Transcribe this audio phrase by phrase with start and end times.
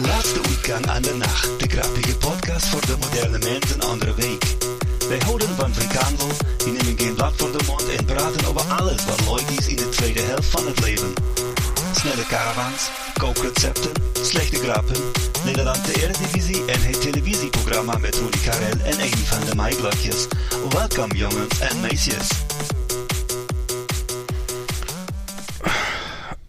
[0.00, 1.60] Laatste weekend aan de nacht.
[1.60, 4.56] De grappige podcast voor de moderne mens een andere week.
[5.08, 9.04] Wij houden van frikandel, die nemen geen blad voor de mond en praten over alles
[9.04, 11.12] wat leuk is in de tweede helft van het leven.
[11.94, 14.96] Snelle caravans, kookrecepten, slechte grappen,
[15.44, 20.26] Nederland de Eredivisie en het televisieprogramma met Rudy Karel en een van de Maiblokjes.
[20.68, 22.28] Welkom jongens en meisjes.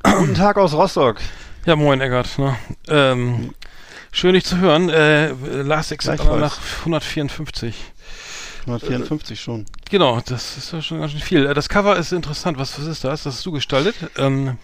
[0.02, 1.20] Guten Tag aus Rostock.
[1.68, 2.40] Ja, moin Eggert.
[2.40, 2.56] Ne?
[2.88, 3.54] Ähm,
[4.14, 4.88] schön dich zu hören.
[4.90, 5.32] Äh,
[5.64, 7.76] Last Exit nach 154.
[8.62, 9.66] 154 schon.
[9.90, 11.46] Genau, das ist ja schon ganz schön viel.
[11.46, 12.58] Äh, Das Cover ist interessant.
[12.58, 13.24] Was, was ist das?
[13.24, 13.96] Das hast du gestaltet?
[14.18, 14.58] Ähm,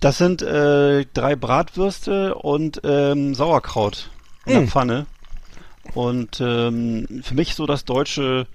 [0.00, 4.08] Das sind äh, drei Bratwürste und ähm, Sauerkraut
[4.46, 4.68] in der Mm.
[4.68, 5.06] Pfanne.
[5.92, 8.46] Und ähm, für mich so das deutsche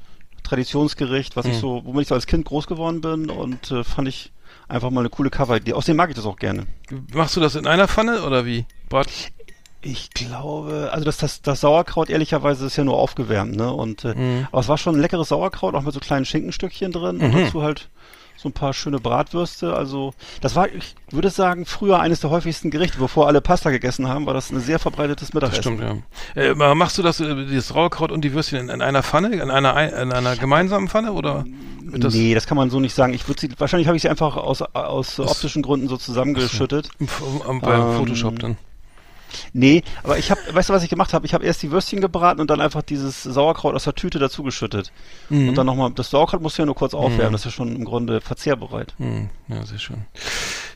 [0.41, 1.61] Traditionsgericht, was ich Mm.
[1.61, 4.31] so, womit ich so als Kind groß geworden bin und äh, fand ich
[4.73, 5.73] einfach mal eine coole Cover-Idee.
[5.73, 6.65] Außerdem mag ich das auch gerne.
[7.13, 8.65] machst du das in einer Pfanne oder wie?
[8.89, 9.07] Brat?
[9.81, 13.71] Ich glaube, also das, das, das Sauerkraut ehrlicherweise ist ja nur aufgewärmt, ne?
[13.71, 14.47] Und äh, Mhm.
[14.51, 17.43] aber es war schon ein leckeres Sauerkraut, auch mit so kleinen Schinkenstückchen drin und Mhm.
[17.43, 17.89] dazu halt
[18.43, 19.73] so ein paar schöne Bratwürste.
[19.75, 24.07] Also das war, ich würde sagen, früher eines der häufigsten Gerichte, bevor alle Pasta gegessen
[24.07, 25.61] haben, war das ein sehr verbreitetes Das Mittagessen.
[25.77, 26.03] stimmt,
[26.35, 26.41] ja.
[26.43, 29.49] Äh, machst du das, äh, dieses Sauerkraut und die Würstchen in, in einer Pfanne, in
[29.49, 31.45] einer, ein- in einer gemeinsamen Pfanne oder?
[31.95, 33.13] das nee, das kann man so nicht sagen.
[33.13, 36.89] Ich würde sie, wahrscheinlich habe ich sie einfach aus, aus optischen Gründen so zusammengeschüttet.
[36.99, 37.07] im,
[37.49, 38.57] im, bei Ähm, Photoshop dann?
[39.53, 41.25] Nee, aber ich habe, weißt du, was ich gemacht habe?
[41.25, 44.43] Ich habe erst die Würstchen gebraten und dann einfach dieses Sauerkraut aus der Tüte dazu
[44.43, 44.91] geschüttet.
[45.29, 45.49] Mhm.
[45.49, 47.85] Und dann nochmal, das Sauerkraut muss ja nur kurz aufwärmen, das ist ja schon im
[47.85, 48.93] Grunde verzehrbereit.
[48.97, 50.05] Hm, ja, sehr schön.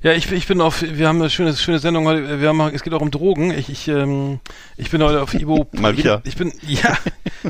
[0.03, 2.83] Ja, ich, ich bin auf, wir haben eine schöne, schöne Sendung heute, wir haben, es
[2.83, 3.51] geht auch um Drogen.
[3.51, 4.39] Ich, ich, ähm,
[4.77, 5.67] ich bin heute auf Ibo.
[5.79, 6.21] Mal wieder.
[6.23, 6.95] Ich, ich bin, ja,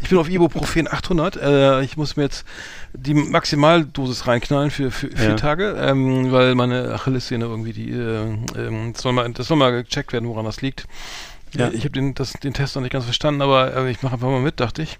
[0.02, 1.36] ich bin auf Ibuprofen 800.
[1.36, 2.46] Äh, ich muss mir jetzt
[2.94, 5.36] die Maximaldosis reinknallen für, für vier Ja.
[5.36, 9.84] Tage, ähm, weil meine Achillessehne irgendwie die, äh, ähm, das soll mal, das soll mal
[9.84, 10.88] gecheckt werden, woran das liegt.
[11.56, 11.70] Ja.
[11.70, 14.28] Ich habe den, das, den Test noch nicht ganz verstanden, aber äh, ich mache einfach
[14.30, 15.00] mal mit, dachte ich.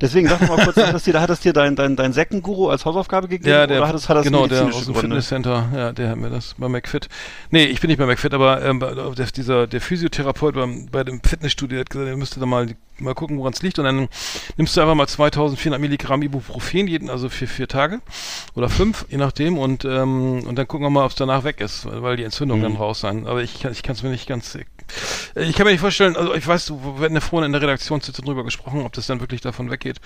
[0.00, 2.70] Deswegen sag doch mal kurz, hat das dir, hat das dir dein, dein, dein Sektenguru
[2.70, 3.48] als Hausaufgabe gegeben?
[3.50, 5.00] Ja, der, oder hat das, hat das genau, der aus dem Gründe?
[5.00, 7.08] Fitnesscenter, ja, der hat mir das bei McFit.
[7.50, 11.22] Nee, ich bin nicht bei McFit, aber ähm, der, dieser, der Physiotherapeut beim, bei dem
[11.22, 12.66] Fitnessstudio hat gesagt, er müsste da mal,
[12.98, 13.78] mal gucken, woran es liegt.
[13.78, 14.08] Und dann
[14.56, 18.00] nimmst du einfach mal 2400 Milligramm Ibuprofen, jeden, also für vier Tage
[18.56, 19.56] oder fünf, je nachdem.
[19.56, 22.58] Und, ähm, und dann gucken wir mal, ob es danach weg ist, weil die Entzündung
[22.58, 22.62] Mhm.
[22.64, 23.26] dann raus sein.
[23.28, 24.58] Aber ich kann ich kann es mir nicht ganz...
[25.34, 28.24] Ich kann mir nicht vorstellen, also ich weiß, wir hatten ja vorhin in der Redaktionssitzung
[28.24, 30.00] drüber gesprochen, ob das dann wirklich davon weggeht.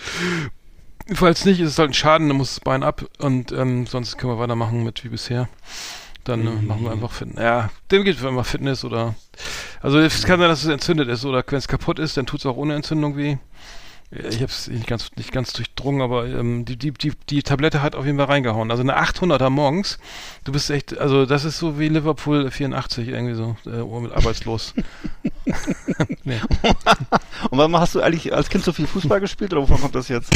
[1.15, 4.19] Falls nicht, ist es halt ein Schaden, dann muss das Bein ab und ähm, sonst
[4.19, 5.49] können wir weitermachen mit wie bisher.
[6.25, 7.43] Dann äh, machen wir einfach Fitness.
[7.43, 9.15] Ja, dem geht einfach Fitness oder.
[9.81, 12.41] Also es kann sein, dass es entzündet ist oder wenn es kaputt ist, dann tut
[12.41, 13.39] es auch ohne Entzündung weh.
[14.13, 17.83] Ich habe es nicht ganz, nicht ganz durchdrungen, aber ähm, die, die, die, die Tablette
[17.83, 18.71] hat auf jeden Fall reingehauen.
[18.71, 19.99] Also eine 800er morgens.
[20.45, 24.75] Du bist echt, also das ist so wie Liverpool 84 irgendwie so, äh, mit arbeitslos.
[26.25, 26.41] nee.
[27.51, 30.09] Und warum hast du eigentlich als Kind so viel Fußball gespielt oder wovon kommt das
[30.09, 30.31] jetzt?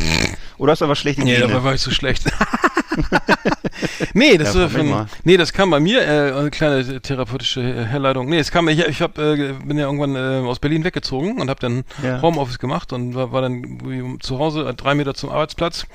[0.59, 1.47] Oder hast du einfach schlechte Nee, Gene?
[1.49, 2.25] dabei war ich so schlecht.
[4.15, 5.07] nee, das Ja, mal.
[5.25, 8.29] nee, das kam bei mir äh, eine kleine therapeutische Herleitung.
[8.29, 11.49] Nee, es kam ich, ich hab, äh, bin ja irgendwann äh, aus Berlin weggezogen und
[11.49, 12.21] habe dann Ja.
[12.21, 15.87] Homeoffice gemacht und war, war dann irgendwie zu Hause äh, drei Meter zum Arbeitsplatz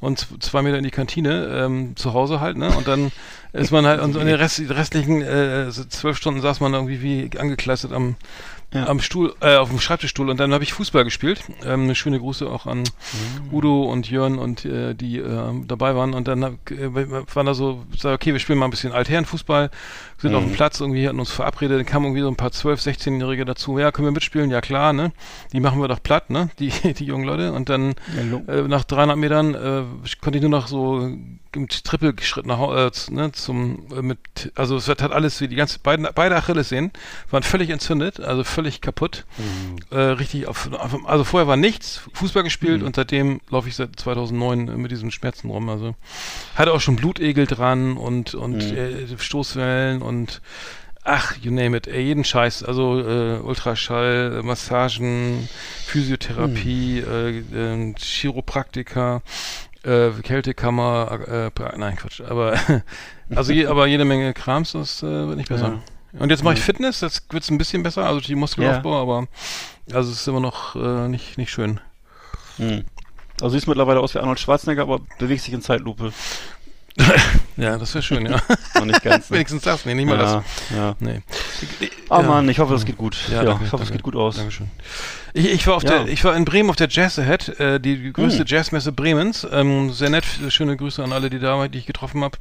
[0.00, 2.70] und zwei Meter in die Kantine ähm, zu Hause halt, ne?
[2.76, 3.12] Und dann
[3.52, 7.02] ist man halt und in den Rest, die restlichen äh, zwölf Stunden saß man irgendwie
[7.02, 8.16] wie angekleistert am
[8.72, 8.86] Ja.
[8.86, 11.42] am Stuhl, äh, auf dem Schreibtischstuhl und dann habe ich Fußball gespielt.
[11.64, 13.52] Ähm, eine schöne Grüße auch an Mhm.
[13.52, 16.88] Udo und Jörn und äh, die äh, dabei waren und dann hab, äh,
[17.34, 19.70] waren da so, sag, okay, wir spielen mal ein bisschen Altherrenfußball,
[20.18, 20.54] sind auf dem Mhm.
[20.54, 23.90] Platz irgendwie, hatten uns verabredet, dann kamen irgendwie so ein paar 12-, 16-Jährige dazu, ja,
[23.90, 24.50] können wir mitspielen?
[24.50, 25.10] Ja klar, ne?
[25.52, 26.50] Die machen wir doch platt, ne?
[26.60, 27.94] Die, die jungen Leute und dann
[28.46, 29.82] äh, nach 300 Metern äh,
[30.20, 31.10] konnte ich nur noch so
[31.54, 34.18] im Trippelschritt nach Hau- äh, ne, zum äh, mit
[34.54, 36.90] also es hat alles wie die ganze beiden beide Achillessehnen
[37.30, 39.24] waren völlig entzündet, also völlig kaputt.
[39.90, 42.86] Äh, richtig auf, auf also vorher war nichts, Fußball gespielt Mhm.
[42.86, 45.94] und seitdem laufe ich seit 2009 mit diesen Schmerzen rum, also
[46.54, 48.76] hatte auch schon Blutegel dran und und Mhm.
[48.76, 50.40] äh, Stoßwellen und
[51.02, 52.62] Ach, you name it, ey, jeden Scheiß.
[52.62, 55.48] Also äh, Ultraschall, äh, Massagen,
[55.86, 59.22] Physiotherapie, äh, äh, Chiropraktika,
[59.84, 62.58] äh, Kältekammer, äh, nein, Quatsch, aber
[63.34, 65.80] also je, aber jede Menge Krams, das äh, wird nicht besser.
[66.12, 66.20] Ja.
[66.20, 69.02] Und jetzt mache ich Fitness, das wird ein bisschen besser, also die Muskelaufbau, ja.
[69.02, 69.26] aber
[69.92, 71.80] also es ist immer noch äh, nicht, nicht schön.
[72.56, 72.84] Hm.
[73.40, 76.12] Also siehst mittlerweile aus wie Arnold Schwarzenegger, aber bewegt sich in Zeitlupe.
[77.56, 78.40] ja, das wäre schön, ja.
[78.74, 79.30] Noch nicht ganz.
[79.30, 79.36] Ne?
[79.36, 80.44] Wenigstens das, nee, nicht mal ja, das.
[80.76, 80.96] Ja.
[80.98, 81.22] Nee.
[82.10, 82.22] Oh ja.
[82.22, 83.16] Mann, ich hoffe, es geht gut.
[83.30, 84.36] Ja, danke, ich hoffe, es geht gut aus.
[84.36, 84.70] Dankeschön.
[85.34, 86.04] Ich, ich, war auf Ja.
[86.04, 88.46] der, ich war in Bremen auf der Jazz Ahead, äh, die größte Hm.
[88.46, 89.46] Jazzmesse Bremens.
[89.50, 92.38] Ähm, sehr nett, schöne Grüße an alle, die da waren, die ich getroffen habe,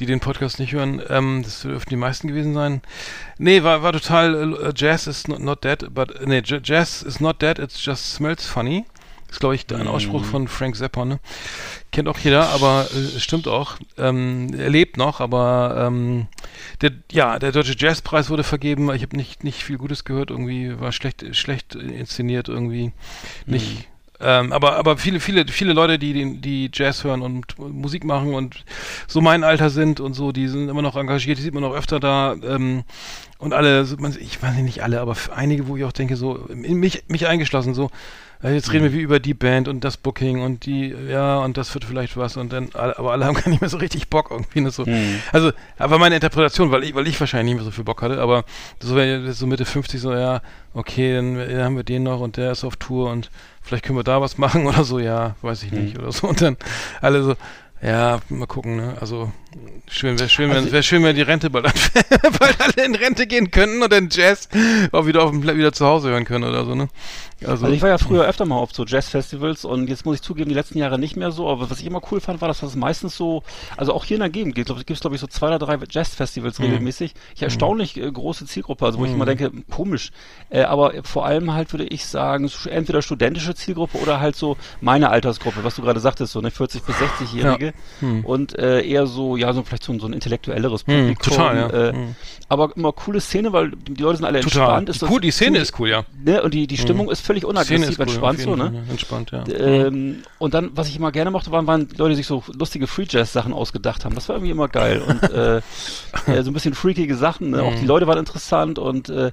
[0.00, 1.00] die den Podcast nicht hören.
[1.08, 2.82] Ähm, das dürften die meisten gewesen sein.
[3.38, 7.40] Nee, war, war total, äh, Jazz is not, not dead, but, nee, Jazz is not
[7.40, 8.84] dead, it just smells funny.
[9.30, 10.26] ist, glaube ich, ein Ausspruch Mhm.
[10.26, 11.18] von Frank Zappa, ne?
[11.90, 13.76] Kennt auch jeder, aber äh, stimmt auch.
[13.98, 16.28] Ähm, er lebt noch, aber ähm,
[16.80, 18.92] der, ja, der Deutsche Jazzpreis wurde vergeben.
[18.94, 22.92] Ich habe nicht, nicht viel Gutes gehört, irgendwie war schlecht, schlecht inszeniert, irgendwie
[23.46, 23.88] nicht.
[24.20, 28.64] Ähm, aber, aber viele, viele, viele Leute, die, die Jazz hören und Musik machen und
[29.08, 31.74] so mein Alter sind und so, die sind immer noch engagiert, die sieht man auch
[31.74, 32.34] öfter da.
[32.42, 32.84] Ähm,
[33.38, 33.82] und alle,
[34.20, 37.74] ich weiß nicht alle, aber einige, wo ich auch denke, so, in mich, mich eingeschlossen,
[37.74, 37.90] so,
[38.44, 41.56] äh, jetzt reden wir wie über die Band und das Booking und die, ja, und
[41.56, 44.30] das wird vielleicht was und dann, aber alle haben gar nicht mehr so richtig Bock
[44.30, 44.60] irgendwie.
[44.60, 44.84] Ne, so.
[44.84, 45.20] Mhm.
[45.32, 48.20] Also, aber meine Interpretation, weil ich, weil ich wahrscheinlich nicht mehr so viel Bock hatte,
[48.20, 48.44] aber
[48.80, 48.96] so,
[49.32, 50.42] so Mitte 50 so, ja,
[50.74, 53.30] okay, dann äh, haben wir den noch und der ist auf Tour und
[53.62, 56.28] vielleicht können wir da was machen oder so, ja, weiß ich nicht oder so.
[56.28, 56.56] Und dann
[57.00, 57.34] alle so,
[57.82, 58.96] ja, mal gucken, ne?
[59.00, 59.32] Also
[59.88, 61.64] schön, wäre schön, wenn, wäre schön, wenn die Rente bald,
[62.38, 64.48] bald alle in Rente gehen könnten und dann Jazz
[64.92, 66.88] auch wieder auf dem wieder zu Hause hören können oder so, ne?
[67.40, 70.22] Also, Also ich war ja früher öfter mal auf so Jazzfestivals und jetzt muss ich
[70.22, 72.60] zugeben, die letzten Jahre nicht mehr so, aber was ich immer cool fand, war, dass
[72.60, 73.42] das meistens so,
[73.76, 76.58] also auch hier in der Gegend gibt, es glaube ich so zwei oder drei Jazzfestivals
[76.58, 76.64] Mhm.
[76.66, 77.12] regelmäßig.
[77.34, 80.10] Ich erstaunlich äh, große Zielgruppe, also wo ich immer denke, komisch.
[80.48, 85.10] Äh, aber vor allem halt würde ich sagen, entweder studentische Zielgruppe oder halt so meine
[85.10, 87.74] Altersgruppe, was du gerade sagtest, so eine 40 bis 60-Jährige
[88.22, 91.32] und äh, eher so, ja, so vielleicht so, ein- so ein intellektuelleres Hm, Publikum.
[91.32, 91.68] total, ja.
[91.70, 92.14] Äh, Hm.
[92.48, 94.78] Aber immer coole Szene, weil die Leute sind alle total.
[94.78, 94.88] entspannt.
[94.88, 96.04] Die, Ist cool, die Szene ist cool, ja.
[96.24, 98.72] Ne, und die, die Stimmung ist völlig unaggressiv, entspannt auf so, ne?
[98.86, 98.90] Ja.
[98.92, 99.44] Entspannt, ja.
[99.48, 102.86] Ähm, und dann, was ich immer gerne mochte, waren, waren Leute, die sich so lustige
[102.86, 104.14] Free Jazz Sachen ausgedacht haben.
[104.14, 105.00] Das war irgendwie immer geil.
[105.06, 105.56] Und äh,
[106.26, 107.50] äh, so ein bisschen freakige Sachen.
[107.50, 107.62] Ne?
[107.62, 109.32] Auch die Leute waren interessant und äh,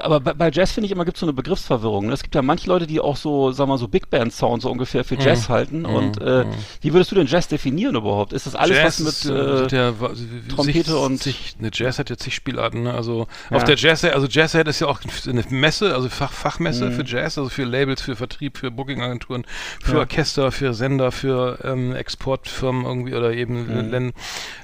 [0.00, 2.06] aber bei, bei Jazz finde ich immer gibt es so eine Begriffsverwirrung.
[2.06, 2.12] Ne?
[2.12, 4.62] Es gibt ja manche Leute, die auch so, sagen wir mal, so Big Band Sound
[4.62, 5.84] so ungefähr für Jazz halten.
[5.84, 6.44] Und äh,
[6.80, 8.32] wie würdest du denn Jazz definieren überhaupt?
[8.32, 11.54] Ist das alles Jazz was ist, mit äh, äh, ja, wa- sich- Trompete und- sich,
[11.58, 12.94] eine Jazz hat ja zig Spielarten, ne?
[12.94, 13.56] Also Ja.
[13.56, 16.92] auf der Jazz, also Jazz ist ja auch eine Messe, also Fach, Fachmesse Mhm.
[16.92, 19.44] für Jazz, also für Labels, für Vertrieb, für Bookingagenturen,
[19.82, 19.98] für Ja.
[20.00, 23.90] Orchester, für Sender, für ähm, Exportfirmen irgendwie oder eben Mhm.
[23.90, 24.12] Län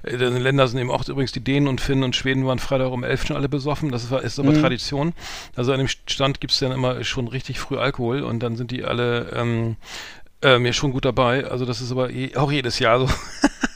[0.05, 3.05] äh, Länder sind eben auch übrigens die Dänen und Finnen und Schweden waren Freitag um
[3.05, 3.91] elf schon alle besoffen.
[3.91, 4.61] Das war, ist aber Mhm.
[4.61, 5.13] Tradition.
[5.57, 8.71] Also an dem Stand gibt es dann immer schon richtig früh Alkohol und dann sind
[8.71, 9.77] die alle ähm,
[10.43, 11.47] ähm, ja schon gut dabei.
[11.47, 13.09] Also das ist aber eh, auch jedes Jahr so.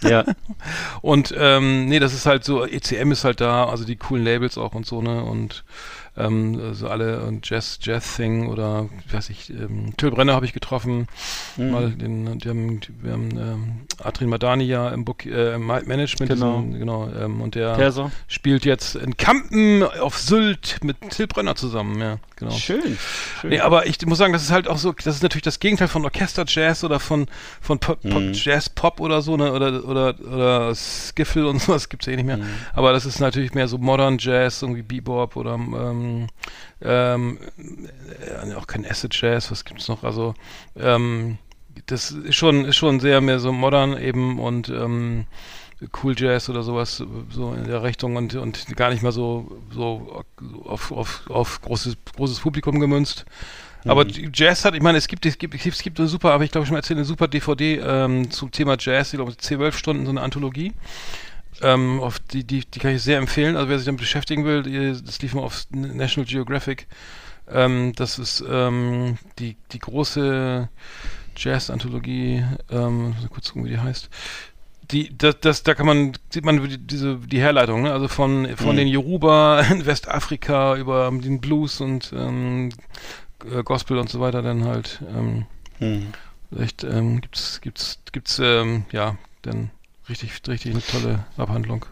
[0.09, 0.25] ja.
[1.01, 4.59] Und ähm, nee, das ist halt so, ECM ist halt da, also die coolen Labels
[4.59, 5.23] auch und so, ne?
[5.23, 5.65] Und
[6.17, 10.53] ähm, also alle und Jazz, Jazz Thing oder weiß ich, ähm, Till Brenner habe ich
[10.53, 11.07] getroffen,
[11.57, 11.71] Mhm.
[11.71, 13.73] mal den, die haben, wir haben ähm,
[14.03, 16.61] Adrian Madani ja im Book, äh, Management, Genau.
[16.61, 18.11] diesen, genau ähm, und der Perser.
[18.29, 22.51] spielt jetzt in Kampen auf Sylt mit Till Brenner zusammen, ja, genau.
[22.53, 22.99] Schön.
[23.41, 23.51] Schön.
[23.51, 25.89] Nee, aber ich muss sagen, das ist halt auch so, das ist natürlich das Gegenteil
[25.89, 27.27] von Orchester-Jazz oder von,
[27.61, 28.33] von Pop, Pop, Mhm.
[28.35, 32.39] Jazz-Pop oder so, ne, oder, oder, oder Skiffle und sowas gibt's ja eh nicht mehr.
[32.39, 32.45] Mhm.
[32.75, 36.06] Aber das ist natürlich mehr so Modern Jazz, irgendwie Bebop oder, ähm,
[36.83, 37.39] ähm,
[38.41, 40.35] äh, auch kein Acid Jazz, was gibt's noch, also,
[40.77, 41.39] ähm,
[41.87, 45.27] das ist schon, ist schon sehr mehr so modern eben und, ähm,
[46.03, 50.25] Cool Jazz oder sowas, so in der Richtung und, und gar nicht mal so, so
[50.65, 53.27] auf, auf, auf großes, großes Publikum gemünzt.
[53.85, 56.45] Aber die Jazz hat, ich meine, es gibt, es gibt, es gibt eine super, habe
[56.45, 59.37] ich glaube ich schon mal erzählt, eine super DVD ähm, zum Thema Jazz, ich glaube
[59.37, 60.73] 12 Stunden, so eine Anthologie.
[61.63, 63.57] Ähm, auf die, die, die kann ich sehr empfehlen.
[63.57, 66.87] Also wer sich damit beschäftigen will, die- das lief mal auf National Geographic.
[67.49, 70.69] Ähm, das ist ähm, die, die große
[71.37, 74.09] Jazz-Anthologie, ähm, kurz gucken, wie die heißt
[74.93, 77.93] die, das, das, da kann man, sieht man die, diese, die Herleitung, ne?
[77.93, 78.77] also von, von Mhm.
[78.77, 82.69] den Yoruba in Westafrika über den Blues und ähm,
[83.51, 85.47] äh, Gospel und so weiter dann halt, ähm,
[85.81, 86.13] Mhm.
[86.57, 89.71] echt, ähm, gibt's, gibt's, gibt's, ähm, ja, dann
[90.09, 91.85] richtig, richtig eine tolle Abhandlung.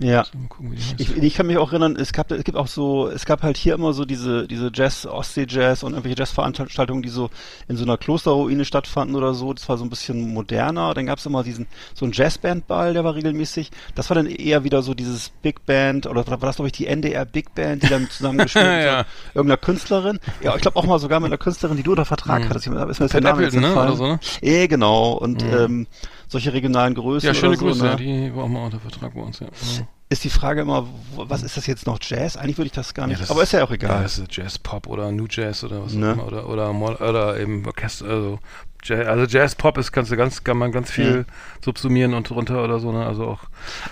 [0.00, 0.24] Ja.
[0.48, 0.76] Gucken.
[0.96, 3.56] Ich, ich kann mich auch erinnern, es gab, es gibt auch so, es gab halt
[3.56, 7.30] hier immer so diese, diese Jazz, Ostsee-Jazz und irgendwelche Jazzveranstaltungen, die so
[7.66, 9.52] in so einer Klosterruine stattfanden oder so.
[9.54, 10.94] Das war so ein bisschen moderner.
[10.94, 13.72] Dann gab es immer diesen, so einen Jazzbandball, der war regelmäßig.
[13.96, 16.86] Das war dann eher wieder so dieses Big Band, oder war das, glaube ich, die
[16.86, 18.98] NDR Big Band, die dann zusammengespielt hat Ja.
[18.98, 20.20] mit so irgendeiner Künstlerin.
[20.44, 22.50] Ja, ich glaube auch mal sogar mit einer Künstlerin, die du unter Vertrag Mhm.
[22.50, 22.68] hattest.
[22.68, 23.72] Ich, ist mir das der Name jetzt ne?
[23.72, 24.20] Oder so, ne?
[24.42, 25.14] Eh, genau.
[25.14, 25.52] Und Mhm.
[25.54, 25.86] ähm,
[26.28, 27.26] solche regionalen Größen.
[27.26, 27.90] Ja, schöne oder so, Grüße, ne?
[27.90, 29.46] ja, die war auch mal unter Vertrag bei uns, ja.
[29.46, 29.86] ja.
[30.10, 32.36] ist die Frage immer, was ist das jetzt noch Jazz?
[32.36, 33.90] Eigentlich würde ich das gar nicht, das aber ist ja auch egal.
[33.96, 36.10] Ja, das ist Jazz Pop oder New Jazz oder was Ne?
[36.10, 36.26] auch immer.
[36.26, 38.38] Oder, oder, Mo- oder eben Orchester, also
[38.84, 41.26] Jazz, also Jazz Pop ist kannst du ganz, kann man ganz viel
[41.64, 43.04] subsumieren und drunter oder so, ne?
[43.04, 43.40] Also auch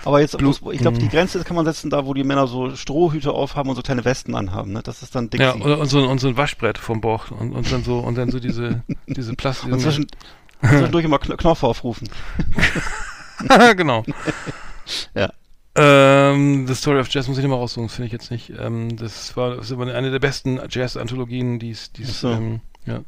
[0.05, 1.09] aber jetzt, Blut- ich glaube, die Mhm.
[1.09, 4.33] Grenze kann man setzen, da wo die Männer so Strohhüte aufhaben und so kleine Westen
[4.33, 4.81] anhaben, ne?
[4.83, 5.43] Das ist dann Dixie.
[5.43, 8.15] ja, oder, und, so, und so ein Waschbrett vom Bauch und, und dann so und
[8.17, 9.73] dann so diese diese Plastik.
[9.73, 10.07] und zwischen,
[10.61, 12.09] zwischendurch immer Kn Knopf aufrufen.
[13.75, 14.03] genau.
[15.13, 15.31] Ja.
[15.75, 18.51] Ähm, The Story of Jazz muss ich nicht mal raussuchen, das finde ich jetzt nicht.
[18.57, 22.31] Ähm, das war, das war eine der besten Jazz-Anthologien, die es, die es, Ach so.
[22.31, 23.01] ähm, ja.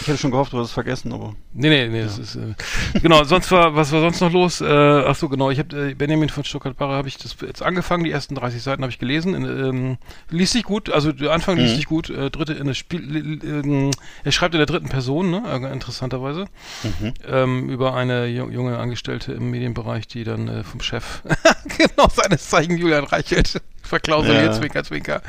[0.00, 1.34] Ich hätte schon gehofft, du hast es vergessen, aber.
[1.52, 2.54] Nee, nee, nee, das ist, äh,
[3.00, 4.60] genau, sonst war, was war sonst noch los?
[4.60, 8.04] Äh, ach so, genau, ich habe äh, Benjamin von Stuttgart-Barre habe ich das jetzt angefangen,
[8.04, 9.96] die ersten 30 Seiten habe ich gelesen, in, ähm,
[10.30, 11.76] liest sich gut, also der Anfang liest Mhm.
[11.76, 13.90] sich gut, äh, dritte, in das Spiel, äh,
[14.24, 16.46] er schreibt in der dritten Person, ne, äh, interessanterweise,
[16.82, 17.14] Mhm.
[17.28, 21.22] ähm, über eine ju- junge Angestellte im Medienbereich, die dann äh, vom Chef,
[21.78, 23.60] genau seines Zeichen Julian Reichelt,
[23.94, 24.52] verklausuliert, Ja.
[24.52, 25.22] Zwinker, Zwinker,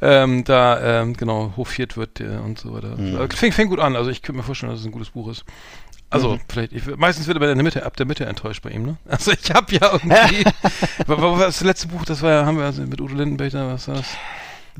[0.00, 2.96] ähm, da, ähm, genau, hofiert wird äh, und so weiter.
[2.96, 3.16] Mhm.
[3.20, 5.30] Äh, Fängt, fängt gut an, also ich könnte mir vorstellen, dass es ein gutes Buch
[5.30, 5.44] ist.
[6.10, 6.40] Also, Mhm.
[6.46, 8.96] vielleicht, ich, meistens wird er in der Mitte, ab der Mitte enttäuscht bei ihm, ne?
[9.08, 10.44] Also, ich habe ja irgendwie,
[11.06, 13.50] wa- wa- was das letzte Buch, das war ja, haben wir also mit Udo Lindenberg,
[13.52, 14.06] da, was war das?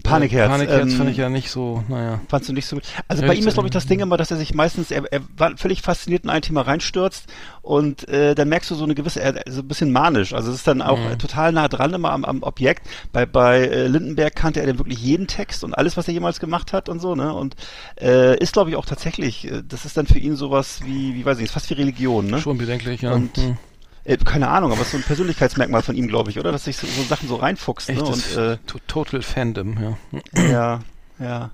[0.03, 0.49] Panikherz.
[0.51, 2.21] Panikherz ähm, fand ich ja nicht so, naja.
[2.29, 2.85] Fandst du nicht so gut?
[3.09, 5.21] Also bei ihm ist, glaube ich, das Ding immer, dass er sich meistens, er, er
[5.37, 7.27] war völlig fasziniert in ein Thema reinstürzt
[7.61, 10.33] und äh, dann merkst du so eine gewisse, er, so ein bisschen manisch.
[10.33, 11.19] Also es ist dann auch Mhm.
[11.19, 12.87] total nah dran immer am, am Objekt.
[13.13, 16.41] Bei, bei äh, Lindenberg kannte er dann wirklich jeden Text und alles, was er jemals
[16.41, 17.35] gemacht hat und so, ne?
[17.35, 17.55] Und
[18.01, 21.25] äh, ist, glaube ich, auch tatsächlich, äh, das ist dann für ihn sowas wie, wie
[21.27, 22.39] weiß ich nicht, fast wie Religion, ne?
[22.41, 23.13] Schon bedenklich, ja.
[23.13, 23.57] Und- Hm.
[24.05, 26.51] Äh, keine Ahnung, aber es ist so ein Persönlichkeitsmerkmal von ihm, glaube ich, oder?
[26.53, 28.03] Dass sich so, so Sachen so reinfuchst, ne?
[28.03, 30.43] Und äh, to- Total Fandom, ja.
[30.51, 30.81] ja,
[31.19, 31.51] ja.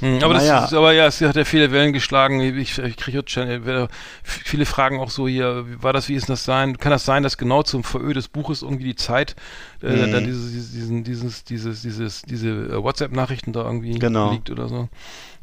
[0.00, 0.64] Hm, aber das Naja.
[0.64, 2.40] ist, aber ja, es hat ja viele Wellen geschlagen.
[2.40, 3.86] Ich, ich kriege jetzt schon, äh,
[4.24, 6.78] viele Fragen auch so hier, wie war das, wie ist das sein?
[6.78, 9.36] Kann das sein, dass genau zum Verö des Buches irgendwie die Zeit,
[9.82, 10.10] äh, Mhm.
[10.10, 14.32] da dieses, diesen, dieses, dieses, dieses, diese äh, WhatsApp-Nachrichten da irgendwie Genau.
[14.32, 14.88] liegt oder so?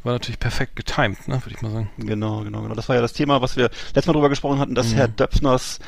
[0.03, 1.89] War natürlich perfekt getimed, ne, würde ich mal sagen.
[1.97, 2.73] Genau, genau, genau.
[2.75, 4.95] Das war ja das Thema, was wir letztes Mal drüber gesprochen hatten, dass Mhm.
[4.95, 5.79] Herr Döpfners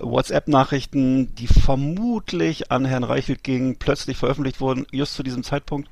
[0.00, 5.88] WhatsApp-Nachrichten, die vermutlich an Herrn Reichelt gingen, plötzlich veröffentlicht wurden, just zu diesem Zeitpunkt.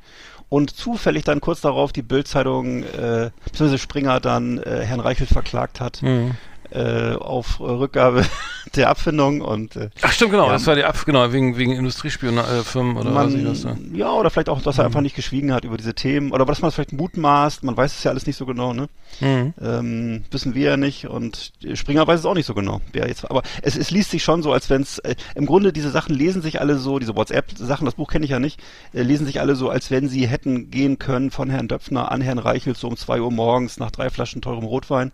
[0.49, 5.81] Und zufällig dann kurz darauf die Bildzeitung, äh, beziehungsweise Springer dann äh, Herrn Reichelt verklagt
[5.81, 6.37] hat Mhm.
[6.71, 8.25] Äh, auf Rückgabe
[8.75, 10.53] der Abfindung und äh, Ach stimmt, genau, Ja.
[10.53, 13.69] das war die Ab, genau, wegen, wegen Industriespionfirmen oder was ich was da.
[13.71, 14.87] man, ja, oder vielleicht auch, dass er Mhm.
[14.87, 17.97] einfach nicht geschwiegen hat über diese Themen oder dass man es vielleicht mutmaßt, man weiß
[17.97, 18.89] es ja alles nicht so genau, ne?
[19.21, 19.55] Mhm.
[19.63, 23.31] Ähm, wissen wir ja nicht und Springer weiß es auch nicht so genau, wer jetzt.
[23.31, 26.15] Aber es, es liest sich schon so, als wenn es äh, im Grunde diese Sachen
[26.15, 28.61] lesen sich alle so, diese WhatsApp-Sachen, das Buch kenne ich ja nicht,
[28.93, 32.21] äh, lesen sich alle so, als wenn sie hätten gehen können von Herrn Döpfner an
[32.21, 35.13] Herrn Reichelt so um zwei Uhr morgens nach drei Flaschen teurem Rotwein.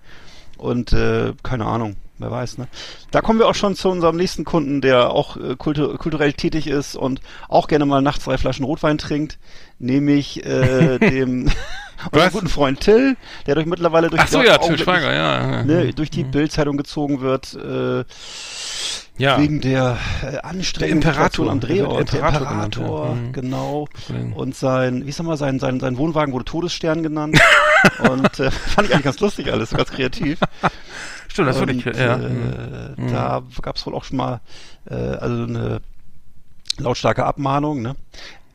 [0.58, 2.68] Und äh, keine Ahnung, wer weiß, ne?
[3.10, 6.66] Da kommen wir auch schon zu unserem nächsten Kunden, der auch äh, kultu kulturell tätig
[6.66, 9.38] ist und auch gerne mal nachts drei Flaschen Rotwein trinkt,
[9.78, 11.50] nämlich äh, dem
[12.10, 12.32] unserem Was?
[12.32, 13.16] guten Freund Till,
[13.46, 15.62] der durch mittlerweile durch so, die ja, Till Schweiger, ja.
[15.64, 16.30] ne, durch die Mhm.
[16.32, 18.04] Bildzeitung gezogen wird, äh,
[19.18, 19.38] ja.
[19.40, 21.50] wegen der äh, anstrengenden Der Imperator.
[21.50, 22.12] Am Drehort.
[22.12, 22.82] Der Der Imperator genannt, ja.
[22.82, 23.32] Imperator, Mhm.
[23.32, 23.88] genau.
[24.08, 27.38] Den- Und sein, wie sag mal, sein, sein, sein Wohnwagen wurde Todesstern genannt.
[28.10, 30.38] und äh, fand ich eigentlich ganz lustig alles, ganz kreativ.
[31.32, 32.16] Stimmt, das würde ich, ja.
[32.16, 32.28] Äh,
[32.96, 33.10] Mhm.
[33.10, 34.40] Da gab es wohl auch schon mal
[34.88, 35.80] äh, also eine
[36.78, 37.80] lautstarke Abmahnung.
[37.80, 37.96] Ne?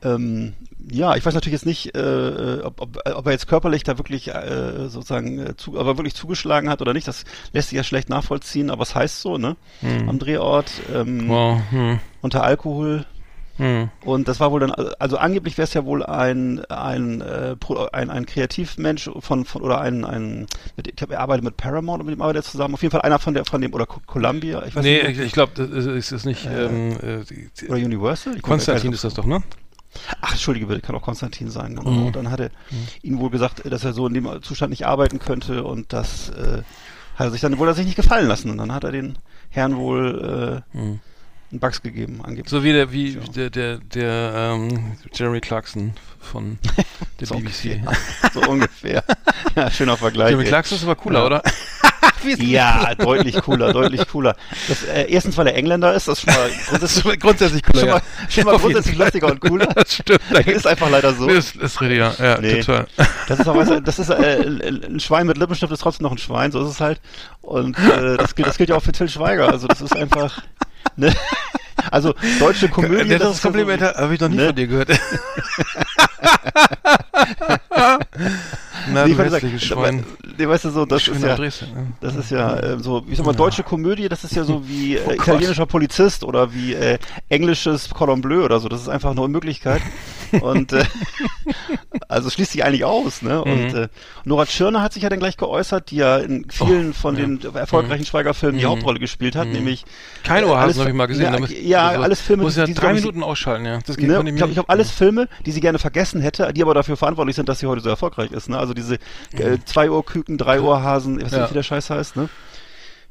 [0.02, 0.54] Ähm,
[0.90, 4.28] ja, ich weiß natürlich jetzt nicht, äh, ob, ob, ob er jetzt körperlich da wirklich
[4.32, 7.08] äh, sozusagen äh, zu, aber wirklich zugeschlagen hat oder nicht.
[7.08, 9.56] Das lässt sich ja schlecht nachvollziehen, aber es heißt so, ne?
[9.82, 10.08] Mhm.
[10.08, 11.60] Am Drehort ähm, Wow.
[11.70, 11.98] Hm.
[12.22, 13.06] unter Alkohol.
[13.58, 13.90] Hm.
[14.04, 17.56] Und das war wohl dann, also angeblich wäre es ja wohl ein ein, äh,
[17.92, 20.46] ein ein Kreativmensch von, von oder ein ein
[20.76, 22.74] mit, ich glaube er arbeitet mit Paramount und mit dem arbeitet er zusammen.
[22.74, 25.18] Auf jeden Fall einer von der von dem oder Co- Columbia, ich weiß Nee, nicht.
[25.18, 26.46] ich, ich glaube, das ist, ist nicht.
[26.46, 28.36] Äh, ähm, äh, Oder Universal?
[28.36, 29.42] Ich Konstantin ist das doch, ne?
[30.20, 31.74] Ach, entschuldige bitte, kann auch Konstantin sein.
[31.74, 31.90] Genau.
[31.90, 32.06] Mhm.
[32.06, 32.50] Und dann hat er
[33.02, 36.62] ihm wohl gesagt, dass er so in dem Zustand nicht arbeiten könnte und das äh,
[37.16, 38.50] hat er sich dann wohl er sich nicht gefallen lassen.
[38.50, 39.18] Und dann hat er den
[39.50, 41.00] Herrn wohl äh, Hm.
[41.50, 42.50] Einen Bugs gegeben, angeblich.
[42.50, 43.20] So wie der, wie So.
[43.32, 46.58] der, der, der ähm, Jeremy Clarkson von
[47.20, 47.80] der So BBC.
[47.80, 47.82] ungefähr.
[48.34, 49.04] so ungefähr.
[49.56, 50.28] ja, schöner Vergleich.
[50.28, 50.48] Jeremy ey.
[50.50, 51.26] Clarkson ist aber cooler, Ja.
[51.26, 51.42] oder?
[52.38, 54.36] ja, deutlich cooler, deutlich cooler.
[54.66, 57.80] Das, äh, erstens, weil er Engländer ist, das ist schon mal grundsätzlich, grundsätzlich cooler.
[57.80, 59.66] Schon mal, schon mal grundsätzlich lustiger und cooler.
[59.66, 60.20] das stimmt.
[60.30, 61.26] Das ist einfach leider so.
[61.28, 62.60] Das ist richtig, ja, ja Nee.
[62.60, 62.86] total.
[63.28, 66.12] Das ist auch, weißt du, das ist äh, ein Schwein mit Lippenstift ist trotzdem noch
[66.12, 67.00] ein Schwein, so ist es halt.
[67.40, 69.48] Und äh, das gilt, das gilt ja auch für Till Schweiger.
[69.48, 70.42] Also das ist einfach.
[70.96, 71.14] Ne?
[71.92, 73.08] Also deutsche Komödie.
[73.10, 74.46] das, das ist ja Kompliment, so, habe ich noch nie ne?
[74.46, 74.90] von dir gehört.
[78.92, 80.04] Na, Nee, ich wollte sagen, Schwein.
[80.36, 81.86] Nee, weißt du so, das ist ja, Dresden, ne?
[82.00, 84.96] das ist ja äh, so, ich sag mal, deutsche Komödie, das ist ja so wie
[84.96, 88.68] äh, Oh italienischer Polizist oder wie äh, englisches Cordon Bleu oder so.
[88.68, 89.82] Das ist einfach eine Unmöglichkeit.
[90.40, 90.84] Und äh,
[92.08, 93.42] also schließt sich eigentlich aus, ne?
[93.42, 93.76] Und Mhm.
[93.76, 93.88] äh,
[94.24, 97.26] Nora Tschirner hat sich ja dann gleich geäußert, die ja in vielen von Oh, ja.
[97.26, 98.70] den erfolgreichen Schweiger-Filmen die Mhm.
[98.70, 99.84] Hauptrolle gespielt hat, nämlich
[100.24, 101.24] Kein äh, Ohrhasen alles- habe ich mal gesehen.
[101.24, 103.64] Ja, da muss- ja also, alles Filme, Muss ja die- die, drei ich, Minuten ausschalten,
[103.64, 103.78] ja.
[103.86, 106.62] Das Ne, konnte ich glaube, ich habe alles Filme, die sie gerne vergessen hätte, die
[106.62, 108.48] aber dafür verantwortlich sind, dass sie heute so erfolgreich ist.
[108.48, 108.58] Ne?
[108.58, 108.94] Also diese
[109.32, 111.36] äh, zwei Uhr Küken, drei Uhr Hasen, was Mhm.
[111.38, 111.44] Ja.
[111.44, 111.50] ja.
[111.50, 112.28] wie der Scheiß heißt, ne?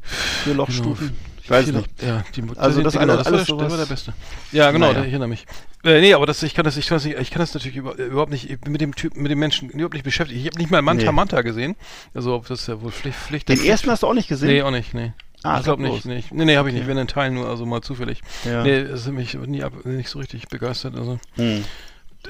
[0.02, 1.16] Vier Lochstufen.
[1.44, 1.88] Ich weiß nicht.
[2.02, 4.14] Ja, die, Also das genau, alles- alles war der Beste.
[4.52, 5.06] Ja, genau, Naja.
[5.06, 5.46] ich erinnere mich.
[5.86, 7.78] Äh, nee, aber das, ich kann das, ich kann das, nicht, ich kann das natürlich
[7.78, 10.42] über, überhaupt nicht ich bin mit dem Typ, mit dem Menschen überhaupt nicht beschäftigt.
[10.42, 11.12] Ich habe nicht mal Manta Nee.
[11.14, 11.76] Manta gesehen.
[12.14, 13.18] Also ob das ist ja wohl Pflicht.
[13.18, 14.50] Pflicht Den ersten hast du auch nicht gesehen?
[14.50, 15.14] Nee, auch nicht, nee.
[15.44, 16.06] Ah, ich glaube nicht, bloß.
[16.06, 16.24] nee.
[16.32, 16.84] Nee, habe ich nicht.
[16.84, 16.90] Okay.
[16.92, 18.22] Wenn in Teilen nur, also mal zufällig.
[18.44, 18.64] Ja.
[18.64, 20.96] Nee, das hat mich nie ab, nicht so richtig begeistert.
[20.96, 21.20] Also.
[21.36, 21.64] Hm.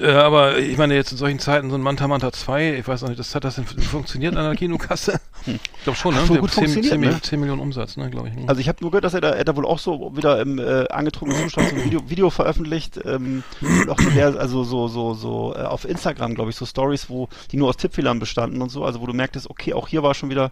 [0.00, 3.02] Äh, aber ich meine, jetzt in solchen Zeiten so ein Manta Manta 2, ich weiß
[3.02, 5.20] noch nicht, das hat das denn funktioniert an der Kinokasse?
[5.46, 6.20] Ich glaube schon, ne?
[6.28, 7.20] Der gut hat 10, funktioniert, 10, ne?
[7.22, 8.34] 10 Millionen Umsatz, ne, glaube ich.
[8.34, 8.44] ne?
[8.48, 10.58] Also ich habe nur gehört, dass er da, er da wohl auch so wieder im
[10.58, 13.42] äh, angetrunkenen Zustand so ein Video, Video veröffentlicht, ähm,
[13.88, 17.28] auch so der, also so so so äh, auf Instagram, glaube ich, so Stories, wo
[17.50, 20.14] die nur aus Tippfehlern bestanden und so, also wo du merktest, okay, auch hier war
[20.14, 20.50] schon wieder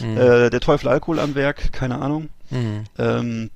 [0.00, 0.16] Mhm.
[0.16, 2.30] äh, der Teufel Alkohol am Werk, keine Ahnung.
[2.50, 2.84] Mhm.
[2.98, 3.50] Ähm,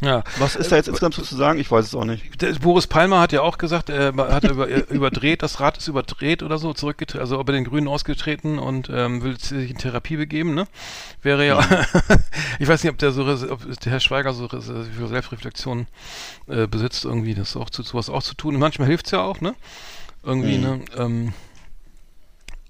[0.00, 0.24] Ja.
[0.38, 1.58] was ist da jetzt insgesamt so zu sagen?
[1.58, 2.40] Ich weiß es auch nicht.
[2.40, 5.88] Der Boris Palmer hat ja auch gesagt, er hat über, er überdreht, das Rad ist
[5.88, 9.78] überdreht oder so, zurückgetreten, also ob er den Grünen ausgetreten und ähm, will sich in
[9.78, 10.66] Therapie begeben, ne?
[11.22, 11.60] Wäre ja,
[12.58, 15.86] ich weiß nicht, ob der so, ob der Herr Schweiger so Selbstreflexion
[16.48, 18.54] äh, besitzt, irgendwie das auch zu sowas auch zu tun.
[18.54, 19.54] Und manchmal hilft's ja auch, ne?
[20.22, 20.62] Irgendwie, Mhm.
[20.62, 20.80] ne?
[20.96, 21.32] Ähm,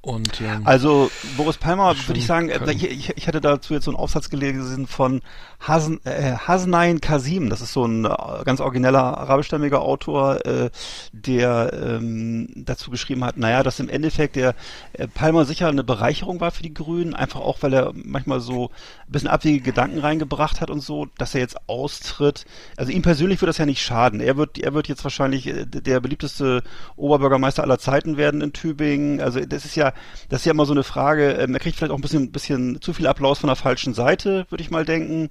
[0.03, 3.99] und ähm, Also Boris Palmer würde ich sagen, ich, ich hatte dazu jetzt so einen
[3.99, 5.21] Aufsatz gelesen von
[5.61, 8.09] Hasan, äh, Hasnain Kasim, das ist so ein äh,
[8.45, 10.71] ganz origineller arabischstämmiger Autor, äh,
[11.13, 14.55] der ähm, dazu geschrieben hat, naja, dass im Endeffekt der
[14.95, 18.71] äh, Palmer sicher eine Bereicherung war für die Grünen, einfach auch, weil er manchmal so
[19.07, 22.47] ein bisschen abwegige Gedanken reingebracht hat und so, dass er jetzt austritt.
[22.77, 24.21] Also ihm persönlich wird das ja nicht schaden.
[24.21, 26.63] Er wird, er wird jetzt wahrscheinlich äh, der beliebteste
[26.97, 29.21] Oberbürgermeister aller Zeiten werden in Tübingen.
[29.21, 29.93] Also das ist ja,
[30.31, 31.33] das ist ja immer so eine Frage.
[31.33, 34.47] Ähm, er kriegt vielleicht auch ein bisschen, bisschen zu viel Applaus von der falschen Seite,
[34.49, 35.29] würde ich mal denken.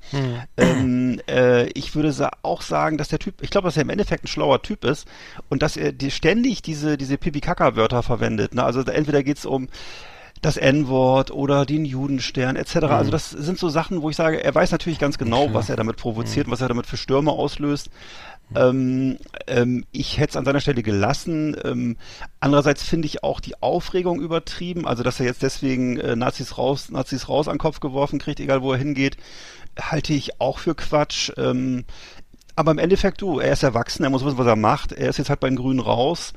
[0.58, 3.89] Ähm, äh, ich würde sa auch sagen, dass der Typ, ich glaube, dass er im
[3.89, 5.08] Endeffekt ein schlauer Typ ist
[5.49, 8.53] und dass er die ständig diese diese Pipi-Kaka-Wörter verwendet.
[8.53, 8.63] Ne?
[8.63, 9.67] Also entweder geht's um
[10.41, 12.77] das N-Wort oder den Judenstern etc.
[12.86, 15.75] Also das sind so Sachen, wo ich sage, er weiß natürlich ganz genau, was er
[15.75, 17.89] damit provoziert, was er damit für Stürme auslöst.
[18.55, 21.55] Ähm, ähm, ich hätte es an seiner Stelle gelassen.
[21.63, 21.97] Ähm,
[22.39, 26.89] andererseits finde ich auch die Aufregung übertrieben, also dass er jetzt deswegen äh, Nazis raus,
[26.89, 29.17] Nazis raus an den Kopf geworfen kriegt, egal wo er hingeht,
[29.79, 31.31] halte ich auch für Quatsch.
[31.38, 31.85] Ähm,
[32.55, 34.91] aber im Endeffekt, du, er ist erwachsen, er muss wissen, was er macht.
[34.91, 36.33] Er ist jetzt halt bei den Grünen raus.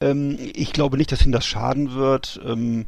[0.00, 2.40] Ähm, ich glaube nicht, dass ihm das schaden wird.
[2.44, 2.86] Ähm,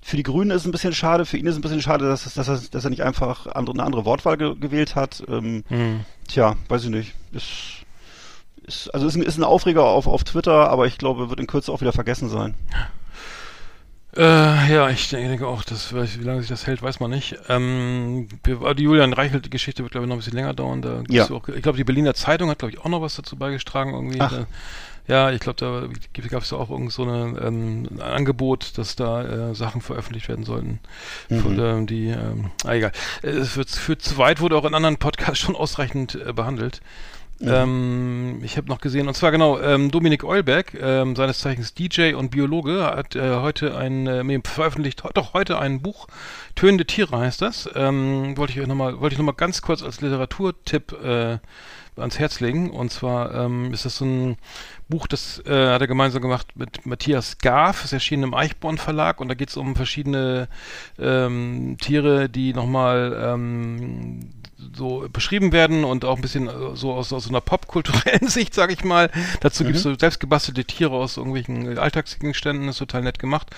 [0.00, 2.06] für die Grünen ist es ein bisschen schade, für ihn ist es ein bisschen schade,
[2.06, 5.24] dass, dass, er, dass er nicht einfach andere, eine andere Wortwahl ge gewählt hat.
[5.28, 6.00] Ähm, hm.
[6.28, 7.14] Tja, weiß ich nicht.
[7.32, 7.83] Ist,
[8.66, 11.46] ist, also ist ein, ist ein Aufreger auf, auf Twitter, aber ich glaube, wird in
[11.46, 12.54] Kürze auch wieder vergessen sein.
[14.16, 17.36] Äh, ja, ich denke auch, dass, wie lange sich das hält, weiß man nicht.
[17.48, 20.82] Ähm, wir, die Julian Reichelt-Geschichte wird, glaube ich, noch ein bisschen länger dauern.
[20.82, 21.28] Da Ja.
[21.30, 23.92] auch, ich glaube, die Berliner Zeitung hat, glaube ich, auch noch was dazu beigetragen.
[23.92, 24.18] Irgendwie.
[24.18, 24.46] Da,
[25.08, 29.50] ja, ich glaube, da gab es auch irgend so eine, ähm, ein Angebot, dass da
[29.50, 30.78] äh, Sachen veröffentlicht werden sollten.
[31.28, 32.92] Von, ähm, die, ähm, ah, egal.
[33.22, 36.32] Äh, Es wird für zu weit, wurde auch in anderen Podcasts schon ausreichend äh,
[37.38, 37.64] behandelt.
[37.64, 42.14] Ähm, ich habe noch gesehen, und zwar genau, ähm, Dominik Eulberg, ähm, seines Zeichens DJ
[42.14, 46.06] und Biologe, hat äh, heute ein, äh, veröffentlicht, doch heute ein Buch,
[46.54, 47.68] Tönende Tiere heißt das.
[47.74, 51.38] Ähm, wollte ich euch nochmal, wollte ich nochmal ganz kurz als Literaturtipp äh,
[51.96, 52.70] ans Herz legen.
[52.70, 54.36] Und zwar ähm, ist das so ein
[54.88, 59.20] Buch, das äh, hat er gemeinsam gemacht mit Matthias Garf, ist erschienen im Eichborn Verlag
[59.20, 60.48] und da geht es um verschiedene
[60.98, 64.30] ähm, Tiere, die nochmal ähm,
[64.76, 68.54] so beschrieben werden und auch ein bisschen äh, so aus, aus so einer popkulturellen Sicht,
[68.54, 69.10] sage ich mal.
[69.40, 69.68] Dazu Mhm.
[69.68, 73.48] gibt's so selbstgebastelte Tiere aus irgendwelchen Alltagsgegenständen, ist total nett gemacht.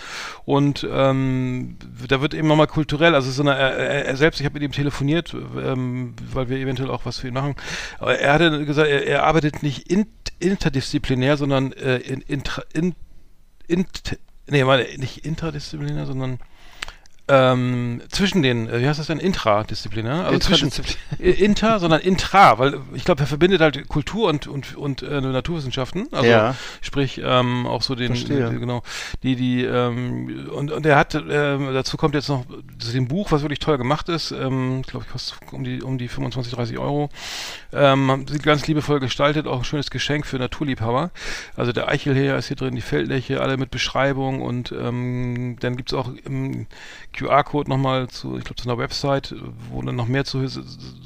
[0.44, 1.76] Und ähm,
[2.08, 4.72] da wird eben nochmal kulturell, also so eine, er, er- selbst, ich habe mit ihm
[4.72, 7.54] telefoniert, ähm, weil wir eventuell auch was für ihn machen.
[7.98, 10.06] Aber er hatte gesagt, er, er arbeitet nicht in,
[10.38, 12.94] interdisziplinär, sondern äh, in, intra, in,
[13.68, 13.86] in,
[14.48, 16.38] nee, meine, nicht intradisziplinär, sondern
[17.28, 20.26] ähm, zwischen den, äh, wie heißt das denn, intradisziplinär?
[20.26, 24.46] Also zwischen Intradisziplin- äh, inter, sondern intra, weil ich glaube, er verbindet halt Kultur und
[24.46, 26.54] und und äh, Naturwissenschaften, also Ja.
[26.82, 28.50] sprich ähm, auch so den, Verstehe.
[28.50, 28.82] die, genau,
[29.24, 32.44] die die ähm, und und er hat ähm, dazu kommt jetzt noch
[32.78, 35.98] zu dem Buch, was wirklich toll gemacht ist, ähm, glaube ich kostet um die um
[35.98, 37.08] die 25 30 Euro,
[37.72, 41.10] ähm, sieht ganz liebevoll gestaltet, auch ein schönes Geschenk für Naturliebhaber.
[41.56, 45.92] Also der Eichelheer ist hier drin, die Feldläche, alle mit Beschreibung und ähm, dann gibt's
[45.92, 46.66] auch im
[47.16, 49.34] QR-Code nochmal zu, ich glaube, zu einer Website,
[49.70, 50.46] wo dann noch mehr zu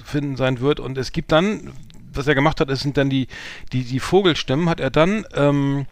[0.05, 0.81] finden sein wird.
[0.81, 1.73] Und es gibt dann,
[2.13, 3.29] was er gemacht hat, es sind dann die,
[3.73, 5.87] die, die Vogelstimmen, hat er dann ähm,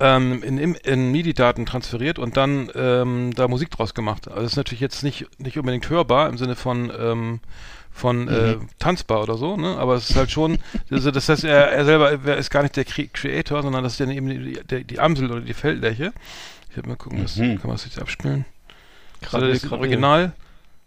[0.00, 4.28] ähm, in, in, MIDI-Daten transferiert und dann ähm, da Musik draus gemacht.
[4.28, 7.40] Also das ist natürlich jetzt nicht, nicht unbedingt hörbar im Sinne von ähm,
[7.94, 9.76] von äh, tanzbar oder so, ne?
[9.76, 10.58] Aber es ist halt schon,
[10.90, 13.92] also das heißt, er, er selber er ist gar nicht der Cre Creator, sondern das
[13.92, 16.14] ist dann eben die, die, die Amsel oder die Feldläche.
[16.70, 17.58] Ich werde mal gucken, das, Mhm.
[17.58, 18.46] kann man das jetzt abspielen.
[19.22, 20.32] Gerade- also das Original.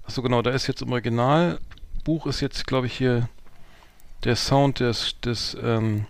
[0.05, 1.59] Achso, genau, da ist jetzt im Original.
[2.03, 3.27] Buch ist jetzt, glaube ich, hier
[4.23, 6.05] der Sound des, des, ähm,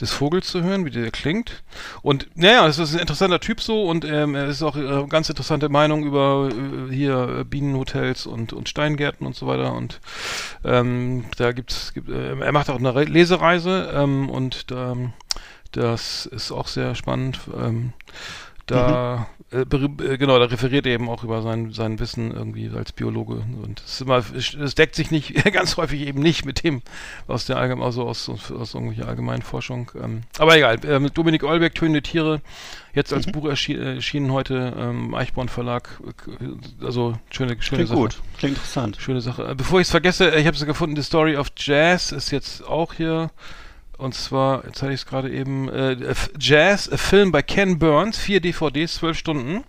[0.00, 1.62] des Vogels zu hören, wie der klingt.
[2.02, 5.28] Und naja, es ist ein interessanter Typ so und ähm, er ist auch äh, ganz
[5.28, 9.72] interessante Meinung über äh, hier äh, Bienenhotels und, und Steingärten und so weiter.
[9.72, 10.00] Und
[10.64, 14.96] ähm, da gibt's, gibt, äh, er macht auch eine Re Lesereise ähm, und da,
[15.72, 17.40] das ist auch sehr spannend.
[17.56, 17.92] Ähm,
[18.70, 22.70] da äh, ber- äh, genau, da referiert er eben auch über sein, sein Wissen irgendwie
[22.74, 26.44] als Biologe und es ist immer, es es deckt sich nicht ganz häufig eben nicht
[26.44, 26.82] mit dem
[27.26, 29.90] aus der allgemein, also aus, aus, aus irgendwelcher allgemeinen Forschung.
[30.02, 32.40] Ähm, aber egal, äh, mit Dominik Eulbeck, Tönende Tiere,
[32.94, 36.00] jetzt als Buch erschi äh, erschienen heute ähm, Eichborn Verlag,
[36.40, 37.98] äh, also schöne, schöne Klingt Sache.
[37.98, 38.20] gut.
[38.38, 38.96] Klingt interessant.
[39.00, 39.48] Schöne Sache.
[39.48, 42.30] Äh, Bevor ich es vergesse, äh, ich habe sie gefunden, The Story of Jazz ist
[42.30, 43.30] jetzt auch hier.
[43.98, 45.96] Und zwar, jetzt hatte ich es gerade eben, äh,
[46.38, 49.64] Jazz, a Film bei Ken Burns, vier DVDs, zwölf Stunden,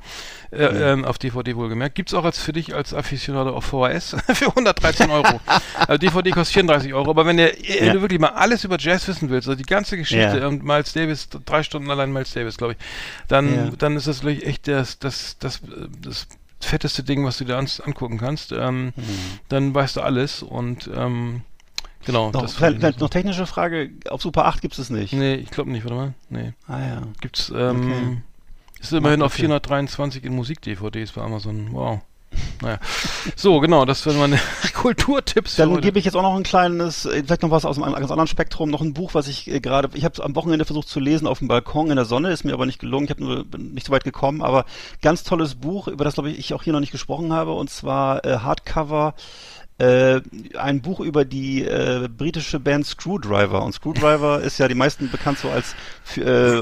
[0.51, 1.95] äh, ähm, auf DVD wohlgemerkt.
[1.95, 5.41] Gibt's auch als für dich als Afficionado auf VHS für 113 Euro.
[5.79, 7.93] also DVD kostet 34 Euro, aber wenn, der, wenn Ja.
[7.93, 10.47] du wirklich mal alles über Jazz wissen willst, also die ganze Geschichte Ja.
[10.47, 12.79] und Miles Davis, drei Stunden allein Miles Davis, glaube ich,
[13.27, 13.69] dann, Ja.
[13.77, 16.27] dann ist das wirklich echt das, das, das, äh, das
[16.61, 18.51] fetteste Ding, was du dir an, angucken kannst.
[18.51, 18.93] Ähm,
[19.47, 21.41] Dann weißt du alles und ähm,
[22.05, 22.31] genau.
[22.31, 23.91] Noch, das vielleicht, noch technische Frage.
[24.09, 25.13] Auf Super 8 gibt es nicht.
[25.13, 26.13] Nee, ich glaube nicht, warte mal.
[26.29, 26.53] Nee.
[26.67, 27.01] Ah ja.
[27.21, 28.17] Gibt's, ähm, Okay.
[28.81, 29.41] ist immerhin auf okay.
[29.41, 31.69] 423 in Musik-DVDs bei Amazon.
[31.71, 32.01] Wow.
[32.61, 32.79] Naja.
[33.35, 34.39] So, genau, das wären meine
[34.73, 37.93] Kulturtipps Dann gebe ich jetzt auch noch ein kleines, äh, vielleicht noch was aus einem
[37.93, 40.65] ganz anderen Spektrum, noch ein Buch, was ich äh, gerade, ich habe es am Wochenende
[40.65, 43.11] versucht zu lesen auf dem Balkon in der Sonne, ist mir aber nicht gelungen, ich
[43.11, 44.65] habe nur bin nicht so weit gekommen, aber
[45.01, 47.69] ganz tolles Buch, über das glaube ich ich auch hier noch nicht gesprochen habe, und
[47.69, 49.15] zwar äh, Hardcover.
[49.79, 50.21] Äh,
[50.57, 55.39] ein Buch über die äh, britische Band Screwdriver und Screwdriver ist ja die meisten bekannt
[55.39, 55.73] so als
[56.17, 56.61] äh,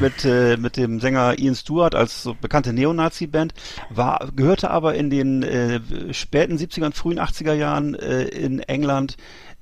[0.00, 3.54] mit äh, mit dem Sänger Ian Stewart als so bekannte Neonazi-Band
[3.90, 5.80] war gehörte aber in den äh,
[6.12, 9.16] späten 70er und frühen 80er Jahren äh, in England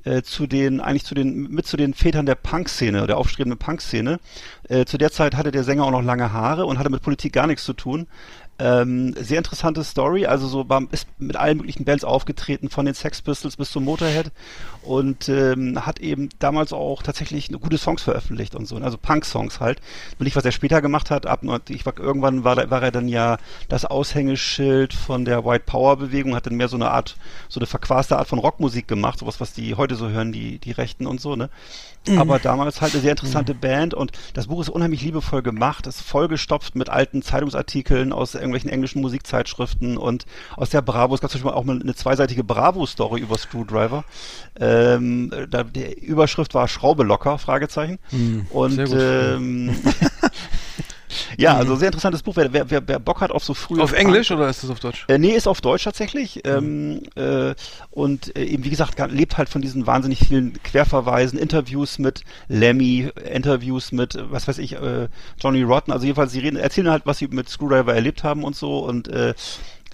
[0.05, 4.19] äh, zu den eigentlich zu den mit zu den Vätern der Punk-Szene der aufstrebenden Punk-Szene.
[4.69, 7.35] Äh, zu der Zeit hatte der Sänger auch noch lange Haare und hatte mit Politik
[7.35, 8.07] gar nichts zu tun.
[8.61, 12.95] Ähm, sehr interessante Story, also so war, ist mit allen möglichen Bands aufgetreten, von den
[12.95, 14.33] Sex Pistols bis zum Motorhead
[14.89, 19.83] und ähm, hat eben damals auch tatsächlich gute Songs veröffentlicht und so, also Punk-Songs halt.
[20.19, 23.07] Und nicht, was er später gemacht hat, ab ich war, irgendwann war, war er dann
[23.07, 23.37] ja
[23.69, 27.17] das Aushängeschild von der White Power Bewegung, hat dann mehr so eine Art,
[27.51, 30.73] so eine verquaste Art von Rockmusik gemacht, sowas, was die heute so hören, die, die
[30.73, 31.51] Rechten und so, ne?
[32.17, 36.01] Aber damals halt eine sehr interessante Band und das Buch ist unheimlich liebevoll gemacht, ist
[36.01, 40.25] vollgestopft mit alten Zeitungsartikeln aus irgendwelchen englischen Musikzeitschriften und
[40.57, 41.15] aus der Bravo.
[41.15, 44.05] Es gab zum Beispiel auch mal eine zweiseitige Bravo-Story über Screwdriver.
[44.79, 47.99] Ähm, da, die Überschrift war Schraube locker, Fragezeichen.
[48.51, 48.99] und sehr gut.
[49.01, 49.77] ähm,
[51.37, 52.37] ja, also sehr interessantes Buch.
[52.37, 55.07] Wer, wer, wer, Bock hat auf so frühe auf Englisch oder ist das auf Deutsch?
[55.09, 56.43] äh, nee, ist auf Deutsch tatsächlich.
[56.45, 57.55] Ähm, äh,
[57.91, 63.11] und äh, eben, wie gesagt, lebt halt von diesen wahnsinnig vielen Querverweisen, Interviews mit Lemmy,
[63.33, 65.09] Interviews mit, was weiß ich, äh,
[65.41, 65.93] Johnny Rotten.
[65.93, 68.79] Also jedenfalls, sie reden, erzählen halt, was sie mit Screwdriver erlebt haben und so.
[68.79, 69.35] Und äh,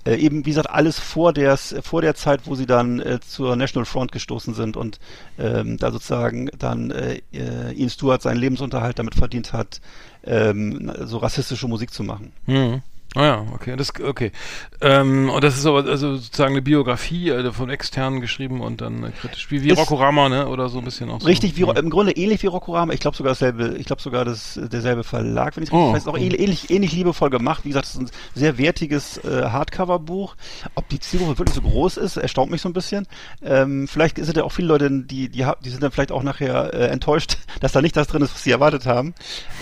[0.04, 3.56] äh, eben, wie gesagt, alles vor der, vor der Zeit, wo sie dann äh, zur
[3.56, 4.98] National Front gestoßen sind und
[5.38, 9.80] ähm, da sozusagen dann äh, äh, Ian Stewart seinen Lebensunterhalt damit verdient hat,
[10.24, 12.32] ähm, so rassistische Musik zu machen.
[12.46, 12.82] Mhm.
[13.16, 14.32] Ah ja, okay, das okay.
[14.80, 19.04] Ähm, und das ist aber also sozusagen eine Biografie äh, von externen geschrieben und dann
[19.04, 19.50] äh, kritisch.
[19.52, 20.48] Wie, wie Ist- Rockorama, ne?
[20.48, 21.26] Oder so ein bisschen auch so.
[21.28, 21.72] Richtig, wie, ja.
[21.76, 22.92] im Grunde ähnlich wie Rockorama.
[22.92, 26.18] Ich glaube sogar dasselbe, ich glaube sogar das, derselbe Verlag, wenn ich Oh, weiß, auch
[26.18, 27.64] ähnlich, ähnlich, ähnlich liebevoll gemacht.
[27.64, 30.34] Wie gesagt, es ist ein sehr wertiges äh, Hardcover-Buch.
[30.74, 33.06] Ob die Zielgruppe wirklich so groß ist, erstaunt mich so ein bisschen.
[33.44, 36.74] Ähm, vielleicht sind ja auch viele Leute, die, die, die sind dann vielleicht auch nachher
[36.74, 39.14] äh, enttäuscht, dass da nicht das drin ist, was sie erwartet haben.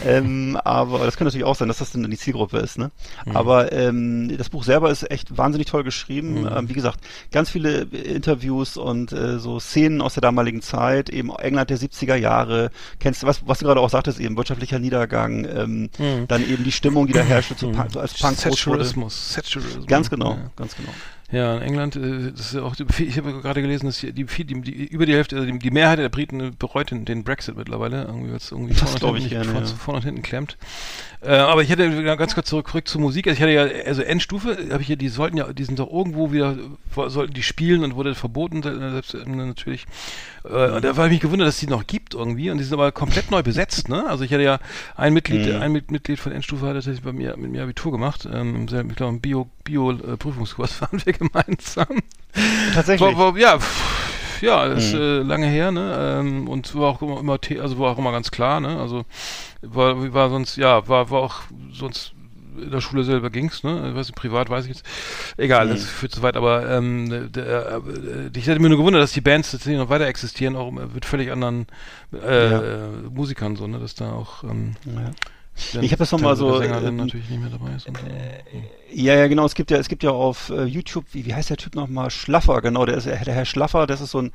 [0.07, 2.79] Ähm, aber das könnte natürlich auch sein, dass das dann die Zielgruppe ist.
[2.79, 2.91] Ne?
[3.27, 3.42] Mhm.
[3.43, 6.43] Aber ähm, das Buch selber ist echt wahnsinnig toll geschrieben.
[6.43, 6.49] Mhm.
[6.57, 7.01] Ähm, wie gesagt,
[7.33, 12.15] ganz viele Interviews und äh, so Szenen aus der damaligen Zeit, eben England der 70er
[12.15, 12.71] Jahre.
[13.01, 16.29] Kennst du, was, was du gerade auch sagtest, eben wirtschaftlicher Niedergang, ähm, Mhm.
[16.29, 17.81] dann eben die Stimmung, die da herrschte, zu, Mhm.
[17.97, 18.37] Als Punk.
[18.39, 19.35] Saturismus.
[19.35, 19.87] Saturismus.
[19.87, 20.51] Ganz genau, Ja.
[20.57, 20.93] ganz genau.
[21.33, 24.25] Ja, in England, äh, das ist ja auch, ich habe gerade gelesen, dass die, die,
[24.27, 28.35] die, über die Hälfte, also die, Mehrheit der Briten bereut den, den Brexit mittlerweile, irgendwie,
[28.35, 29.67] es irgendwie Das vorne und hinten gerne, ja.
[29.67, 30.59] vorne und hinten klemmt.
[31.23, 33.27] Äh, aber ich hätte ganz kurz zurück, zurück zur Musik.
[33.27, 35.91] Also ich hatte ja, also Endstufe, habe ich ja, die sollten ja, die sind doch
[35.91, 36.59] irgendwo wieder,
[36.95, 39.87] sollten die spielen und wurde verboten, äh, selbst äh, natürlich.
[40.45, 42.75] Äh, und da war ich mich gewundert, dass die noch gibt irgendwie und die sind
[42.75, 44.07] aber komplett neu besetzt, ne?
[44.09, 44.59] Also ich hatte ja
[44.97, 45.61] ein Mitglied, Mhm.
[45.61, 48.97] ein Mit- Mitglied von Endstufe hat tatsächlich bei mir mit mir Abitur gemacht, ähm, ich
[48.97, 51.87] glaube, im Bio, Bio äh, Prüfungskurs waren wir gemeinsam.
[52.75, 53.17] Tatsächlich.
[53.17, 54.99] War, war, ja, pff, ja, das ist Mhm.
[55.01, 56.19] äh, lange her, ne?
[56.21, 58.81] Ähm, und war auch immer, also war auch immer ganz klar, ne?
[58.81, 59.05] Also
[59.61, 61.35] war, war sonst, ja, war, war auch
[61.73, 62.13] sonst
[62.61, 63.89] in der Schule selber ging's, ne?
[63.91, 64.85] Ich weiß nicht, privat weiß ich jetzt.
[65.37, 65.87] Egal, das Mhm.
[65.87, 69.51] führt zu weit, aber ähm, der, äh, ich hätte mir nur gewundert, dass die Bands
[69.51, 71.67] tatsächlich noch weiter existieren, auch mit völlig anderen
[72.13, 72.61] äh, Ja.
[72.63, 73.79] äh, Musikern so, ne?
[73.79, 75.11] Dass da auch ähm, Ja.
[75.75, 77.87] dann Ich hab das noch mal teilweise so, äh, natürlich nicht mehr dabei ist.
[77.87, 78.05] Und so.
[78.95, 79.45] Ja, ja, genau.
[79.47, 82.11] Es gibt ja, es gibt ja auf äh, YouTube, wie, wie heißt der Typ nochmal?
[82.11, 82.85] Schlaffer, genau.
[82.87, 83.87] Der ist der Herr Schlaffer.
[83.87, 84.33] Das ist so ein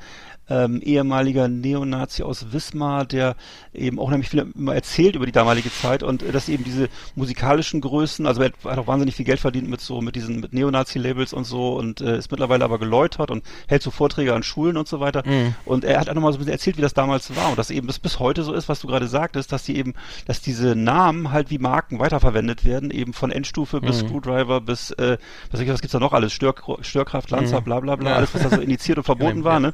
[0.50, 3.36] ähm, ehemaliger Neonazi aus Wismar, der
[3.74, 6.88] eben auch nämlich viel immer erzählt über die damalige Zeit und äh, dass eben diese
[7.16, 10.54] musikalischen Größen, also er hat auch wahnsinnig viel Geld verdient mit so mit diesen mit
[10.54, 14.78] Neonazi-Labels und so und äh, ist mittlerweile aber geläutert und hält so Vorträge an Schulen
[14.78, 15.24] und so weiter.
[15.26, 15.56] Mhm.
[15.66, 17.70] Und er hat auch nochmal so ein bisschen erzählt, wie das damals war und dass
[17.70, 19.94] eben das bis heute so ist, was du gerade sagtest, dass die eben,
[20.26, 24.08] dass diese Namen halt wie Marken weiterverwendet werden, eben von Endstufe bis Mhm.
[24.10, 25.18] Screwdriver bis, äh,
[25.52, 27.64] was, was gibt's da noch alles, Stör, Störkraft, Lanzer, Mhm.
[27.66, 28.16] bla bla bla, Ja.
[28.16, 29.74] alles, was da so initiiert und verboten war, ne?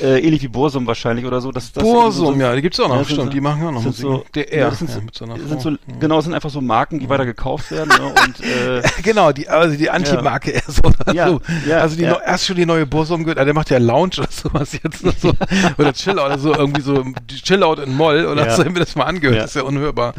[0.00, 1.50] Äh, ähnlich wie Bursum wahrscheinlich oder so.
[1.52, 3.40] Das, das Bursum, eben so, ja, die gibt's auch noch, Ja, sind stimmt, so- die
[3.40, 4.02] machen auch noch sind Musik.
[4.02, 5.58] so- der ja, sind so- ja, mit seiner sind Frau.
[5.60, 5.78] so, Mhm.
[6.00, 8.06] genau, das sind einfach so Marken, die weiter gekauft werden, ne?
[8.06, 10.82] Und, äh, Genau, die, also die Anti-Marke eher so.
[11.14, 11.40] Ja, also,
[11.72, 12.20] also die ja.
[12.26, 15.14] erst schon die neue Bursum gehört, ah, der macht ja Lounge oder sowas jetzt noch
[15.16, 15.32] so.
[15.78, 19.04] oder Chillout oder so, irgendwie so Chillout in Moll oder so, haben wir das mal
[19.04, 20.12] angehört, das ist ja unhörbar.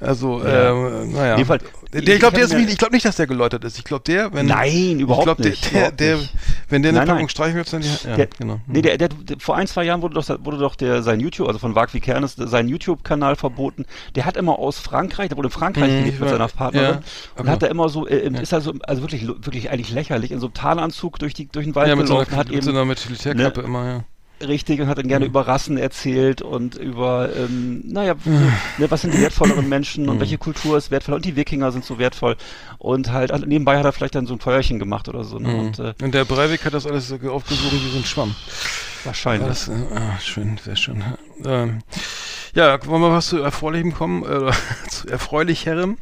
[0.00, 0.70] Also, Ja.
[0.72, 1.44] ähm, naja.
[1.44, 1.60] Fall-
[1.92, 3.76] der, ich glaube, der ich ist glaube nicht, dass der geläutert ist.
[3.76, 4.46] Ich glaube, der, wenn.
[4.46, 6.18] Nein, überhaupt der, nicht, Der, der,
[6.70, 7.28] wenn der eine Nein, Packung nein.
[7.28, 8.60] Streichhölzer, ja, Der, genau.
[8.66, 11.46] Nee, der, der, der, vor ein, zwei Jahren wurde doch, wurde doch der, sein YouTube,
[11.48, 13.84] also von Wag wie Kernes, sein YouTube-Kanal verboten.
[14.14, 17.00] Der hat immer aus Frankreich, der wurde in Frankreich Mhm, gelebt mit seiner Partnerin.
[17.36, 18.40] Ja, und hat da immer so, äh, Ja.
[18.40, 21.74] ist also, also wirklich, wirklich eigentlich lächerlich, in so einem Tarnanzug durch die, durch den
[21.74, 24.04] Wald ja, mit so gelaufen, einer, hat mit eben, so einer Militärkappe immer, ja.
[24.48, 25.30] Richtig, und hat dann gerne Mhm.
[25.30, 28.14] über Rassen erzählt und über, ähm, naja,
[28.78, 30.20] ne, was sind die wertvolleren Menschen und Mhm.
[30.20, 32.36] welche Kultur ist wertvoll und die Wikinger sind so wertvoll.
[32.78, 35.48] Und halt, also nebenbei hat er vielleicht dann so ein Feuerchen gemacht oder so, ne,
[35.48, 35.58] Mhm.
[35.60, 38.34] und, äh, Und der Breivik hat das alles so aufgesogen wie so ein Schwamm.
[39.04, 39.48] wahrscheinlich.
[39.48, 41.02] Das, äh, ah, schön, sehr schön.
[41.44, 41.80] Ähm,
[42.54, 44.22] ja, wollen wir was zu Erfreulichem kommen?
[44.24, 44.52] Äh,
[44.90, 45.98] zu Erfreulicherem?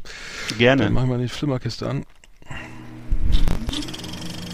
[0.57, 0.83] Gerne.
[0.83, 2.05] Dann machen wir die Flimmerkiste an.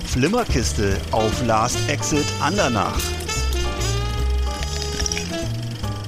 [0.06, 2.98] Flimmerkiste auf Last Exit Andernach.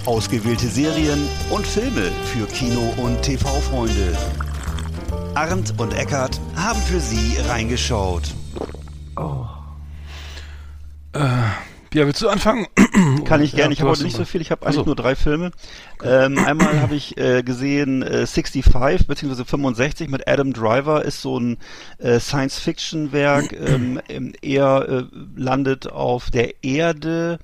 [0.09, 4.17] Ausgewählte Serien und Filme für Kino- und TV-Freunde.
[5.35, 8.33] Arndt und Eckart haben für Sie reingeschaut.
[11.93, 12.65] Ja, willst du anfangen?
[13.25, 13.73] Kann ich Ja, gerne.
[13.73, 14.41] Ich du habe heute nicht so viel.
[14.41, 14.85] Ich habe eigentlich so.
[14.85, 15.51] nur drei Filme.
[16.03, 19.43] Ähm, einmal habe ich äh, gesehen äh, 65 bzw.
[19.43, 21.05] 65 mit Adam Driver.
[21.05, 21.57] Ist so ein
[21.99, 23.53] äh, Science-Fiction-Werk.
[23.59, 25.03] ähm, ähm, er äh,
[25.35, 27.37] landet auf der Erde.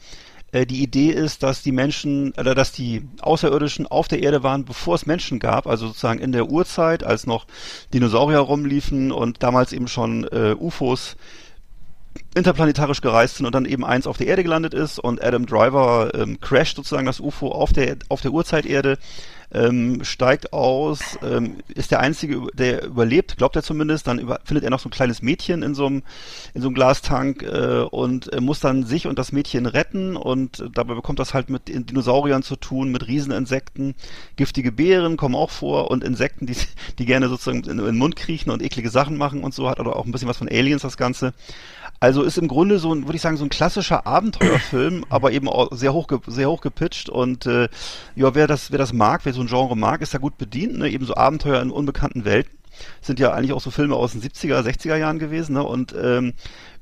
[0.55, 4.63] Äh, Die Idee ist, dass die Menschen oder dass die Außerirdischen auf der Erde waren,
[4.63, 7.45] bevor es Menschen gab, also sozusagen in der Urzeit, als noch
[7.93, 11.17] Dinosaurier rumliefen und damals eben schon äh, UFOs
[12.33, 16.11] interplanetarisch gereist sind und dann eben eins auf der Erde gelandet ist und Adam Driver
[16.13, 18.97] ähm, crasht sozusagen das UFO auf der auf der Urzeiterde,
[19.53, 24.07] ähm, steigt aus, ähm, ist der einzige, der überlebt, glaubt er zumindest.
[24.07, 26.03] Dann über, findet er noch so ein kleines Mädchen in so einem
[26.53, 30.63] in so einem Glastank äh, und äh, muss dann sich und das Mädchen retten und
[30.73, 33.95] dabei bekommt das halt mit Dinosauriern zu tun, mit Rieseninsekten,
[34.35, 36.55] giftige Beeren kommen auch vor und Insekten, die
[36.99, 39.79] die gerne sozusagen in, in den Mund kriechen und eklige Sachen machen und so hat
[39.79, 41.33] oder auch ein bisschen was von Aliens das Ganze.
[41.99, 45.47] Also ist im Grunde so ein, würde ich sagen, so ein klassischer Abenteuerfilm, aber eben
[45.47, 47.69] auch sehr hoch, sehr hoch gepitcht und äh,
[48.15, 50.77] ja, wer das, wer das mag, wer so ein Genre mag, ist da gut bedient,
[50.77, 50.89] ne?
[50.89, 52.57] Eben so Abenteuer in unbekannten Welten.
[53.01, 55.63] Sind ja eigentlich auch so Filme aus den 70er, 60er Jahren gewesen, ne?
[55.63, 56.33] Und ähm,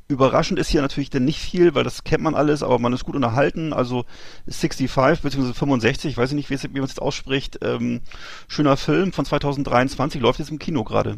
[0.09, 3.05] Überraschend ist hier natürlich denn nicht viel, weil das kennt man alles, aber man ist
[3.05, 3.71] gut unterhalten.
[3.71, 4.05] Also
[4.47, 5.53] 65 bzw.
[5.53, 7.59] 65, ich weiß nicht, wie, es, wie man es jetzt ausspricht.
[7.61, 8.01] Ähm,
[8.47, 11.17] schöner Film von 2023, läuft jetzt im Kino gerade.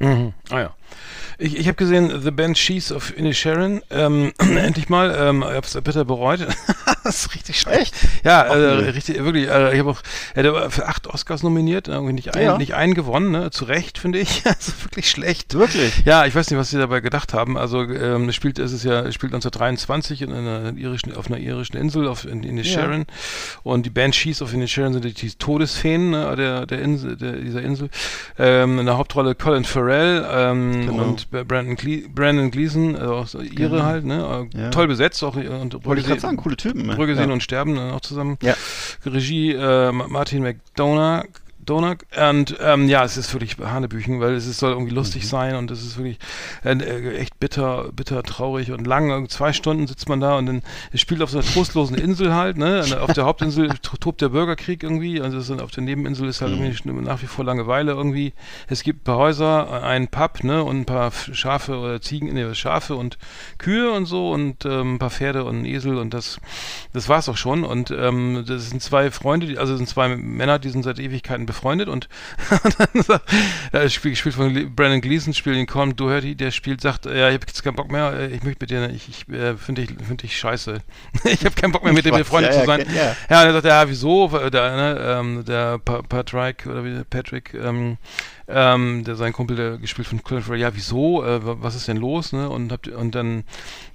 [0.00, 0.32] Mhm.
[0.50, 0.74] Ah ja.
[1.38, 3.82] Ich, ich habe gesehen The Banshees of Inisherin.
[3.90, 5.14] Ähm, endlich mal.
[5.18, 6.40] Ähm, ich habe es bitter bereut.
[7.08, 7.94] das ist richtig schlecht.
[7.94, 8.24] Echt?
[8.24, 9.48] Ja, äh, richtig, wirklich.
[9.48, 10.02] Äh, ich habe auch,
[10.34, 12.58] er war für acht Oscars nominiert, irgendwie nicht, ein, ja.
[12.58, 13.50] nicht einen gewonnen, ne?
[13.50, 14.42] Zu Recht, finde ich.
[14.44, 15.54] also wirklich schlecht.
[15.54, 16.02] Wirklich?
[16.04, 17.56] Ja, ich weiß nicht, was sie dabei gedacht haben.
[17.56, 22.06] Also ähm, spielt es ist ja spielt 1923 in einer irischen, auf einer irischen Insel
[22.06, 22.64] auf in, in ja.
[22.64, 23.06] Sharon
[23.62, 27.32] und die Banshees auf in Sharon sind die, die Todesfeen ne, der der Insel der,
[27.32, 27.88] dieser Insel.
[28.38, 31.04] Ähm, in der Hauptrolle Colin Farrell ähm, genau.
[31.04, 33.82] und Brandon, Gle Brandon Gleason, also ihre genau.
[33.82, 34.48] halt, ne?
[34.54, 34.70] Ja.
[34.70, 36.97] Toll besetzt auch und Wollte ich gerade sagen, coole Typen.
[36.98, 37.04] Ne?
[37.06, 38.38] Brügge sehen und sterben auch zusammen.
[38.42, 38.54] Ja.
[39.04, 41.24] Regie äh, Martin McDonough
[41.68, 41.98] Donut.
[42.16, 45.28] Und ähm, ja, es ist wirklich Hanebüchen, weil es ist, soll irgendwie lustig mhm.
[45.28, 46.18] sein und es ist wirklich
[46.64, 49.28] äh, echt bitter, bitter traurig und lang.
[49.28, 52.56] Zwei Stunden sitzt man da und dann es spielt auf so einer trostlosen Insel halt,
[52.56, 52.84] ne?
[53.00, 56.64] Auf der Hauptinsel tobt der Bürgerkrieg irgendwie, also auf der Nebeninsel ist halt mhm.
[56.64, 58.32] irgendwie nach wie vor Langeweile irgendwie.
[58.68, 60.64] Es gibt ein paar Häuser, einen Pub, ne?
[60.64, 63.18] Und ein paar Schafe oder Ziegen, ne, Schafe und
[63.58, 66.40] Kühe und so und ähm, ein paar Pferde und ein Esel und das,
[66.92, 67.64] das war's auch schon.
[67.64, 71.44] Und ähm, das sind zwei Freunde, die, also sind zwei Männer, die sind seit Ewigkeiten
[71.46, 72.08] befreundet befreundet und,
[72.78, 73.30] dann sagt,
[73.72, 77.34] ja, Spiel gespielt von Brandon Gleason, spielt den Colin Doherty, der spielt, sagt, ja, ich
[77.34, 79.96] habe jetzt keinen Bock mehr, äh, ich möchte mit dir, ich, ich äh, finde dich,
[80.06, 80.78] finde ich scheiße.
[81.24, 82.86] ich habe keinen Bock mehr mit dir befreundet ja, zu sein.
[82.88, 83.16] Ja, ja.
[83.30, 84.28] ja, und er sagt, ja, wieso?
[84.28, 87.96] Der, ne, ähm, der pa Patrick oder wie Patrick, ähm,
[88.46, 91.96] ähm, der sein Kumpel, der gespielt von Colin Farrell, ja, wieso, äh, was ist denn
[91.96, 92.48] los, ne?
[92.48, 93.44] Und, habt, und dann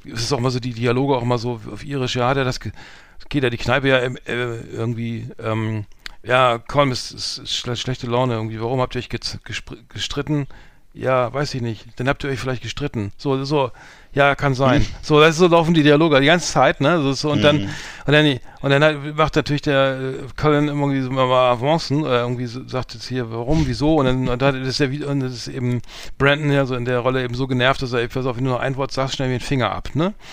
[0.04, 2.43] ist es auch mal so, die Dialoge auch mal so auf irisch, ja, hat er
[2.43, 5.86] das, geht er die Kneipe ja äh, irgendwie, ähm,
[6.24, 8.60] ja, Colm ist, ist, ist schlechte Laune irgendwie.
[8.60, 10.48] Warum habt ihr euch gestritten?
[10.94, 12.00] Ja, weiß ich nicht.
[12.00, 13.12] Dann habt ihr euch vielleicht gestritten.
[13.18, 13.72] So, so,
[14.14, 14.86] ja, kann sein.
[15.02, 17.02] so, das ist so laufen die Dialoge die ganze Zeit, ne?
[17.02, 17.70] So, so, und dann,
[18.06, 22.46] und dann, und dann macht natürlich der äh, Colin irgendwie so mal Avancen, äh, irgendwie
[22.46, 25.48] so, sagt jetzt hier, warum, wieso, und dann, und dann ist der und das ist
[25.48, 25.82] eben
[26.18, 28.44] Brandon ja so in der Rolle eben so genervt, dass er, ich weiß auf, wenn
[28.44, 30.13] du noch ein Wort sagst, schnell mir den Finger ab, ne?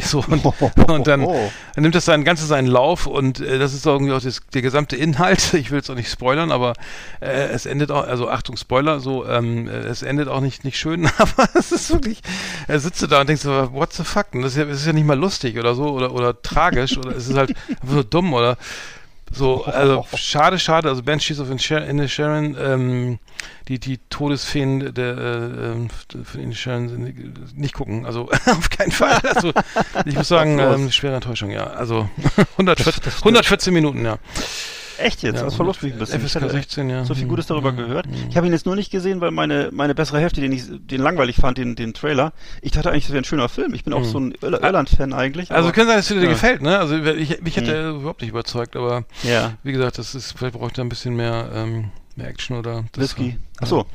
[0.00, 0.44] So, und,
[0.90, 4.20] und dann, dann nimmt das sein ganze seinen Lauf und äh, das ist irgendwie auch
[4.20, 5.54] das, der gesamte Inhalt.
[5.60, 6.72] Ich will es auch nicht spoilern, aber
[7.20, 10.78] äh, es endet auch, also Achtung, Spoiler, so, ähm, äh, es endet auch nicht, nicht
[10.78, 12.20] schön, aber es ist wirklich,
[12.66, 14.26] er sitzt da und denkst so, what the fuck?
[14.32, 17.19] Das ist ja, das ist ja nicht mal lustig oder so oder, oder tragisch oder
[17.20, 18.56] es ist halt einfach so dumm oder
[19.32, 20.88] so, also schade, schade.
[20.88, 23.18] Also Banshees of Sharon, ähm,
[23.68, 25.88] die, die Todesfeen der äh, ähm,
[26.24, 27.14] von Sharon
[27.54, 28.06] nicht gucken.
[28.06, 29.20] Also auf keinen Fall.
[29.34, 29.52] Also
[30.04, 31.68] ich muss sagen, ähm, schwere Enttäuschung, ja.
[31.68, 32.10] Also
[32.58, 34.18] 114, 114 Minuten, ja.
[35.00, 35.36] Echt jetzt?
[35.36, 36.20] Ja, das mich ein bisschen.
[36.20, 37.04] FSK 16, ja.
[37.04, 37.76] So viel Gutes darüber mhm.
[37.76, 38.06] gehört.
[38.28, 41.00] Ich habe ihn jetzt nur nicht gesehen, weil meine, meine bessere Hälfte, den ich den
[41.00, 42.32] langweilig fand, den, den Trailer.
[42.62, 43.74] Ich dachte eigentlich, das wäre ein schöner Film.
[43.74, 44.04] Ich bin auch mhm.
[44.04, 45.52] so ein Irland-Fan eigentlich.
[45.52, 46.28] Also können sein, dass dir ja.
[46.28, 46.78] gefällt, ne?
[46.78, 48.00] Also ich, mich hätte er mhm.
[48.00, 49.54] überhaupt nicht überzeugt, aber ja.
[49.62, 53.38] wie gesagt, das ist, vielleicht braucht er ein bisschen mehr, ähm, mehr Action oder Whisky.
[53.58, 53.86] Achso.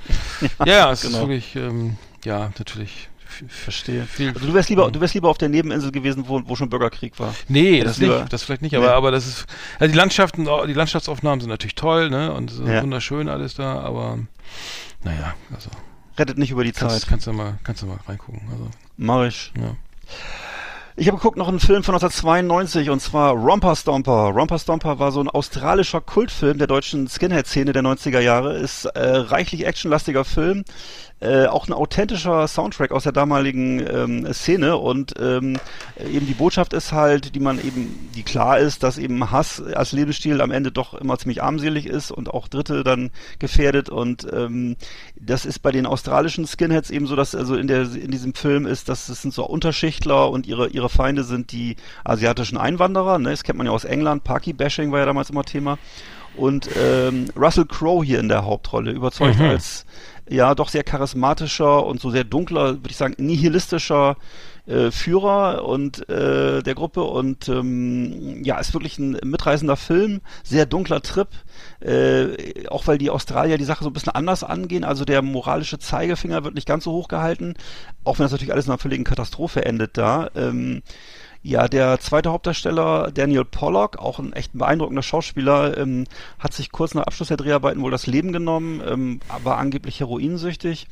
[0.60, 1.18] Ja, ja, es genau.
[1.18, 3.10] ist wirklich, ähm, ja, natürlich
[3.48, 4.04] Verstehe.
[4.04, 6.69] Viel, also du wärst lieber, du wärst lieber auf der Nebeninsel gewesen, wo, wo schon
[6.69, 7.34] Bürgerkrieg war.
[7.48, 8.93] Nee, das, nicht, das vielleicht nicht, aber, nee.
[8.93, 9.45] aber das ist,
[9.80, 12.82] also die Landschaften, die Landschaftsaufnahmen sind natürlich toll, ne, und ja.
[12.82, 14.19] wunderschön alles da, aber,
[15.04, 15.69] naja, also.
[16.17, 17.10] Rettet nicht über die kannst, Zeit.
[17.10, 18.69] Kannst du mal, kannst du mal reingucken, also.
[18.98, 19.52] Mach ich.
[19.58, 19.76] Ja.
[20.98, 24.32] Ich habe geguckt noch einen Film von 1992 und zwar Romper Stomper.
[24.34, 28.56] Romper Stomper war so ein australischer Kultfilm der deutschen Skinhead-Szene der 90er Jahre.
[28.56, 30.63] Ist äh, reichlich actionlastiger Film
[31.26, 35.58] äh, auch ein authentischer Soundtrack aus der damaligen ähm, Szene und ähm,
[35.98, 39.92] eben die Botschaft ist halt, die man eben, die klar ist, dass eben Hass als
[39.92, 44.76] Lebensstil am Ende doch immer ziemlich armselig ist und auch Dritte dann gefährdet und ähm,
[45.20, 48.66] das ist bei den australischen Skinheads eben so, dass also in der in diesem Film
[48.66, 53.32] ist, dass es sind so Unterschichtler und ihre ihre Feinde sind die asiatischen Einwanderer, ne?
[53.32, 55.78] das kennt man ja aus England, Parky Bashing war ja damals immer Thema
[56.38, 59.46] und ähm, Russell Crowe hier in der Hauptrolle überzeugt mhm.
[59.46, 59.86] als
[60.30, 64.18] ja doch sehr charismatischer und so sehr dunkler, würde ich sagen, nihilistischer
[64.66, 70.66] äh, Führer und äh, der Gruppe und ähm, ja, ist wirklich ein mitreißender Film, sehr
[70.66, 71.28] dunkler Trip,
[71.82, 75.78] äh, auch weil die Australier die Sache so ein bisschen anders angehen, also der moralische
[75.78, 77.54] Zeigefinger wird nicht ganz so hoch gehalten,
[78.04, 80.30] auch wenn das natürlich alles in einer völligen Katastrophe endet da.
[80.36, 80.82] Ähm,
[81.45, 86.05] ja, der zweite Hauptdarsteller, Daniel Pollock, auch ein echt beeindruckender Schauspieler, ähm,
[86.39, 90.88] hat sich kurz nach Abschluss der Dreharbeiten wohl das Leben genommen, ähm, war angeblich heroinsüchtig.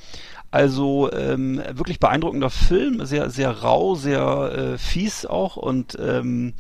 [0.52, 6.54] Also ähm, wirklich beeindruckender Film, sehr, sehr rau, sehr äh, fies auch und ähm,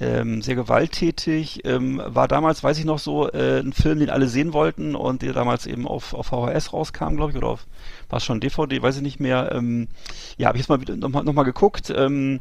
[0.00, 1.60] ähm, sehr gewalttätig.
[1.64, 5.22] Ähm, war damals, weiß ich noch so, äh, ein Film, den alle sehen wollten und
[5.22, 7.66] der damals eben auf, auf VHS rauskam, glaube ich, oder auf
[8.08, 9.52] war es schon DVD, weiß ich nicht mehr.
[9.52, 9.88] Ähm,
[10.36, 11.92] ja, habe ich jetzt mal nochmal noch mal geguckt.
[11.94, 12.40] Ähm,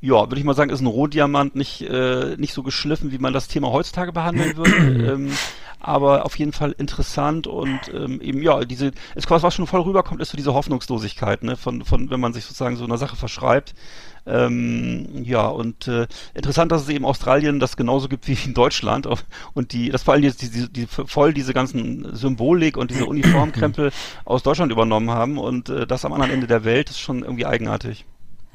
[0.00, 3.32] ja, würde ich mal sagen, ist ein Rohdiamant nicht, äh, nicht so geschliffen, wie man
[3.32, 4.70] das Thema heutzutage behandeln würde.
[5.14, 5.30] ähm,
[5.80, 10.20] aber auf jeden Fall interessant und ähm, eben ja, diese, es was schon voll rüberkommt,
[10.20, 13.74] ist so diese Hoffnungslosigkeit, ne, von, von wenn man sich sozusagen so einer Sache verschreibt.
[14.26, 19.06] Ähm, ja, und äh, interessant, dass es eben Australien das genauso gibt wie in Deutschland
[19.54, 23.92] und die, das vor allem die, die, die voll diese ganzen Symbolik und diese Uniformkrempel
[24.24, 27.46] aus Deutschland übernommen haben und äh, das am anderen Ende der Welt ist schon irgendwie
[27.46, 28.04] eigenartig.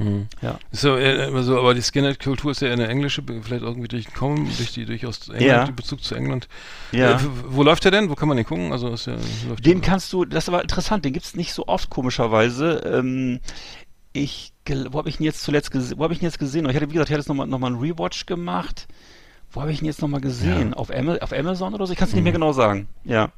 [0.01, 0.27] Mhm.
[0.41, 0.57] Ja.
[0.71, 4.85] So, äh, so, aber die Skinhead-Kultur ist ja eine englische, vielleicht irgendwie durchgekommen, durch die
[4.85, 5.71] durch aus England, ja.
[5.71, 6.47] Bezug zu England.
[6.91, 7.17] Ja.
[7.17, 8.09] Äh, wo läuft der denn?
[8.09, 8.71] Wo kann man den gucken?
[8.71, 9.15] Also ist ja,
[9.59, 12.81] den kannst du, das ist aber interessant, den gibt's nicht so oft komischerweise.
[12.85, 13.39] Ähm,
[14.13, 14.53] ich,
[14.89, 15.97] wo habe ich ihn jetzt zuletzt gesehen?
[15.97, 16.67] Wo habe ich ihn jetzt gesehen?
[16.69, 18.87] Ich hatte, wie gesagt, ich hatte jetzt nochmal noch mal einen Rewatch gemacht.
[19.51, 20.71] Wo habe ich ihn jetzt nochmal gesehen?
[20.71, 20.77] Ja.
[20.77, 21.93] Auf, Am auf Amazon oder so?
[21.93, 22.25] Ich kann es nicht mhm.
[22.25, 22.87] mehr genau sagen.
[23.03, 23.31] Ja.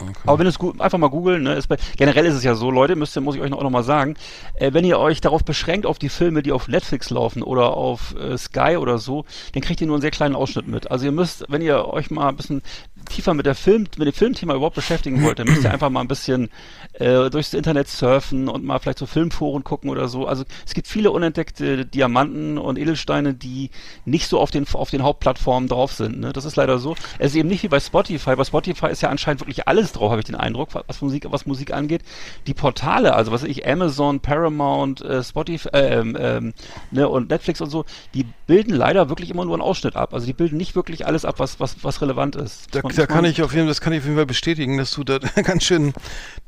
[0.00, 0.12] Okay.
[0.26, 2.70] Aber wenn es gut, einfach mal googeln, ne, ist bei, generell ist es ja so,
[2.70, 4.14] Leute, müsst ihr, muss ich euch noch, auch noch mal sagen,
[4.54, 8.14] äh, wenn ihr euch darauf beschränkt, auf die Filme, die auf Netflix laufen oder auf
[8.16, 10.90] äh, Sky oder so, dann kriegt ihr nur einen sehr kleinen Ausschnitt mit.
[10.90, 12.62] Also ihr müsst, wenn ihr euch mal ein bisschen
[13.10, 16.00] tiefer mit der Film, mit dem Filmthema überhaupt beschäftigen wollt, dann müsst ihr einfach mal
[16.00, 16.48] ein bisschen
[16.94, 20.26] äh, durchs Internet surfen und mal vielleicht so Filmforen gucken oder so.
[20.26, 23.70] Also es gibt viele unentdeckte Diamanten und Edelsteine, die
[24.04, 26.20] nicht so auf den auf den Hauptplattformen drauf sind.
[26.20, 26.32] Ne?
[26.32, 26.94] Das ist leider so.
[27.18, 28.36] Es ist eben nicht wie bei Spotify.
[28.36, 31.46] Bei Spotify ist ja anscheinend wirklich alles drauf, habe ich den Eindruck, was Musik was
[31.46, 32.02] Musik angeht.
[32.46, 36.54] Die Portale, also was weiß ich, Amazon, Paramount, äh, Spotify äh, ähm, ähm,
[36.90, 37.84] ne, und Netflix und so,
[38.14, 40.14] die bilden leider wirklich immer nur einen Ausschnitt ab.
[40.14, 42.74] Also die bilden nicht wirklich alles ab, was was was relevant ist.
[42.74, 44.90] Da, da kann ich auf jeden Fall, das kann ich auf jeden Fall bestätigen, dass
[44.92, 45.94] du da ganz schön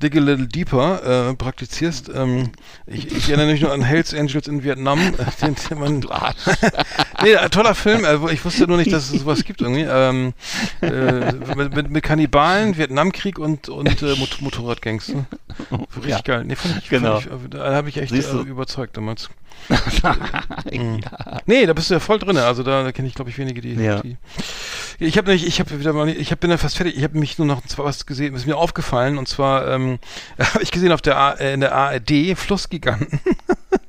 [0.03, 2.11] dig a little deeper äh, praktizierst.
[2.15, 2.51] Ähm,
[2.87, 4.99] ich, ich, erinnere mich nur an Hells Angels in Vietnam.
[5.43, 6.01] den, den man,
[7.23, 8.05] nee, toller Film.
[8.05, 9.87] Äh, ich wusste nur nicht, dass es sowas gibt irgendwie.
[9.89, 10.35] Ähm,
[10.83, 15.09] äh, mit, mit, mit, Kannibalen, Vietnamkrieg und, und äh, Mot Motorradgangs.
[15.09, 15.27] Ne?
[15.97, 16.21] Richtig ja.
[16.21, 16.45] geil.
[16.45, 17.21] Nee, fand ich, genau.
[17.21, 19.31] Fand ich, da habe ich echt äh, überzeugt damals.
[20.73, 21.01] mhm.
[21.03, 21.41] ja.
[21.47, 22.37] Nee, da bist du ja voll drin.
[22.37, 23.75] Also da, da kenne ich, glaube ich, wenige, die.
[23.75, 24.01] Ja.
[24.01, 24.17] die
[24.99, 26.97] ich habe nicht, ich habe wieder mal, ich hab, bin ja fast fertig.
[26.97, 29.99] Ich habe mich nur noch zwar was gesehen, ist mir aufgefallen und zwar ähm,
[30.39, 33.21] habe ich gesehen auf der äh, in der ARD Flussgiganten.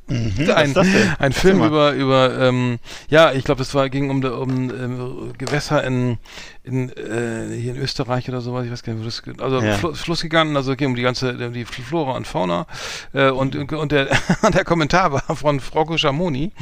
[0.07, 0.75] Mhm, ein,
[1.19, 5.83] ein Film über über ähm, ja, ich glaube, es war ging um um ähm, Gewässer
[5.83, 6.17] in
[6.63, 9.77] in, äh, hier in Österreich oder sowas, ich weiß gar nicht, wo das, also ja.
[9.77, 12.65] Fl Flussgiganten, also ging um die ganze, die Flora und Fauna,
[13.13, 14.07] äh, und, und der,
[14.53, 16.53] der Kommentar war von Frauke Schamoni,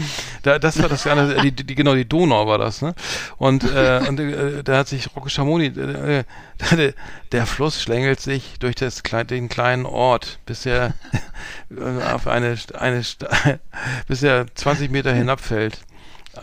[0.41, 1.04] da, das war das,
[1.43, 2.95] die, die, genau, die Donau war das, ne,
[3.38, 6.24] und, äh, und äh, da hat sich Rocco Schamoni, äh,
[6.72, 6.93] der,
[7.32, 10.93] der Fluss schlängelt sich durch das, den kleinen Ort, bis er
[12.12, 13.02] auf eine, eine,
[14.08, 15.80] bis er 20 Meter hinabfällt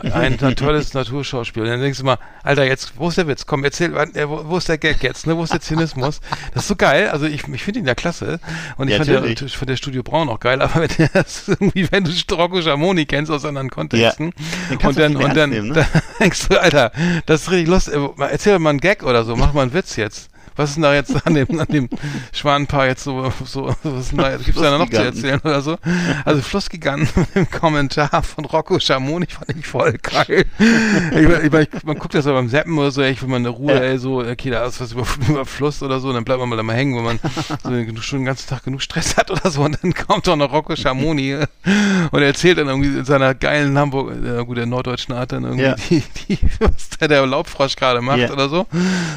[0.01, 1.63] ein, ein tolles Naturschauspiel.
[1.63, 3.45] Und dann denkst du mal, Alter, jetzt, wo ist der Witz?
[3.45, 5.35] Komm, erzähl, äh, wo, ist der Gag jetzt, ne?
[5.35, 6.21] Wo ist der Zynismus?
[6.53, 7.09] Das ist so geil.
[7.09, 8.39] Also ich, ich finde ihn ja klasse.
[8.77, 11.09] Und ich ja, fand, der, ich fand der Studio Braun auch geil, aber wenn,
[11.47, 14.33] irgendwie, wenn du Rocco Schamoni kennst aus anderen Kontexten
[14.69, 15.73] ja, und dann, und dann, nehmen, ne?
[15.91, 16.91] dann denkst du, Alter,
[17.25, 17.95] das ist richtig lustig.
[18.17, 20.29] Erzähl mal einen Gag oder so, mach mal einen Witz jetzt.
[20.59, 21.87] Was ist denn da jetzt an dem, an dem
[22.33, 25.77] Schwanenpaar jetzt so, so was ist denn da, gibt's da noch zu erzählen oder so?
[26.25, 30.43] Also Flussgiganten mit dem Kommentar von Rocco Schamoni fand ich voll geil.
[30.59, 33.49] ich, ich, ich, man guckt das aber beim Seppen oder so, echt, wenn man eine
[33.49, 33.79] Ruhe, ja.
[33.79, 36.57] ey, so, okay, da ist was über, über Fluss oder so, dann bleibt man mal
[36.57, 39.61] da mal hängen, wenn man so schon den ganzen Tag genug Stress hat oder so,
[39.61, 43.77] und dann kommt doch noch Rocco Schamoni und er erzählt dann irgendwie in seiner geilen
[43.77, 45.75] Hamburg, äh, gut, der norddeutschen Art dann irgendwie, ja.
[45.89, 48.33] die, die, was der, der Laubfrosch gerade macht ja.
[48.33, 48.67] oder so,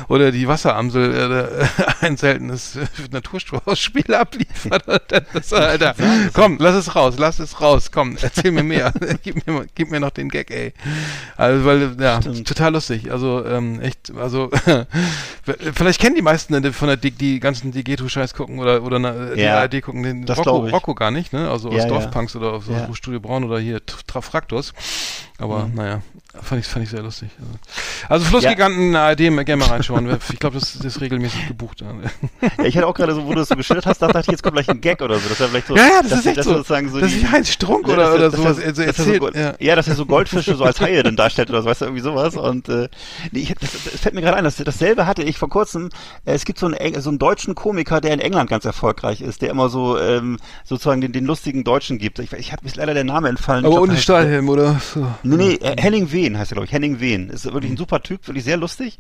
[0.07, 1.69] oder die Wasseramsel, äh, gerade
[2.01, 2.79] ein seltenes
[3.11, 4.85] Naturspiel abliefert.
[5.33, 5.95] Das, Alter,
[6.33, 8.93] komm, lass es raus, lass es raus, komm, erzähl mir mehr.
[9.23, 10.73] gib, mir, gib mir noch den Gag, ey.
[11.37, 12.49] Also, weil, ja, Stimmt.
[12.49, 13.11] total lustig.
[13.11, 14.51] Also, ähm, echt, also,
[15.75, 19.61] vielleicht kennen die meisten von der die, die ganzen Digeto-Scheiß gucken oder, oder die ja,
[19.61, 21.51] ARD gucken den Rocco, Rocco, gar nicht, ne?
[21.51, 22.41] Also aus ja, Dorfpunks ja.
[22.41, 22.93] oder aus ja.
[22.95, 24.73] Studio Braun oder hier Trafraktus.
[25.39, 25.75] Aber, mhm.
[25.75, 26.03] naja.
[26.41, 27.29] Fand ich, fand ich sehr lustig.
[27.39, 27.53] Also,
[28.09, 29.09] also Flussgiganten ja.
[29.09, 30.19] ARD, gerne mal reinschauen.
[30.33, 31.83] Ich glaube, das, das ist regelmäßig gebucht.
[31.83, 31.93] Ja,
[32.65, 34.55] ich hätte auch gerade so, wo du das so geschildert hast, dachte ich, jetzt kommt
[34.55, 35.29] gleich ein Gag oder so.
[35.29, 35.77] Das wäre vielleicht so.
[35.77, 36.55] Ja, ja, das ist echt das so.
[36.55, 38.65] Sozusagen so das ist Heinz Strunk oder, das, oder das sowas.
[38.65, 39.23] Also erzählt.
[39.23, 39.55] So, ja.
[39.61, 42.03] ja, dass er so Goldfische so als Haie dann darstellt oder so, weißt du, irgendwie
[42.03, 42.35] sowas.
[42.35, 42.89] Und äh,
[43.31, 45.91] nee, ich, das, das fällt mir gerade ein, dass, dasselbe hatte ich vor kurzem.
[46.25, 49.43] Äh, es gibt so einen, so einen deutschen Komiker, der in England ganz erfolgreich ist,
[49.43, 52.21] der immer so ähm, sozusagen den, den lustigen Deutschen gibt.
[52.21, 53.67] Ich, ich habe mir leider der Name entfallen.
[53.67, 54.81] Aber ohne Stahlhelm, oder?
[54.95, 55.07] So.
[55.37, 56.73] Nee, nee, äh, Henning Wehn heißt er, glaube ich.
[56.73, 57.31] Henning Wehn.
[57.31, 57.79] Ist wirklich ein mhm.
[57.79, 58.99] super Typ, wirklich sehr lustig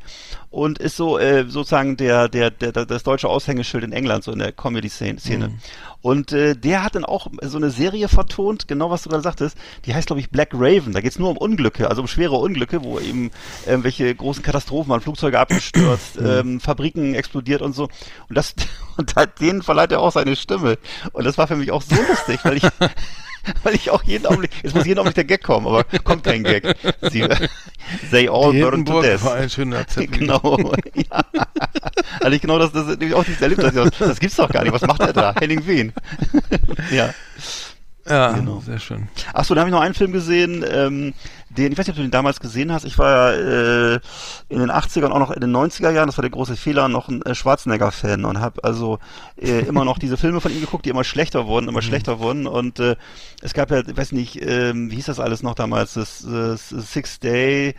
[0.50, 4.38] und ist so äh, sozusagen der, der, der, das deutsche Aushängeschild in England, so in
[4.38, 5.48] der Comedy-Szene.
[5.48, 5.58] Mhm.
[6.02, 9.56] Und äh, der hat dann auch so eine Serie vertont, genau was du gerade sagtest,
[9.86, 10.92] die heißt, glaube ich, Black Raven.
[10.92, 13.30] Da geht's nur um Unglücke, also um schwere Unglücke, wo eben
[13.66, 16.26] irgendwelche ähm, großen Katastrophen waren, Flugzeuge abgestürzt, mhm.
[16.26, 17.84] ähm, Fabriken explodiert und so.
[18.28, 18.54] Und das
[18.96, 20.78] und denen verleiht er auch seine Stimme.
[21.12, 22.64] Und das war für mich auch so lustig, weil ich
[23.62, 26.45] weil ich auch jeden Augenblick, jetzt muss jeden Augenblick der Gag kommen, aber kommt kein
[26.45, 26.76] Gag.
[27.11, 27.26] Sie,
[28.11, 29.24] they all burn to death.
[29.24, 30.03] war ein schöner Zettel.
[30.18, 30.59] Genau.
[30.95, 31.24] ja.
[32.20, 33.74] Also ich genau das, das nämlich auch dieses Erlebnis.
[33.74, 34.72] Das, das gibt's doch gar nicht.
[34.72, 35.34] Was macht er da?
[35.38, 35.93] Henning Wien.
[36.90, 37.12] ja.
[38.09, 38.61] Ja, Genau.
[38.61, 39.09] sehr schön.
[39.32, 41.14] Achso, da habe ich noch einen Film gesehen, ähm,
[41.57, 42.84] den, ich weiß nicht, ob du den damals gesehen hast.
[42.84, 44.00] Ich war ja äh,
[44.48, 47.09] in den 80ern, auch noch in den 90er Jahren, das war der große Fehler, noch
[47.09, 48.98] ein äh, Schwarzenegger-Fan und habe also
[49.36, 52.46] äh, immer noch diese Filme von ihm geguckt, die immer schlechter wurden, immer schlechter wurden.
[52.46, 52.96] Und äh,
[53.40, 56.68] es gab ja, ich weiß nicht, ähm, wie hieß das alles noch damals, das, das
[56.68, 57.74] Six Day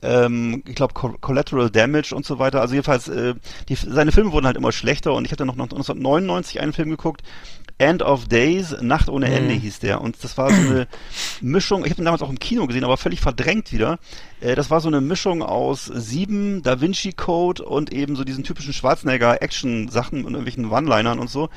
[0.00, 2.60] ähm, ich glaube Collateral Damage und so weiter.
[2.60, 3.34] Also jedenfalls, äh,
[3.68, 7.22] die, seine Filme wurden halt immer schlechter und ich hatte noch 1999 einen Film geguckt,
[7.82, 10.00] End of Days, Nacht ohne Ende hieß der.
[10.00, 10.86] Und das war so eine
[11.40, 13.98] Mischung, ich habe ihn damals auch im Kino gesehen, aber völlig verdrängt wieder.
[14.40, 18.44] Äh, das war so eine Mischung aus Sieben, Da Vinci Code und eben so diesen
[18.44, 21.48] typischen Schwarzenegger-Action-Sachen und irgendwelchen One-Linern und so.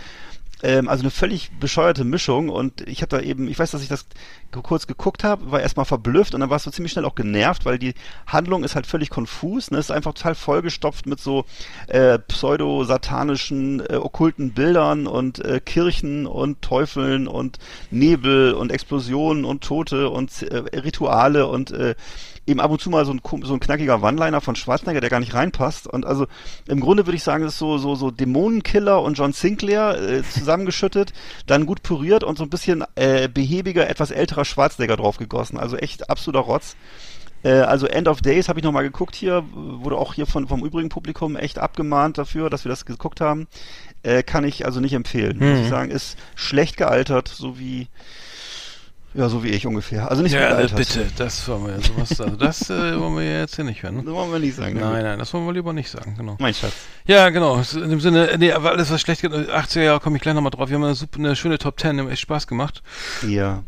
[0.66, 3.88] Ähm, also eine völlig bescheuerte Mischung und ich habe da eben, ich weiß, dass ich
[3.88, 4.08] das
[4.64, 7.66] kurz geguckt habe, war erstmal verblüfft und dann war es so ziemlich schnell auch genervt,
[7.66, 7.94] weil die
[8.26, 9.78] Handlung ist halt völlig konfus, ne?
[9.78, 11.46] ist einfach total vollgestopft mit so
[11.88, 17.60] äh, pseudo-satanischen, äh, okkulten Bildern und äh, Kirchen und Teufeln und
[17.92, 21.94] Nebel und Explosionen und Tote und äh, Rituale und äh,
[22.48, 25.20] eben ab und zu mal so ein, so ein knackiger One-Liner von Schwarzenegger, der gar
[25.20, 25.88] nicht reinpasst.
[25.88, 26.28] Und also
[26.68, 30.24] im Grunde würde ich sagen, das ist so, so, so Dämonenkiller und John Sinclair äh,
[30.24, 31.14] zusammengeschüttet,
[31.48, 35.60] dann gut püriert und so ein bisschen äh, behäbiger, etwas älterer Schwarzenegger draufgegossen.
[35.60, 36.76] Also echt absoluter Rotz.
[37.44, 40.64] Äh, also End of Days habe ich nochmal geguckt hier, wurde auch hier von, vom
[40.64, 43.48] übrigen Publikum echt abgemahnt dafür, dass wir das geguckt haben.
[44.04, 45.40] Äh, kann ich also nicht empfehlen.
[45.40, 47.88] Muss ich sagen, ist schlecht gealtert, so wie
[49.16, 50.10] ja, so wie ich ungefähr.
[50.10, 50.78] Also nicht so Ja, gealtert.
[50.78, 53.82] bitte, das wollen wir ja sowas, also das äh, wollen wir ja jetzt hier nicht
[53.84, 53.96] hören.
[53.98, 54.04] Ne?
[54.06, 54.78] So wollen wir nicht sagen.
[54.80, 56.36] Nein, nein, das wollen wir lieber nicht sagen, genau.
[56.40, 56.74] Mein Schatz.
[57.08, 57.62] Ja, genau.
[57.76, 60.52] In dem Sinne, nee, aber alles was schlecht geht, 80er Jahre komme ich gleich nochmal
[60.52, 60.70] drauf.
[60.70, 62.84] Wir haben eine, super, eine schöne Top 10, die haben echt Spaß gemacht.
[63.28, 63.64] Ja.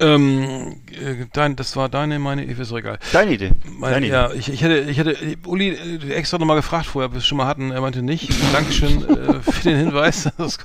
[0.00, 2.98] Ähm, äh, dein, das war deine, meine, ich auch egal.
[3.12, 3.50] Deine Idee.
[3.78, 7.12] Meine, Deine ja, ich, ich hätte, ich hätte Uli äh, extra nochmal gefragt vorher, ob
[7.12, 7.70] wir es schon mal hatten.
[7.70, 8.30] Er meinte nicht.
[8.52, 10.28] Dankeschön äh, für den Hinweis.
[10.42, 10.58] Das,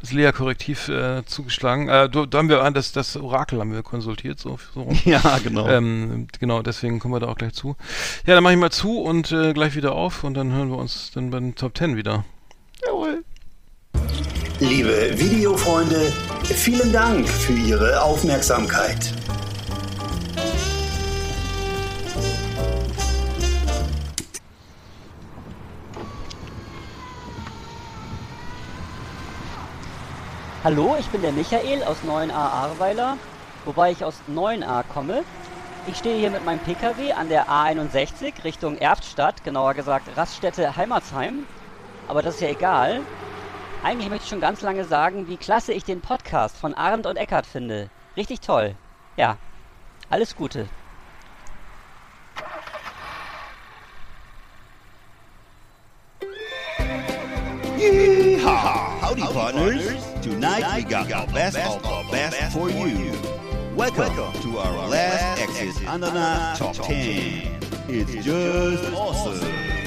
[0.00, 1.88] das Lea-Korrektiv äh, zugeschlagen.
[1.88, 4.98] Äh, da, da haben wir an das, das Orakel haben wir konsultiert, so, so rum.
[5.04, 5.66] Ja, genau.
[5.68, 7.76] Ähm, genau, deswegen kommen wir da auch gleich zu.
[8.26, 10.78] Ja, dann mache ich mal zu und äh, gleich wieder auf und dann hören wir
[10.78, 12.24] uns dann bei den Top 10 wieder.
[12.84, 13.24] Jawohl.
[14.60, 16.12] Liebe Videofreunde,
[16.44, 19.12] vielen Dank für Ihre Aufmerksamkeit.
[30.62, 33.18] Hallo, ich bin der Michael aus 9a Ahrweiler,
[33.64, 35.24] wobei ich aus 9a komme.
[35.88, 41.44] Ich stehe hier mit meinem Pkw an der A61 Richtung Erftstadt, genauer gesagt Raststätte Heimatsheim.
[42.06, 43.00] Aber das ist ja egal.
[43.84, 47.16] Eigentlich möchte ich schon ganz lange sagen, wie klasse ich den Podcast von Arndt und
[47.16, 47.90] Eckart finde.
[48.16, 48.76] Richtig toll.
[49.18, 49.36] Ja,
[50.08, 50.70] alles Gute.
[57.76, 59.02] Yeehaw!
[59.02, 59.82] Howdy, partners.
[60.22, 63.12] Tonight we got the best of the best for you.
[63.76, 67.58] Welcome to our last Exit Andana Top 10.
[67.88, 69.83] It's just awesome.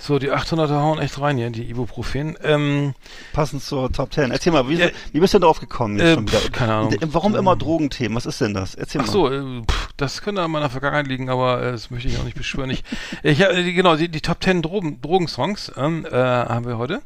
[0.00, 2.36] So, die 800er hauen echt rein hier, die Ibuprofen.
[2.42, 2.94] Ähm,
[3.32, 4.30] Passend zur Top 10.
[4.30, 4.88] Erzähl mal, wie, Ja.
[5.12, 6.38] wie bist du denn drauf gekommen jetzt Äh, schon wieder?
[6.38, 6.90] pf, keine Ahnung.
[6.90, 8.16] D- Warum immer Drogenthemen?
[8.16, 8.74] Was ist denn das?
[8.74, 9.12] Erzähl Ach mal.
[9.12, 12.24] so, äh, pff, das könnte an meiner Vergangenheit liegen, aber äh, das möchte ich auch
[12.24, 12.70] nicht beschwören.
[12.70, 12.82] Ich,
[13.22, 17.00] ich hab, äh, genau, die, die Top 10 Drogen, Drogensongs ähm, äh, haben wir heute.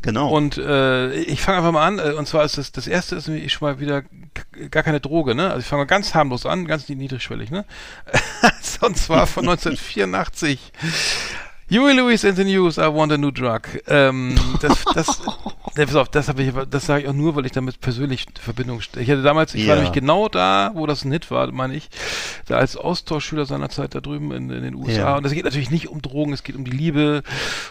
[0.00, 0.28] Genau.
[0.30, 1.98] Und äh, ich fange einfach mal an.
[1.98, 4.02] Äh, und zwar ist das, das erste ist nämlich schon mal wieder
[4.70, 5.48] gar keine Droge, ne?
[5.48, 7.64] Also ich fange mal ganz harmlos an, ganz niedrigschwellig, ne?
[8.82, 10.72] und zwar von 1984.
[11.70, 13.68] Huey Lewis and the News, I want a new drug.
[13.88, 15.20] Ähm, das, das,
[15.78, 18.26] ne, pass auf, das habe ich, das sage ich auch nur, weil ich damit persönlich
[18.26, 19.02] in Verbindung stehe.
[19.02, 19.74] Ich hatte damals, ich war Ja.
[19.76, 21.88] nämlich genau da, wo das ein Hit war, meine ich,
[22.46, 24.90] da als Austauschschüler seinerzeit da drüben in, in den USA.
[24.92, 25.16] Ja.
[25.16, 27.22] Und es geht natürlich nicht um Drogen, es geht um die Liebe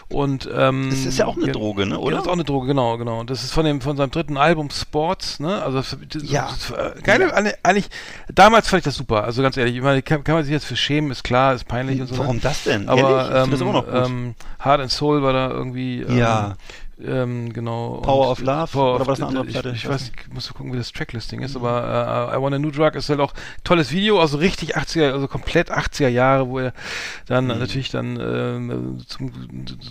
[0.08, 2.16] und ähm, Es ist ja auch eine ja, Droge, ne, Ja, oder?
[2.16, 3.20] das ist auch eine Droge, genau, genau.
[3.20, 5.62] Und das ist von dem von seinem dritten Album Sports, ne?
[5.62, 6.48] Also das, das, Ja.
[6.48, 7.32] das, äh, geile,
[7.62, 7.88] eigentlich
[8.32, 9.24] damals fand ich das super.
[9.24, 11.68] Also ganz ehrlich, ich meine, kann, kann man sich jetzt für schämen, ist klar, ist
[11.68, 12.14] peinlich und so.
[12.14, 12.20] ne?
[12.20, 12.88] Warum das denn?
[12.88, 13.94] Aber ähm, das noch gut.
[13.94, 14.34] ähm,
[14.64, 16.00] Heart and Soul war da irgendwie.
[16.02, 16.56] Ähm, Ja.
[17.00, 18.00] Ähm, genau.
[18.02, 18.68] Power of Love?
[18.72, 19.70] Power Oder war das eine andere ich, Platte?
[19.70, 22.54] Ich, Ich weiß nicht, musst du gucken, wie das Tracklisting ist, aber äh, I Want
[22.54, 26.48] a New Drug ist halt auch tolles Video, also richtig 80er, also komplett 80er Jahre,
[26.48, 26.72] wo er
[27.26, 27.58] dann Mhm.
[27.58, 29.30] natürlich dann ähm, zum,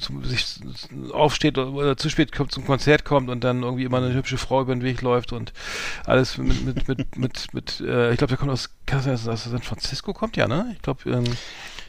[0.02, 0.60] zum, sich
[1.14, 4.62] aufsteht oder zu spät kommt, zum Konzert kommt und dann irgendwie immer eine hübsche Frau
[4.62, 5.54] über den Weg läuft und
[6.06, 9.44] alles mit, mit, mit, mit, mit äh, ich glaube, der kommt aus, kann das aus
[9.46, 10.72] San Francisco kommt, ja, ne?
[10.74, 11.24] Ich glaube, ähm,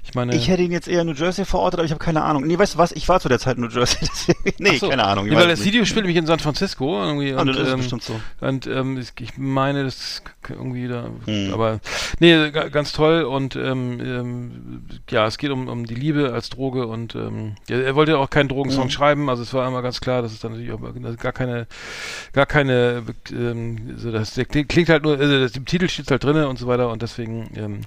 [0.09, 0.35] Ich meine.
[0.35, 2.47] Ich hätte ihn jetzt eher in New Jersey verortet, aber ich habe keine Ahnung.
[2.47, 2.93] Nee, weißt du was?
[2.93, 3.99] Ich war zu der Zeit in New Jersey.
[4.09, 4.89] Deswegen, nee, so.
[4.89, 5.27] keine Ahnung.
[5.29, 5.67] Nee, weil es das.
[5.67, 7.35] Video spielt nämlich in San Francisco irgendwie.
[7.35, 8.19] Ah, und, das ist ähm, bestimmt so.
[8.41, 11.53] Und ähm, ich, meine, das irgendwie da, Hm.
[11.53, 11.81] aber
[12.21, 16.49] nee, ga- ganz toll und ähm, ähm, ja, es geht um, um die Liebe als
[16.49, 18.91] Droge und ähm, ja, er wollte auch keinen Drogensong Mhm.
[18.91, 20.81] schreiben, also es war immer ganz klar, dass es dann natürlich auch
[21.19, 21.67] gar keine,
[22.33, 26.25] gar keine, ähm, so das der klingt, halt nur, also das, im Titel steht halt
[26.25, 27.83] drinne und so weiter und deswegen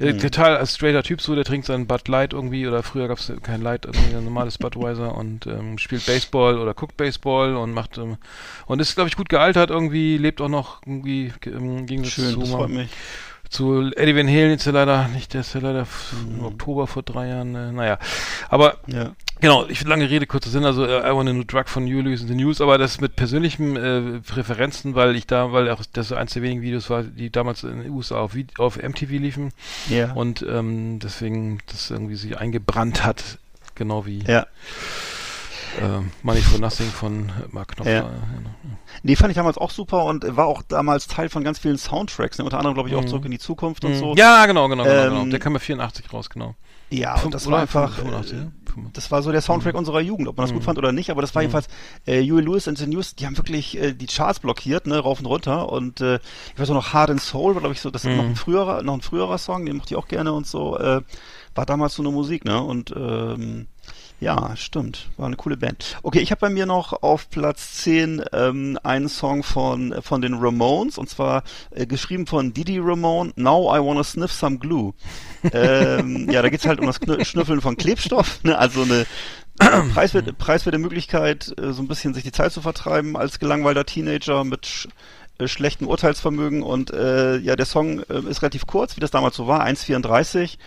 [0.00, 0.18] äh, Mhm.
[0.18, 3.32] total als straighter Typ so, der trinkt seinen Bud Light irgendwie oder früher gab es
[3.42, 7.98] kein Light, irgendwie ein normales Budweiser und ähm, spielt Baseball oder guckt Baseball und macht
[7.98, 8.16] ähm,
[8.66, 12.32] und ist glaube ich gut gealtert irgendwie, lebt auch noch irgendwie ge- im Gegensatz Schön,
[12.34, 12.90] zu, das freut mich.
[13.50, 15.82] Zu Eddie Van Halen ist er leider nicht, der ist ja leider
[16.26, 16.38] Mhm.
[16.38, 17.98] im Oktober vor drei Jahren, äh, naja,
[18.48, 19.12] aber Ja.
[19.42, 22.02] Genau, ich lange Rede, kurzer Sinn, also äh, I Want a New Drug von You
[22.02, 25.82] Lose in the News, aber das mit persönlichen äh, Präferenzen, weil ich da, weil auch
[25.94, 29.52] das eins der wenigen Videos war, die damals in den USA auf, auf MTV liefen
[29.88, 30.12] Ja.
[30.12, 33.38] und ähm, deswegen das irgendwie sich eingebrannt hat,
[33.74, 34.46] genau wie ja.
[35.80, 37.92] Äh, Money for Nothing von Mark Knopfler.
[37.94, 38.00] Ja.
[38.02, 38.50] genau.
[39.02, 42.38] Nee, fand ich damals auch super und war auch damals Teil von ganz vielen Soundtracks.
[42.38, 42.44] Ne?
[42.44, 43.06] Unter anderem, glaube ich, auch Mhm.
[43.08, 44.14] Zurück in die Zukunft und so.
[44.16, 45.22] Ja, genau, genau, genau, genau.
[45.22, 46.54] Ähm, Der kam ja 84 raus, genau.
[46.90, 48.46] Ja, Fünf- und das war einfach, 85, äh,
[48.92, 50.64] das war so der Soundtrack unserer Jugend, ob man das gut Mhm.
[50.64, 51.44] fand oder nicht, aber das war Mhm.
[51.44, 51.68] jedenfalls,
[52.06, 55.20] äh, Huey Lewis and the News, die haben wirklich äh, die Charts blockiert, ne, rauf
[55.20, 57.90] und runter und äh, ich weiß auch noch Hard and Soul, war glaube ich so,
[57.92, 58.16] das ist Mhm.
[58.16, 61.02] noch ein früherer, noch ein früherer Song, den mochte ich auch gerne und so, äh,
[61.54, 63.68] war damals so eine Musik, ne, und ähm,
[64.20, 65.96] ja, stimmt, war eine coole Band.
[66.02, 70.34] Okay, ich habe bei mir noch auf Platz 10 ähm, einen Song von von den
[70.34, 74.92] Ramones und zwar äh, geschrieben von Didi Ramone, Now I Wanna Sniff Some Glue.
[75.52, 78.58] ähm, ja, da geht's halt um das Kn Schnüffeln von Klebstoff, ne?
[78.58, 79.06] also eine
[79.94, 84.44] preiswerte, preiswerte Möglichkeit, äh, so ein bisschen sich die Zeit zu vertreiben als gelangweilter Teenager
[84.44, 84.88] mit sch
[85.38, 89.36] äh, schlechtem Urteilsvermögen und äh, ja, der Song äh, ist relativ kurz, wie das damals
[89.36, 90.58] so war, 1,34.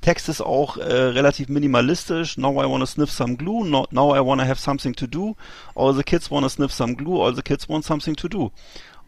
[0.00, 2.38] Text ist auch äh, relativ minimalistisch.
[2.38, 3.64] Now I wanna sniff some glue.
[3.64, 5.36] No, now I wanna have something to do.
[5.74, 7.20] All the kids wanna sniff some glue.
[7.20, 8.50] All the kids want something to do.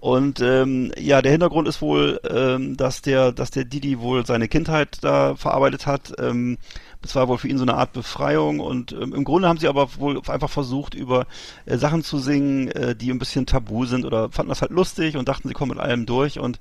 [0.03, 4.49] Und ähm, ja, der Hintergrund ist wohl, ähm, dass der, dass der Didi wohl seine
[4.49, 6.13] Kindheit da verarbeitet hat.
[6.19, 6.59] Ähm,
[7.03, 9.69] das war wohl für ihn so eine Art Befreiung und ähm, im Grunde haben sie
[9.69, 11.29] aber wohl einfach versucht, über
[11.67, 15.17] äh, Sachen zu singen, äh, die ein bisschen tabu sind oder fanden das halt lustig
[15.17, 16.59] und dachten, sie kommen mit allem durch und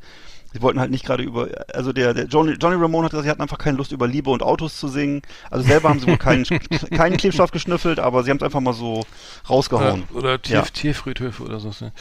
[0.53, 3.29] sie wollten halt nicht gerade über, also der, der Johnny, Johnny Ramone hat gesagt, sie
[3.31, 5.21] hatten einfach keine Lust über Liebe und Autos zu singen.
[5.49, 6.45] Also selber haben sie wohl keinen,
[6.91, 9.05] keinen Klebstoff geschnüffelt, aber sie haben es einfach mal so
[9.49, 10.03] rausgehauen.
[10.11, 10.61] Oder, oder Tier, Ja.
[10.63, 11.71] Tierfriedhöfe oder so.
[11.79, 11.91] Ne?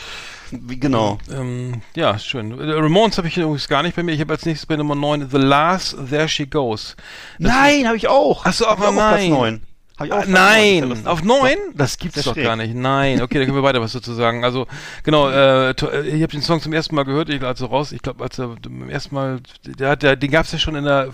[0.51, 1.19] Wie, genau.
[1.31, 2.59] Ähm, ja, schön.
[2.59, 4.13] Äh, Ramones habe ich übrigens gar nicht bei mir.
[4.13, 6.97] Ich habe als nächstes bei Nummer 9 The Last There She Goes.
[7.39, 8.45] Das Nein, habe ich auch.
[8.45, 9.31] Ach so, Hab ich aber auf Platz nein.
[9.31, 9.63] 9.
[10.01, 10.31] Ah, neun.
[10.33, 11.41] Nein, auf 9?
[11.57, 11.75] Doch.
[11.77, 12.45] Das gibt's doch schräg.
[12.45, 12.75] gar nicht.
[12.75, 14.45] Nein, okay, da können wir weiter was dazu sagen.
[14.45, 14.67] Also,
[15.05, 17.93] genau, äh, äh, ich habe den Song zum ersten Mal gehört, ich, als er raus,
[17.93, 20.85] ich glaube, als er beim ersten Mal, der, hat- der, den gab's ja schon in
[20.85, 21.11] der,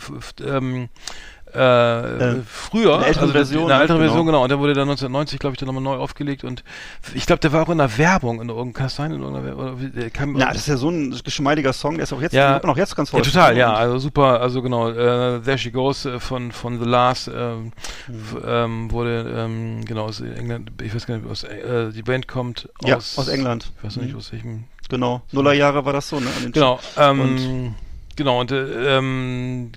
[0.47, 0.89] ähm,
[1.57, 3.83] äh, früher, in der älteren also Version, in der ne?
[3.83, 4.09] älteren Genau.
[4.11, 6.63] Version, genau, und der wurde dann 1990, glaube ich, dann nochmal neu aufgelegt und
[7.15, 9.77] ich glaube, der war auch in der Werbung, in das sein, in irgendeiner oder
[10.39, 12.61] Na, das ist ja so ein geschmeidiger Song, der ist auch jetzt, Ja.
[12.65, 13.33] noch jetzt ganz ja, häufig.
[13.33, 17.29] total, ja, also super, also genau, äh, There She Goes äh, von, von The Last
[17.35, 17.73] ähm,
[18.09, 18.23] Mhm.
[18.47, 22.69] ähm, wurde, ähm, genau, aus England, ich weiß gar nicht, aus, äh, die Band kommt
[22.85, 23.73] Ja, aus, aus England.
[23.79, 24.19] Ich weiß nicht, Mhm.
[24.19, 25.23] aus welchem, Genau.
[25.33, 26.27] Nullerjahre war das so, ne?
[26.53, 27.75] genau, ähm, Und-
[28.15, 29.73] genau, und äh, ähm,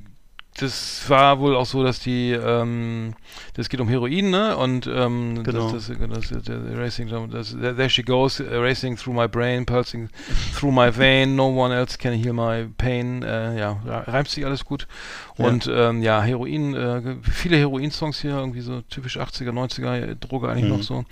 [0.62, 3.14] das war wohl auch so, dass die, ähm,
[3.54, 4.58] das geht um Heroin, ne?
[4.58, 5.72] Und ähm, Genau.
[5.72, 10.10] das, das, das, der Racing, das, there she goes, uh, racing through my brain, pulsing
[10.56, 13.24] through my vein, no one else can heal my pain.
[13.24, 14.88] Äh, ja, reimt sich alles gut.
[15.38, 15.46] Ja.
[15.46, 20.66] Und ähm, ja, Heroin, äh, viele Heroin-Songs hier, irgendwie so typisch 80er, 90er, Droge eigentlich
[20.66, 20.78] Mhm.
[20.78, 21.06] noch so.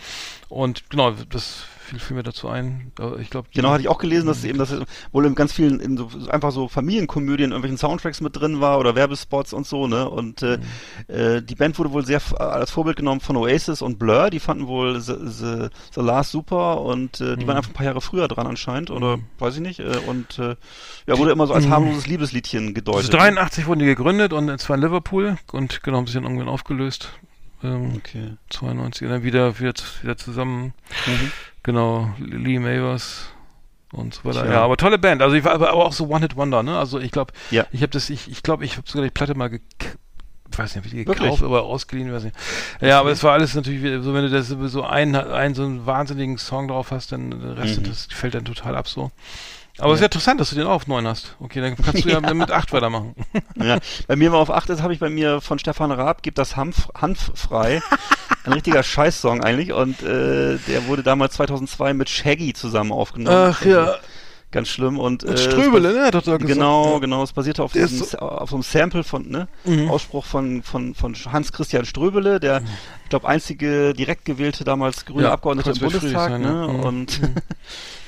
[0.49, 2.91] Und genau, das fiel, fiel mir dazu ein.
[2.99, 4.75] Äh, Ich glaube, Genau, hatte ich auch gelesen, dass eben das
[5.11, 8.95] wohl in ganz vielen, in so, einfach so Familienkomödien, irgendwelchen Soundtracks mit drin war oder
[8.95, 10.09] Werbespots und so, ne?
[10.09, 10.57] Und äh,
[11.07, 14.39] äh, die Band wurde wohl sehr f- als Vorbild genommen von Oasis und Blur, die
[14.39, 17.47] fanden wohl The, The, The Last super und äh, die Mhm.
[17.47, 19.23] waren einfach ein paar Jahre früher dran anscheinend oder Mhm.
[19.39, 19.79] weiß ich nicht.
[19.79, 20.55] Äh, und äh,
[21.07, 21.71] ja, wurde immer so als Mhm.
[21.71, 23.05] harmloses Liebesliedchen gedeutet.
[23.13, 26.49] Also 83 wurden die gegründet und zwar in Liverpool und genau haben sich dann irgendwann
[26.49, 27.09] aufgelöst.
[27.63, 28.33] Ähm, Okay.
[28.51, 29.73] 92 dann wieder, wieder,
[30.03, 30.73] wieder zusammen.
[31.07, 31.31] Mhm.
[31.64, 33.28] Genau, Lee Mavers
[33.91, 34.43] und so weiter.
[34.43, 34.53] Tja.
[34.53, 35.22] Ja, aber tolle Band.
[35.22, 36.78] Also ich war aber, auch so One Hit Wonder, ne?
[36.78, 37.66] Also ich glaube, Ja.
[37.72, 39.97] ich habe das, ich, ich glaube, ich habe sogar die Platte mal gekauft.
[40.49, 41.20] Ich weiß nicht, wie die Wirklich?
[41.20, 42.36] gekauft, aber ausgeliehen, weiß nicht.
[42.80, 45.86] Ja, aber es war alles natürlich so, wenn du das so einen, einen so einen
[45.86, 47.84] wahnsinnigen Song drauf hast, dann der Rest, Mhm.
[47.84, 49.12] das fällt dann total ab so.
[49.80, 50.03] Aber es ist Ja.
[50.03, 51.36] ja interessant, dass du den auch auf 9 hast.
[51.39, 53.15] Okay, dann kannst du ja, mit 8 weitermachen.
[53.55, 56.38] Ja, bei mir war auf 8 ist, habe ich bei mir von Stefan Raab, gibt
[56.38, 57.82] das Hanf, Hanf frei.
[58.43, 63.53] Ein richtiger Scheißsong eigentlich und äh, der wurde damals 2002 mit Shaggy zusammen aufgenommen.
[63.53, 63.95] Ach ja.
[64.49, 66.05] Ganz schlimm und äh, Ströbele, ne?
[66.05, 66.45] Hat er gesagt.
[66.47, 66.99] Genau, ja.
[66.99, 67.21] genau.
[67.21, 69.49] Es basierte auf, diesem, auf so einem Sample von, ne?
[69.65, 69.89] Mhm.
[69.89, 72.67] Ausspruch von, von, von Hans Christian Ströbele, der, mhm.
[73.03, 76.69] ich glaube, einzige direkt gewählte damals grüne ja, Abgeordnete im Bundestag, sein, ne?
[76.71, 76.79] Mhm.
[76.79, 77.35] Und, mhm.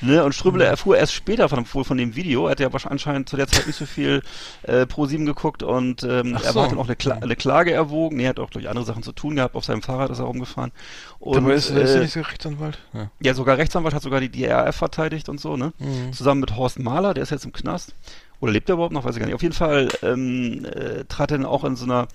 [0.00, 0.24] ne?
[0.24, 0.70] Und Ströbele mhm.
[0.70, 2.46] erfuhr erst später von, von dem Video.
[2.46, 4.22] Er hat ja anscheinend zu der Zeit nicht so viel
[4.62, 6.62] äh, Pro 7 geguckt und ähm, er so.
[6.62, 8.16] hat dann auch eine, Kla eine Klage erwogen.
[8.16, 9.56] Nee, er hat auch durch andere Sachen zu tun gehabt.
[9.56, 10.72] Auf seinem Fahrrad ist er rumgefahren.
[11.18, 12.78] Und, Dabei ist, äh, ist er nicht so Rechtsanwalt?
[12.94, 13.10] Ja.
[13.20, 15.74] ja, sogar Rechtsanwalt hat sogar die, RAF verteidigt und so, ne?
[15.78, 16.14] Mhm.
[16.30, 17.92] Zusammen mit Horst Mahler, der ist jetzt im Knast.
[18.38, 19.02] Oder lebt er überhaupt noch?
[19.02, 19.34] Weiß ich gar nicht.
[19.34, 22.06] Auf jeden Fall ähm, äh, trat er dann auch in so einer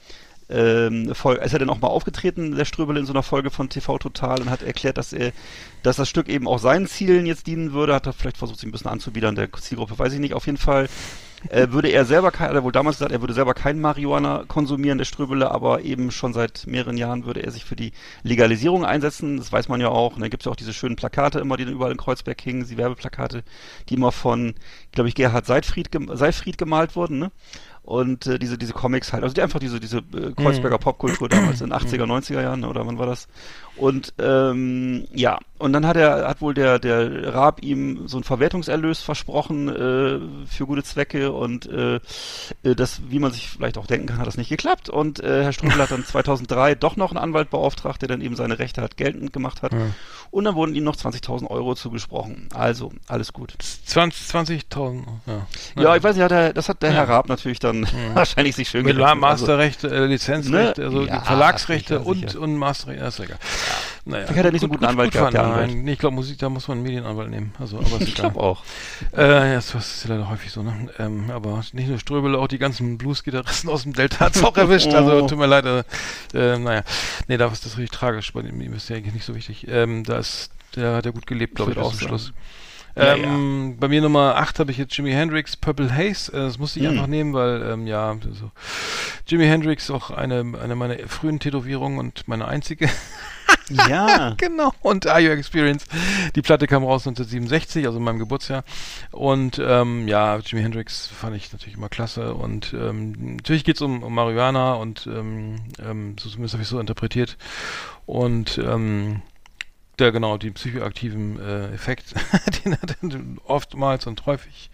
[0.47, 3.67] ähm, Folge, ist er dann auch mal aufgetreten, der Ströbele, in so einer Folge von
[3.67, 5.33] TV Total und hat erklärt, dass er,
[5.83, 8.69] dass das Stück eben auch seinen Zielen jetzt dienen würde, hat er vielleicht versucht, sich
[8.69, 10.33] ein bisschen anzubiedern, der Zielgruppe, weiß ich nicht.
[10.33, 10.87] Auf jeden Fall
[11.49, 14.45] äh, würde er selber kein, hat er wohl damals gesagt, er würde selber kein Marihuana
[14.47, 17.91] konsumieren, der Ströbele, aber eben schon seit mehreren Jahren würde er sich für die
[18.23, 19.37] Legalisierung einsetzen.
[19.37, 20.15] Das weiß man ja auch.
[20.15, 22.39] Und dann gibt es ja auch diese schönen Plakate immer, die dann überall in Kreuzberg
[22.41, 23.43] hingen, die Werbeplakate,
[23.89, 24.55] die immer von,
[24.91, 27.31] glaube ich, Gerhard Seifried, Seifried gemalt wurden, ne?
[27.85, 30.81] und äh, diese diese Comics halt, also die, einfach diese diese äh, Kreuzberger mhm.
[30.81, 33.27] Popkultur damals in 80er, 90er Jahren oder wann war das?
[33.77, 38.23] Und ähm, ja, und dann hat er hat wohl der der Raab ihm so einen
[38.23, 41.95] Verwertungserlös versprochen äh, für gute Zwecke und äh,
[42.63, 45.43] äh das, wie man sich vielleicht auch denken kann, hat das nicht geklappt und äh,
[45.43, 48.81] Herr Strudel hat dann 2003 doch noch einen Anwalt beauftragt, der dann eben seine Rechte
[48.81, 49.71] hat geltend gemacht hat.
[49.71, 49.79] Ja.
[50.31, 52.49] Und dann wurden ihm noch 20.000 Euro zugesprochen.
[52.53, 53.53] Also alles gut.
[53.87, 54.65] 20.000, 20
[55.25, 55.47] ja.
[55.81, 56.95] Ja, ich weiß nicht, hat er, das hat der ja.
[56.97, 59.21] Herr Raab natürlich dann wahrscheinlich sich schön Mit gerechnet.
[59.21, 60.87] Masterrechte, also, äh, Lizenzrechte, ne?
[60.87, 62.41] also ja, Verlagsrechte sicher, und, sicher.
[62.41, 63.37] und Masterrechte, ist egal.
[64.05, 65.33] Naja, ich hatte nicht so einen guten Anwalt gut, gehabt.
[65.47, 67.53] Nein, nee, ich glaube, Musik, da muss man einen Medienanwalt nehmen.
[67.59, 68.63] Also, aber ich glaube auch.
[69.15, 70.89] Äh, ja, das ist ja leider häufig so, ne?
[70.99, 74.57] Ähm, aber nicht nur Ströbele, auch die ganzen Blues-Gitarristen aus dem Delta hat es auch
[74.57, 74.93] erwischt.
[74.93, 75.27] Also, oh.
[75.27, 75.65] tut mir leid.
[75.65, 75.83] Äh,
[76.33, 76.83] äh, naja,
[77.27, 78.33] nee, da ist das richtig tragisch.
[78.33, 79.67] Bei ihm ist ja eigentlich nicht so wichtig.
[79.67, 82.33] Ähm, da ist, der hat ja gut gelebt, glaube ich, auch zum Schluss.
[82.95, 83.75] Ja, ähm, ja.
[83.79, 86.31] Bei mir Nummer 8 habe ich jetzt Jimi Hendrix Purple Haze.
[86.31, 86.93] Äh, das musste ich hm.
[86.93, 88.51] einfach nehmen, weil ähm, ja, also,
[89.27, 92.89] Jimi Hendrix auch eine, eine meiner frühen Tätowierungen und meine einzige.
[93.69, 94.33] Ja.
[94.37, 94.73] genau.
[94.81, 95.85] Und Are You Experience?
[96.35, 98.63] Die Platte kam raus 1967, also in meinem Geburtsjahr.
[99.11, 102.33] Und ähm, ja, Jimi Hendrix fand ich natürlich immer klasse.
[102.33, 106.69] Und ähm, natürlich geht es um, um Marihuana und ähm, ähm, so zumindest habe ich
[106.69, 107.37] so interpretiert.
[108.05, 109.21] Und ähm,
[109.99, 112.13] der genau die psychoaktiven äh, Effekt,
[112.65, 114.69] den er dann oftmals und häufig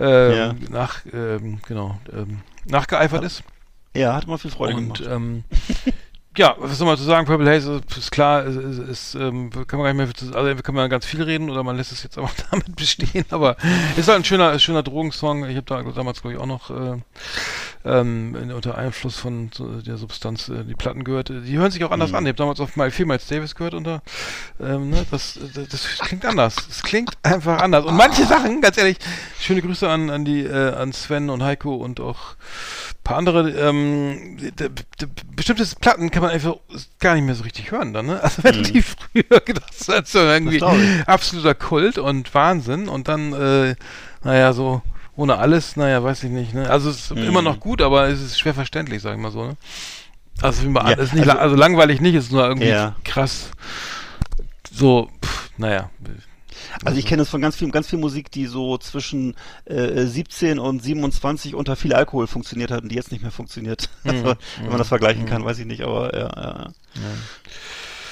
[0.00, 0.54] äh, ja.
[0.68, 3.42] nach ähm, genau ähm, nachgeeifert ist.
[3.94, 5.12] Ja, hat immer viel Freude und, gemacht.
[5.12, 5.44] Ähm,
[6.36, 7.26] ja, was soll man zu sagen?
[7.26, 10.74] Purple Haze ist klar, ist, ist, ist ähm, kann man gar nicht mehr, also kann
[10.74, 13.56] man ganz viel reden oder man lässt es jetzt auch damit bestehen, aber
[13.96, 15.44] ist halt ein schöner, schöner Drogensong.
[15.48, 16.98] Ich habe da damals glaube ich auch noch äh,
[17.84, 19.50] ähm, unter Einfluss von
[19.86, 21.28] der Substanz äh, die Platten gehört.
[21.28, 22.16] Die hören sich auch anders mhm.
[22.16, 22.24] an.
[22.24, 24.02] Ich habe damals auf mal viel Miles Davis gehört unter,
[24.60, 26.56] ähm, ne, das, das, das klingt anders.
[26.70, 27.84] Es klingt einfach anders.
[27.84, 28.98] Und manche Sachen, ganz ehrlich,
[29.40, 32.36] schöne Grüße an, an die, äh, an Sven und Heiko und auch
[33.04, 34.38] paar andere, ähm,
[35.34, 36.56] bestimmte Platten kann man einfach
[37.00, 38.22] gar nicht mehr so richtig hören dann, ne?
[38.22, 38.62] Also wenn mhm.
[38.64, 40.62] die früher gedacht hast, so irgendwie
[41.06, 43.74] absoluter Kult und Wahnsinn und dann, äh,
[44.22, 44.82] naja, so
[45.16, 46.70] ohne alles, naja, weiß ich nicht, ne?
[46.70, 47.24] Also es ist mhm.
[47.24, 49.56] immer noch gut, aber es ist schwer verständlich, sag ich mal so, ne?
[50.40, 52.96] Also, ja, ist nicht, also, also langweilig nicht, ist nur irgendwie ja.
[53.04, 53.50] krass
[54.72, 55.90] so, pff, naja,
[56.84, 59.34] also ich kenne es von ganz viel, ganz viel Musik, die so zwischen
[59.66, 63.90] äh, 17 und 27 unter viel Alkohol funktioniert hat und die jetzt nicht mehr funktioniert.
[64.04, 64.10] Mhm.
[64.10, 65.28] Also, wenn man das vergleichen mhm.
[65.28, 66.30] kann, weiß ich nicht, aber ja.
[66.36, 66.72] Ja.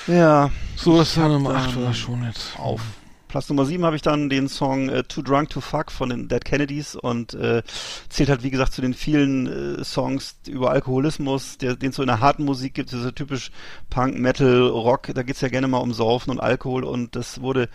[0.07, 0.14] ja.
[0.14, 0.51] ja.
[0.76, 2.57] So, das war Nummer 8 war schon jetzt.
[2.59, 2.80] Auf.
[3.31, 6.26] Platz Nummer 7 habe ich dann den Song äh, Too Drunk to Fuck von den
[6.26, 7.62] Dead Kennedys und äh,
[8.09, 12.09] zählt halt wie gesagt zu den vielen äh, Songs über Alkoholismus, den es so in
[12.09, 13.53] der harten Musik gibt, diese typisch
[13.89, 17.68] Punk, Metal, Rock, da geht's ja gerne mal um Saufen und Alkohol und das wurde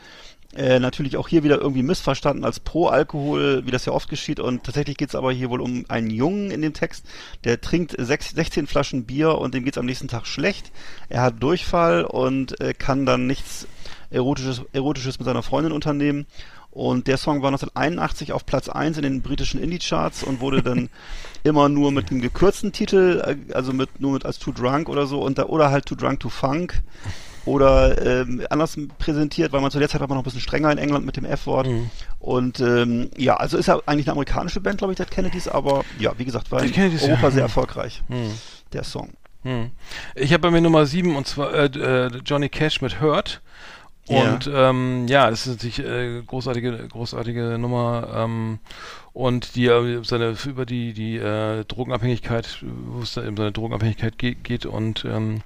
[0.56, 4.40] äh, natürlich auch hier wieder irgendwie missverstanden als Pro-Alkohol, wie das ja oft geschieht.
[4.40, 7.06] Und tatsächlich geht es aber hier wohl um einen Jungen in dem Text,
[7.44, 10.72] der trinkt sechs, 16 Flaschen Bier und dem geht es am nächsten Tag schlecht.
[11.10, 13.68] Er hat Durchfall und äh, kann dann nichts
[14.10, 16.26] Erotisches, Erotisches mit seiner Freundin unternehmen.
[16.72, 20.90] Und der Song war 1981 auf Platz 1 in den britischen Indie-Charts und wurde dann
[21.44, 25.08] immer nur mit einem gekürzten Titel, äh, also mit nur mit als Too Drunk oder
[25.08, 26.84] so, und da, oder halt Too Drunk to Funk
[27.46, 30.72] oder ähm, anders präsentiert, weil man zu der Zeit war man noch ein bisschen strenger
[30.72, 31.68] in England mit dem F-Wort.
[31.68, 31.90] Mhm.
[32.20, 35.86] Und ähm, ja, also ist ja eigentlich eine amerikanische Band, glaube ich, der Kennedys, aber
[36.00, 37.32] ja, wie gesagt, war in Europa ja.
[37.32, 38.32] sehr erfolgreich, mhm.
[38.74, 39.12] der Song.
[39.44, 39.72] Mhm.
[40.16, 43.42] Ich habe bei mir Nummer 7 und zwar äh, äh, Johnny Cash mit Hurt.
[44.08, 48.08] Und ähm, ja das ist natürlich äh, großartige, großartige Nummer.
[48.16, 48.60] Ähm,
[49.14, 54.18] und die äh, seine über die die äh, Drogenabhängigkeit, wo es da eben seine Drogenabhängigkeit
[54.18, 55.42] ge geht und ähm,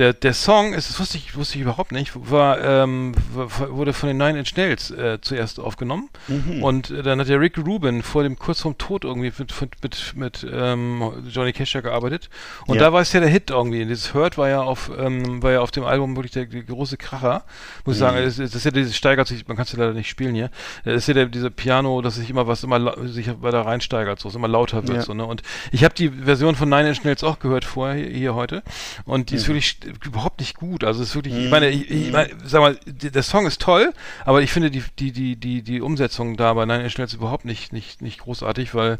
[0.00, 4.08] der, der Song, ist, das wusste ich, wusste ich überhaupt nicht, war, ähm, wurde von
[4.08, 6.08] den Nine Inch Nails äh, zuerst aufgenommen.
[6.26, 6.62] Mhm.
[6.62, 9.82] Und äh, dann hat der Rick Rubin vor dem, kurz vorm Tod irgendwie mit, mit,
[9.82, 12.30] mit, mit ähm, Johnny Cash ja gearbeitet.
[12.66, 12.84] Und Ja.
[12.86, 13.84] da war es ja der Hit irgendwie.
[13.84, 16.96] Dieses Hurt war ja auf, ähm, war ja auf dem Album wirklich der, der große
[16.96, 17.44] Kracher.
[17.84, 18.24] Muss ich sagen, Mhm.
[18.24, 20.34] das, ist- das ist ja dieses steigert sich, man kann es ja leider nicht spielen
[20.34, 20.50] hier.
[20.84, 24.28] Das ist ja der, dieser Piano, dass sich immer was immer sich weiter reinsteigert, so,
[24.30, 25.02] es immer lauter wird, Ja.
[25.02, 25.26] so, ne?
[25.26, 25.42] Und
[25.72, 28.62] ich habe die Version von Nine Inch Nails auch gehört vorher hier, hier heute.
[29.04, 29.48] Und die ist Mhm.
[29.48, 30.84] wirklich st- überhaupt nicht gut.
[30.84, 33.92] Also es ist wirklich, ich meine, ich, ich meine, sag mal, der Song ist toll,
[34.24, 37.44] aber ich finde die, die, die, die, die Umsetzung da bei Nine Inch Nails überhaupt
[37.44, 38.98] nicht, nicht, nicht großartig, weil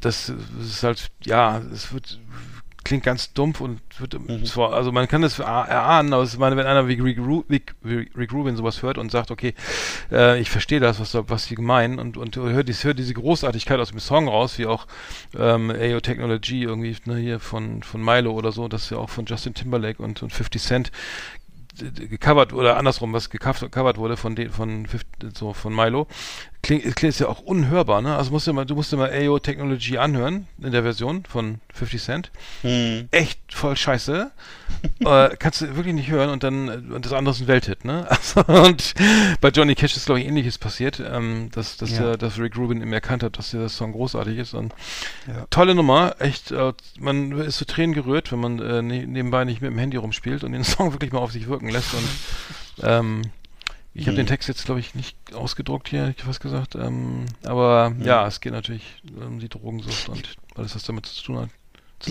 [0.00, 2.18] das ist halt, ja, es wird
[2.88, 4.44] klingt ganz dumpf und wird Mhm.
[4.44, 7.18] zwar, also man kann das er- erahnen, aber ich meine, wenn einer wie Rick,
[7.48, 9.54] Rick, Rick Rubin sowas hört und sagt, okay,
[10.10, 13.78] äh, ich verstehe das, was, was sie meinen und, und hört, dies, hört diese Großartigkeit
[13.78, 14.86] aus dem Song raus, wie auch
[15.38, 19.10] ähm, AO Technology irgendwie ne, hier von, von Milo oder so, das ist ja auch
[19.10, 20.90] von Justin Timberlake und, und 50 Cent
[22.10, 26.08] gecovert oder andersrum, was gecovert wurde von den, von 50, so von Milo,
[26.62, 28.16] klingt, klingt ist ja auch unhörbar, ne?
[28.16, 31.60] Also musst du mal, du musst dir mal AO Technology anhören in der Version von
[31.72, 32.30] 50 Cent.
[32.62, 33.08] Hm.
[33.10, 34.30] Echt voll scheiße.
[35.00, 38.06] äh, kannst du wirklich nicht hören und dann und das andere ist ein Welthit, ne?
[38.18, 38.94] Also, und
[39.40, 41.98] bei Johnny Cash ist glaube ich ähnliches passiert, ähm, dass, dass, Ja.
[42.00, 44.74] der, dass Rick Rubin ihm erkannt hat, dass der Song großartig ist und
[45.26, 45.46] Ja.
[45.50, 49.60] tolle Nummer, echt, äh, man ist zu Tränen gerührt, wenn man äh, ne, nebenbei nicht
[49.62, 52.08] mit dem Handy rumspielt und den Song wirklich mal auf sich wirken lässt und
[52.82, 53.22] ähm,
[53.98, 56.74] ich habe den Text jetzt, glaube ich, nicht ausgedruckt hier, ich was gesagt.
[56.74, 58.04] Ähm, aber Mhm.
[58.04, 61.50] ja, es geht natürlich um die Drogensucht und alles, was damit zu tun hat.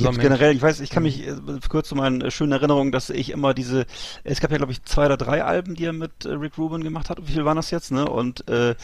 [0.04, 1.34] Hab's generell, ich weiß, ich kann mich äh,
[1.70, 3.86] kurz zu meinen äh, schönen Erinnerungen, dass ich immer diese,
[4.26, 6.84] es gab ja glaube ich zwei oder drei Alben, die er mit äh, Rick Rubin
[6.84, 7.20] gemacht hat.
[7.26, 8.06] Wie viel waren das jetzt, ne?
[8.08, 8.76] Und äh,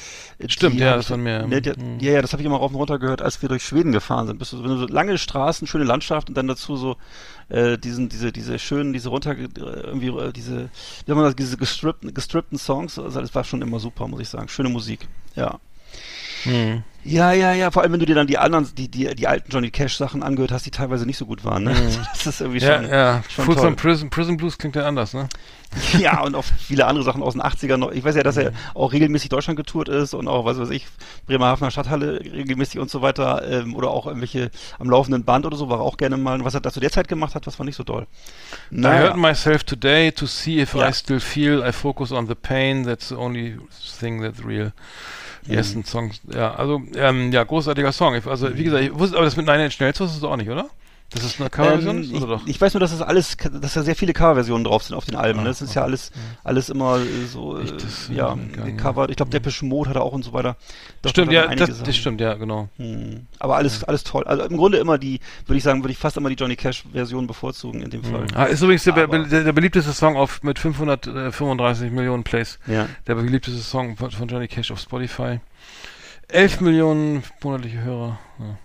[0.48, 1.46] Stimmt, die ja, das ich- waren mehr.
[1.46, 2.00] Ne, die, Hm.
[2.00, 4.28] Ja, ja, das habe ich immer rauf und runter gehört, als wir durch Schweden gefahren
[4.28, 4.40] sind.
[4.40, 6.96] Bist du, wenn du so lange Straßen, schöne Landschaft und dann dazu so
[7.50, 12.14] äh, diesen, diese, diese schönen, diese runter, irgendwie diese, wie soll man das, diese gestrippten,
[12.14, 12.98] gestrippten Songs.
[12.98, 14.48] Also das war schon immer super, muss ich sagen.
[14.48, 15.08] Schöne Musik.
[15.36, 15.60] Ja.
[16.44, 16.84] Hm.
[17.06, 19.52] Ja, ja, ja, vor allem wenn du dir dann die anderen, die, die, die alten
[19.52, 21.72] Johnny Cash Sachen angehört hast, die teilweise nicht so gut waren, ne?
[21.72, 21.98] Mhm.
[22.14, 22.90] Das ist irgendwie Ja, schon.
[22.90, 23.24] ja.
[23.30, 25.28] schon Fools on Prison, Prison Blues klingt ja anders, ne?
[26.00, 27.92] Ja, und auch viele andere Sachen aus den 80ern noch.
[27.92, 30.86] Ich weiß ja, dass er auch regelmäßig Deutschland getourt ist und auch, was weiß ich,
[31.26, 35.70] Bremerhavener Stadthalle regelmäßig und so weiter, ähm, oder auch irgendwelche am laufenden Band oder so,
[35.70, 36.36] war er auch gerne mal.
[36.40, 38.06] Und was er da zu der Zeit gemacht hat, das war nicht so toll.
[38.72, 40.88] I hurt myself today to see if Ja.
[40.90, 41.64] I still feel.
[41.68, 42.84] I focus on the pain.
[42.86, 43.58] That's the only
[44.00, 44.72] thing that's real.
[45.46, 48.16] Die ersten Songs, ja, also, ähm, ja, großartiger Song.
[48.26, 50.50] Also, wie gesagt, ich wusste, aber das mit Nine Inch Nails wusstest du auch nicht,
[50.50, 50.70] oder?
[51.10, 53.96] Das ist eine Coverversion, Ähm, ich, ich weiß nur, dass das alles, dass da sehr
[53.96, 55.40] viele Coverversionen drauf sind auf den Alben.
[55.40, 55.50] Ah, ne?
[55.50, 55.90] Das ist ja okay.
[55.90, 56.12] alles,
[56.44, 59.12] alles immer äh, so, äh, das, ja, äh, gecovert.
[59.12, 60.58] Ich glaube, Depeche Mode hat er auch und so weiter.
[61.04, 62.70] Doch, stimmt, ja, das, das stimmt, ja, genau.
[62.78, 63.28] Hm.
[63.40, 64.24] Aber alles, alles toll.
[64.24, 66.86] Also im Grunde immer die, würde ich sagen, würde ich fast immer die Johnny Cash
[66.92, 68.26] Version bevorzugen in dem Fall.
[68.34, 72.58] Ah, ist übrigens der, der, der beliebteste Song auf mit 535 Millionen Plays.
[72.66, 72.88] Ja.
[73.06, 75.40] Der beliebteste Song von, von Johnny Cash auf Spotify.
[76.30, 78.20] 11 Millionen monatliche Hörer.
[78.40, 78.58] Ja.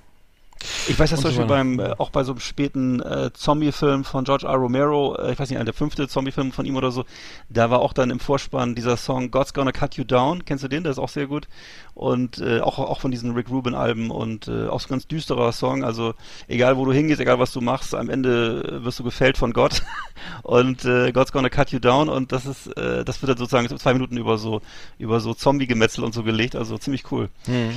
[0.88, 4.04] Ich weiß, dass Und zum Beispiel beim, äh, auch bei so einem späten äh, Zombie-Film
[4.04, 4.54] von George R.
[4.54, 7.04] Romero, äh, ich weiß nicht, der fünfte Zombie-Film von ihm oder so,
[7.48, 10.44] da war auch dann im Vorspann dieser Song God's Gonna Cut You Down.
[10.44, 10.82] Kennst du den?
[10.82, 11.48] Der ist auch sehr gut.
[11.94, 15.52] Und äh, auch, auch von diesen Rick Rubin-Alben und äh, auch so ein ganz düsterer
[15.52, 15.84] Song.
[15.84, 16.14] Also
[16.46, 19.52] egal, wo du hingehst, egal, was du machst, am Ende äh, wirst du gefällt von
[19.52, 19.82] Gott.
[20.42, 23.68] und äh, God's Gonna Cut You Down und das ist, äh, das wird dann sozusagen
[23.78, 24.62] zwei Minuten über so,
[24.98, 26.56] über so Zombie-Gemetzel und so gelegt.
[26.56, 27.28] Also ziemlich cool.
[27.46, 27.70] Hm.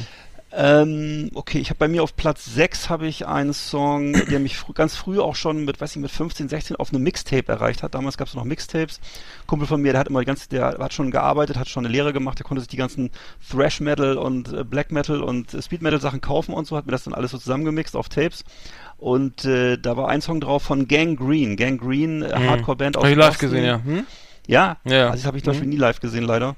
[0.53, 4.57] Ähm, okay, ich habe bei mir auf Platz 6 habe ich einen Song, der mich
[4.57, 7.83] frü ganz früh auch schon mit, weiß ich, mit 15, 16 auf einem Mixtape erreicht
[7.83, 7.95] hat.
[7.95, 8.99] Damals gab es noch Mixtapes.
[9.47, 11.93] Kumpel von mir, der hat immer die ganze, der hat schon gearbeitet, hat schon eine
[11.93, 13.11] Lehre gemacht, der konnte sich die ganzen
[13.49, 16.91] Thrash Metal und äh, Black Metal und Speed Metal Sachen kaufen und so, hat mir
[16.91, 18.43] das dann alles so zusammengemixt auf Tapes.
[18.97, 21.55] Und äh, da war ein Song drauf von Gang Green.
[21.55, 22.49] Gang Green, äh, Mhm.
[22.49, 23.81] Hardcore-Band aus Hab ich live gesehen, ja.
[23.83, 24.05] Hm?
[24.47, 25.05] Ja, Ja.
[25.11, 25.55] also das habe ich zum Mhm.
[25.55, 26.55] Beispiel nie live gesehen, leider.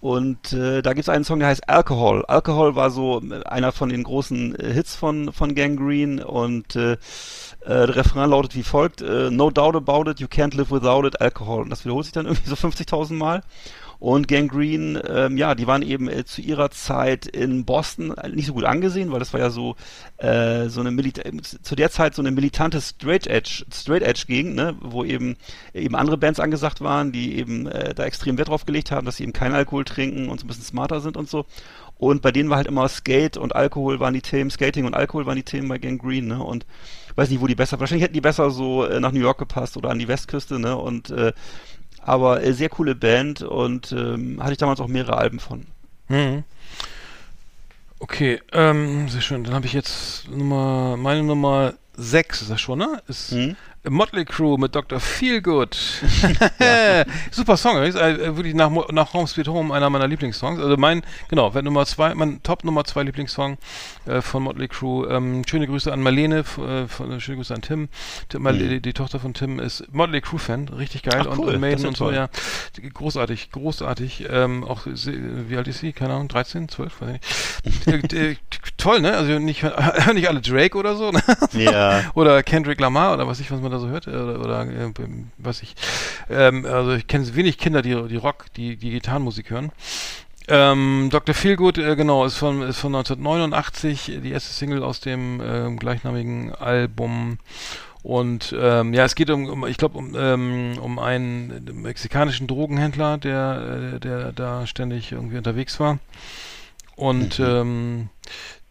[0.00, 2.24] Und äh, da gibt es einen Song, der heißt Alcohol.
[2.24, 6.92] Alcohol war so äh, einer von den großen äh, Hits von, von Gangrene und äh,
[6.92, 6.96] äh,
[7.66, 11.20] der Refrain lautet wie folgt, äh, No doubt about it, you can't live without it,
[11.20, 11.62] Alcohol.
[11.62, 13.42] Und das wiederholt sich dann irgendwie so 50.000 Mal.
[14.00, 18.46] Und Gangrene, ähm, ja, die waren eben äh, zu ihrer Zeit in Boston äh, nicht
[18.46, 19.76] so gut angesehen, weil das war ja so
[20.16, 24.24] äh, so eine Milita äh, zu der Zeit so eine militante Straight Edge Straight Edge
[24.26, 25.36] Gegend, ne, wo eben
[25.74, 29.16] eben andere Bands angesagt waren, die eben äh, da extrem Wert drauf gelegt haben, dass
[29.16, 31.44] sie eben keinen Alkohol trinken und so ein bisschen smarter sind und so.
[31.98, 35.26] Und bei denen war halt immer Skate und Alkohol waren die Themen, Skating und Alkohol
[35.26, 36.42] waren die Themen bei Gangrene, ne?
[36.42, 36.64] Und
[37.16, 39.76] weiß nicht, wo die besser, wahrscheinlich hätten die besser so äh, nach New York gepasst
[39.76, 40.78] oder an die Westküste, ne?
[40.78, 41.34] Und äh,
[42.02, 45.66] aber äh, sehr coole Band und ähm, hatte ich damals auch mehrere Alben von.
[46.08, 46.44] Mhm.
[47.98, 49.44] Okay, ähm, sehr schön.
[49.44, 53.02] Dann habe ich jetzt Nummer, meine Nummer 6 ist das schon, ne?
[53.08, 53.56] Ist Hm?
[53.88, 55.00] Motley Crew mit Dr.
[55.00, 55.74] Feelgood.
[57.30, 60.60] Super Song, äh, wirklich nach, nach Home Sweet Home einer meiner Lieblingssongs.
[60.60, 63.56] Also mein, genau, wenn Nummer zwei, mein Top Nummer zwei Lieblingssong
[64.06, 65.06] äh, von Motley Crew.
[65.06, 67.88] Ähm, schöne Grüße an Marlene, äh, von, schöne Grüße an Tim.
[68.28, 71.38] Tim Marle- die, die Tochter von Tim ist Motley Crew Fan, richtig geil Ach, und,
[71.38, 72.28] cool, und Maiden ist ja und so, ja.
[72.92, 74.26] Großartig, großartig.
[74.30, 75.92] Ähm, auch wie alt ist sie?
[75.92, 77.10] Keine Ahnung, 13, 12, weiß
[77.64, 78.12] ich nicht.
[78.12, 78.36] äh, äh,
[78.76, 79.16] toll, ne?
[79.16, 79.62] Also nicht,
[80.14, 81.22] nicht alle Drake oder so, ne?
[81.52, 82.02] Ja.
[82.14, 84.92] oder Kendrick Lamar oder was ich, was man da so hört, äh, oder, oder äh,
[85.38, 85.74] was ich.
[86.28, 89.72] Ähm, also ich kenne wenig Kinder, die, die Rock, die, die Gitarrenmusik hören.
[90.48, 91.34] Ähm, Dr.
[91.34, 96.52] Feelgood, äh, genau, ist von, ist von 1989, die erste Single aus dem ähm, gleichnamigen
[96.54, 97.38] Album.
[98.02, 103.18] Und ähm, ja, es geht um, um ich glaube, um, ähm, um einen mexikanischen Drogenhändler,
[103.18, 105.98] der, äh, der da ständig irgendwie unterwegs war.
[106.96, 108.08] Und ähm,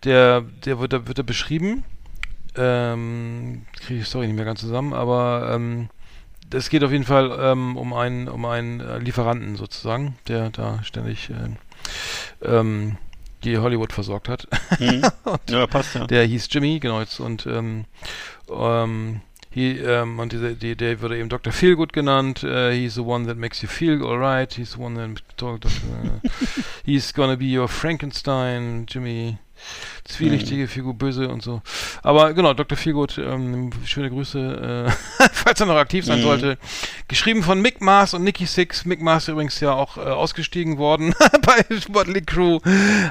[0.04, 1.84] der, der wird, da wird er beschrieben.
[2.56, 5.90] Ähm, kriege ich die Story nicht mehr ganz zusammen, aber ähm,
[6.52, 10.84] es geht auf jeden Fall ähm, um einen, um einen äh, Lieferanten sozusagen, der da
[10.84, 12.98] ständig äh, ähm,
[13.44, 14.48] die Hollywood versorgt hat.
[14.78, 15.02] Hm.
[15.50, 16.08] Ja, passt ja.
[16.08, 17.86] Der hieß Jimmy, genau, jetzt, und ähm,
[18.50, 21.52] ähm, he, ähm, und dieser, die, der wurde eben Dr.
[21.52, 22.44] Feelgood genannt.
[22.44, 24.54] Äh, he's the one that makes you feel alright.
[24.54, 26.30] He's the one that talk, äh,
[26.86, 29.38] he's gonna be your Frankenstein, Jimmy.
[30.10, 31.62] Zwielichtige Figur, böse und so.
[32.02, 32.76] Aber genau, Dr.
[32.78, 34.92] Feelgood, ähm, schöne Grüße, äh,
[35.34, 36.24] falls er noch aktiv sein Mhm.
[36.24, 36.58] sollte.
[37.08, 38.86] Geschrieben von Mick Mars und Nicky Six.
[38.86, 41.14] Mick Mars übrigens ja auch äh, ausgestiegen worden
[41.46, 42.60] bei Motley Crew.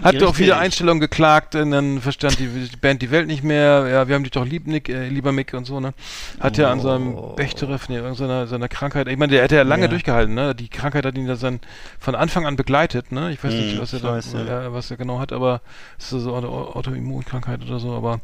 [0.03, 0.55] Hat Ja, auf wieder richtig.
[0.55, 3.87] Einstellung geklagt und dann verstand die, die Band die Welt nicht mehr.
[3.89, 5.95] Ja, wir haben dich doch lieb, Nick, äh, lieber Mick und so, ne?
[6.41, 7.35] Hat ja an seinem Oh.
[7.37, 9.89] Bechterew, nee, irgendeiner seiner Krankheit, ich meine, der hätte ja lange Ja.
[9.89, 10.55] durchgehalten, ne?
[10.55, 11.61] Die Krankheit hat ihn ja sein,
[12.01, 13.31] von Anfang an begleitet, ne?
[13.33, 15.61] Ich weiß nicht, Hm, was er da, was er genau hat, aber
[15.99, 18.21] es ist so eine Au- Autoimmunkrankheit oder so, aber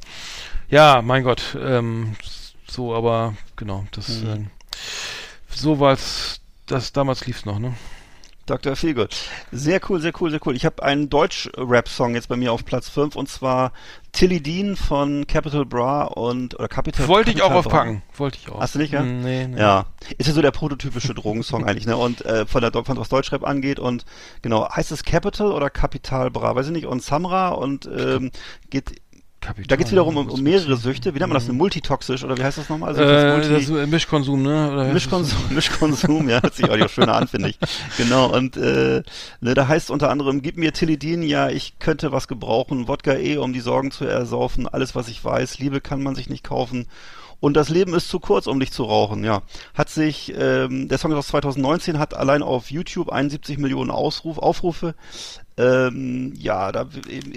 [0.69, 2.17] ja, mein Gott, ähm,
[2.69, 4.29] so, aber genau, das, Mhm.
[4.29, 4.51] ähm,
[5.49, 7.75] so war es, das damals lief's noch, ne?
[8.47, 8.77] Dr.
[8.77, 9.15] Feelgood.
[9.53, 10.55] Sehr cool, sehr cool, sehr cool.
[10.57, 13.73] Ich habe einen Deutsch-Rap-Song jetzt bei mir auf Platz 5 und zwar
[14.13, 18.49] Tilly Dean von Capital Bra und oder Capital Wollte ich auch Capital aufpacken, wollte ich
[18.49, 18.61] auch.
[18.61, 19.01] Hast du nicht, ja?
[19.01, 19.59] Hm, Nee, nee.
[19.59, 19.87] Ja,
[20.19, 21.97] ist ja so der prototypische Drogensong eigentlich, ne?
[21.97, 24.05] Und äh, von der von was Deutschrap angeht und
[24.43, 28.31] genau, heißt es Capital oder Capital Bra, weiß ich nicht, und Samra und ähm,
[28.71, 29.01] geht
[29.45, 30.77] Kapital, da geht's wiederum um, um mehrere?
[30.77, 31.15] Süchte.
[31.15, 31.49] Wie nennt man das?
[31.49, 31.59] Mhm.
[31.59, 32.97] Multitoxisch oder wie heißt das nochmal?
[32.97, 34.91] Äh, das ist Mischkonsum, ne?
[34.93, 37.59] Mischkonsum, Mischkonsum, ja, hört sich auch schöner an, finde ich.
[37.99, 39.03] Genau, und äh,
[39.41, 43.37] ne, da heißt unter anderem, gib mir Tilidin, ja, ich könnte was gebrauchen, Wodka eh,
[43.37, 46.87] um die Sorgen zu ersaufen, alles, was ich weiß, Liebe kann man sich nicht kaufen.
[47.41, 49.43] Und das Leben ist zu kurz, um dich zu rauchen, ja.
[49.75, 54.39] Hat sich, ähm, der Song ist aus 2019, hat allein auf YouTube 71 Millionen Ausruf,
[54.39, 54.95] Aufrufe.
[55.57, 56.89] Ähm, ja, da,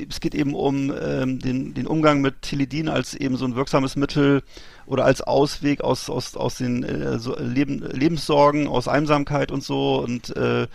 [0.09, 3.95] es geht eben um ähm, den, den Umgang mit Tilidin als eben so ein wirksames
[3.95, 4.41] Mittel
[4.87, 10.01] oder als Ausweg aus, aus, aus den äh, so Leben, Lebenssorgen, aus Einsamkeit und so.
[10.01, 10.67] Und äh,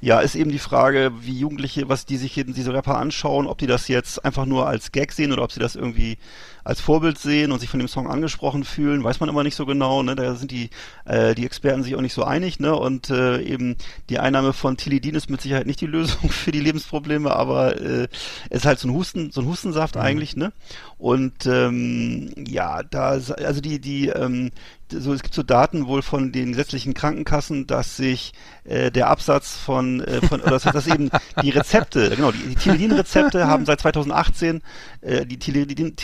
[0.00, 3.58] ja, ist eben die Frage, wie Jugendliche, was die sich eben diese Rapper anschauen, ob
[3.58, 6.18] die das jetzt einfach nur als Gag sehen oder ob sie das irgendwie
[6.66, 9.66] als Vorbild sehen und sich von dem Song angesprochen fühlen, weiß man immer nicht so
[9.66, 10.02] genau.
[10.02, 10.16] Ne?
[10.16, 10.70] Da sind die,
[11.04, 12.58] äh, die Experten sich auch nicht so einig.
[12.58, 12.74] Ne?
[12.74, 13.76] Und äh, eben
[14.10, 18.08] die Einnahme von Tilidin ist mit Sicherheit nicht die Lösung für die Lebensprobleme, aber äh,
[18.50, 20.34] es ist halt so ein Husten, so ein Hustensaft eigentlich.
[20.34, 20.52] Ne?
[20.98, 24.50] Und ähm, ja, da, also die, die, ähm,
[24.90, 28.32] so, es gibt so Daten wohl von den gesetzlichen Krankenkassen, dass sich
[28.64, 31.10] äh, der Absatz von, äh, von oder dass, dass eben
[31.42, 34.62] die Rezepte, genau, die, die Tilidin-Rezepte haben seit 2018,
[35.00, 35.96] äh, die Tilidin-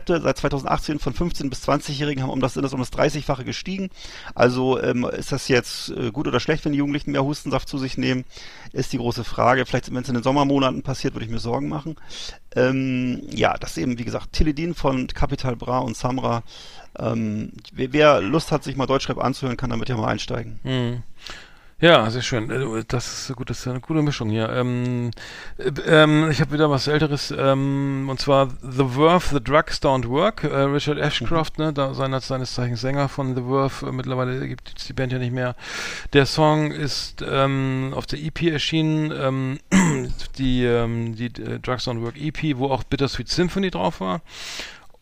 [0.00, 3.44] Tilidin-Rezepte seit 2018 von 15 bis 20-Jährigen haben um das, sind das um das 30-fache
[3.44, 3.90] gestiegen.
[4.34, 7.78] Also ähm, ist das jetzt äh, gut oder schlecht, wenn die Jugendlichen mehr Hustensaft zu
[7.78, 8.24] sich nehmen,
[8.72, 9.66] ist die große Frage.
[9.66, 11.96] Vielleicht, wenn es in den Sommermonaten passiert, würde ich mir Sorgen machen.
[12.54, 16.42] Ähm, ja, das eben, wie gesagt, Tilidin von Capital Bra und Samra.
[16.98, 20.60] Ähm, wer, wer Lust hat, sich mal Deutschrap anzuhören, kann damit ja mal einsteigen.
[20.62, 21.02] Mhm.
[21.80, 22.50] Ja, sehr schön.
[22.50, 24.50] Äh, Das ist gut, das ist eine gute Mischung hier.
[24.50, 25.12] Ähm,
[25.56, 30.06] äh, ähm, ich habe wieder was Älteres, ähm, und zwar The Verve, The Drugs Don't
[30.06, 30.44] Work.
[30.44, 34.74] Äh, Richard Ashcroft, ne, da seiner, seines Zeichens Sänger von The Verve, äh, mittlerweile gibt
[34.76, 35.56] es die Band ja nicht mehr.
[36.12, 39.58] Der Song ist ähm, auf der EP erschienen, ähm,
[40.36, 44.20] die, ähm, die äh, Drugs Don't Work EP, wo auch Bittersweet Symphony drauf war.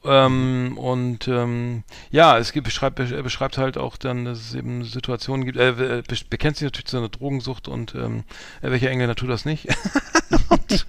[0.04, 4.84] Ähm, und ähm, ja, es gibt, beschreibt, er beschreibt halt auch dann, dass es eben
[4.84, 8.22] Situationen gibt, er äh, be bekennt sich natürlich zu seiner Drogensucht und ähm,
[8.62, 9.66] äh, welcher Engländer tut das nicht?
[10.48, 10.86] und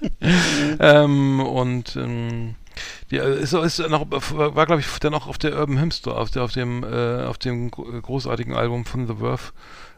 [0.79, 2.55] ähm, und ähm,
[3.09, 6.17] die, äh, ist, ist noch, war glaube ich dann auch auf der Urban Hymn Store,
[6.17, 9.51] auf, der, auf dem äh, auf dem gro- großartigen Album von The Verve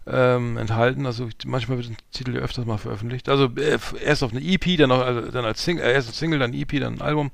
[0.08, 1.06] ähm, enthalten.
[1.06, 3.30] Also manchmal wird ein Titel ja öfters mal veröffentlicht.
[3.30, 6.18] Also äh, erst auf eine EP, dann auch also, dann als Single, äh, erst als
[6.18, 7.32] Single, dann EP, dann ein Album.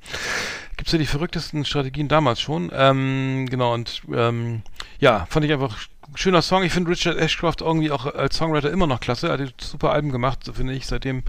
[0.77, 2.71] Gibt's ja die verrücktesten Strategien damals schon.
[2.73, 4.61] Ähm, genau, und ähm,
[4.99, 5.77] ja, fand ich einfach
[6.15, 6.63] schöner Song.
[6.63, 9.27] Ich finde Richard Ashcroft irgendwie auch als Songwriter immer noch klasse.
[9.27, 11.23] Er hat super Alben gemacht, finde ich, seitdem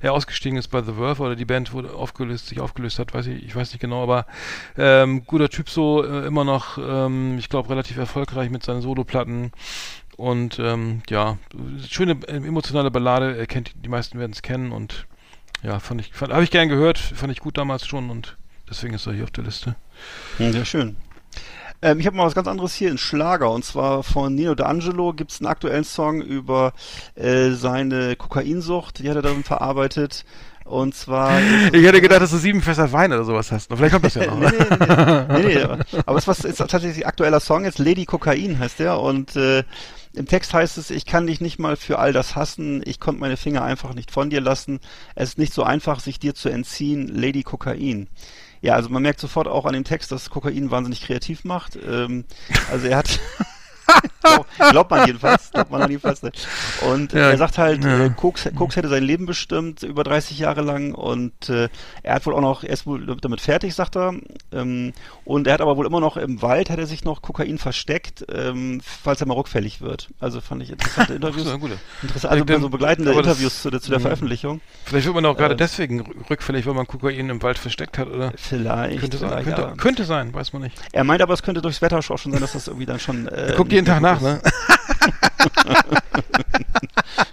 [0.00, 3.26] er ausgestiegen ist bei The Verve oder die Band wurde aufgelöst, sich aufgelöst hat, weiß
[3.26, 4.26] ich, ich weiß nicht genau, aber
[4.76, 9.52] ähm, guter Typ so, äh, immer noch, ähm, ich glaube, relativ erfolgreich mit seinen Soloplatten.
[10.16, 11.38] Und ähm, ja,
[11.88, 15.06] schöne äh, emotionale Ballade, er kennt die meisten werden es kennen und
[15.62, 18.36] ja, fand ich, fand, habe ich gern gehört, fand ich gut damals schon und
[18.68, 19.76] deswegen ist er hier auf der Liste.
[20.38, 20.96] Ja, schön.
[21.84, 23.50] Ähm, ich habe mal was ganz anderes hier, in Schlager.
[23.50, 26.72] Und zwar von Nino D'Angelo gibt es einen aktuellen Song über
[27.14, 29.00] äh, seine Kokainsucht.
[29.00, 30.24] Die hat er dann verarbeitet.
[30.64, 31.38] Und zwar.
[31.72, 33.70] Ich hätte gedacht, dass du sieben Fässer Wein oder sowas hast.
[33.70, 34.38] vielleicht kommt das ja noch.
[34.40, 34.76] nee, nee,
[35.28, 37.78] nee, nee, nee, Aber es ist tatsächlich ein aktueller Song jetzt.
[37.78, 38.98] Lady Kokain heißt der.
[38.98, 39.62] Und äh,
[40.14, 42.82] im Text heißt es, ich kann dich nicht mal für all das hassen.
[42.86, 44.80] Ich konnte meine Finger einfach nicht von dir lassen.
[45.14, 47.08] Es ist nicht so einfach, sich dir zu entziehen.
[47.08, 48.08] Lady Kokain.
[48.64, 51.76] Ja, also man merkt sofort auch an dem Text, dass Kokain wahnsinnig kreativ macht.
[51.76, 52.24] Ähm,
[52.70, 53.20] also er hat
[54.70, 56.46] glaubt man jedenfalls, glaubt man jedenfalls nicht.
[56.88, 58.06] Und ja, er sagt halt, ja.
[58.06, 61.68] äh, Koks, Koks hätte sein Leben bestimmt, über 30 Jahre lang und äh,
[62.02, 64.14] er hat wohl auch noch, er ist wohl damit fertig, sagt er.
[64.52, 64.92] Ähm,
[65.24, 68.24] und er hat aber wohl immer noch im Wald, hat er sich noch Kokain versteckt,
[68.32, 70.08] ähm, falls er mal rückfällig wird.
[70.20, 71.46] Also fand ich interessante Interviews.
[71.48, 71.54] Ach,
[72.02, 74.02] Interessant, also so begleitende Interviews zu, zu, der mhm.
[74.02, 74.60] Veröffentlichung.
[74.84, 78.08] Vielleicht wird man auch gerade äh, deswegen rückfällig, weil man Kokain im Wald versteckt hat,
[78.08, 78.32] oder?
[78.36, 79.00] Vielleicht.
[79.00, 79.74] Könnte, vielleicht, sein, könnte, ja.
[79.76, 80.76] könnte sein, weiß man nicht.
[80.92, 83.28] Er meint aber, es könnte durchs Wetter auch schon sein, dass das irgendwie dann schon...
[83.34, 84.40] Äh, jeden Tag nach, ne?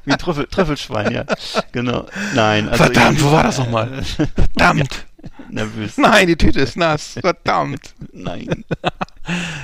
[0.05, 1.25] Wie ein Trüffel, Trüffelschwein, ja.
[1.71, 2.07] Genau.
[2.33, 2.69] Nein.
[2.69, 4.03] Also Verdammt, wo war das nochmal?
[4.03, 5.05] Verdammt.
[5.49, 5.97] Nervös.
[5.97, 7.13] Nein, die Tüte ist nass.
[7.21, 7.93] Verdammt.
[8.11, 8.65] Nein.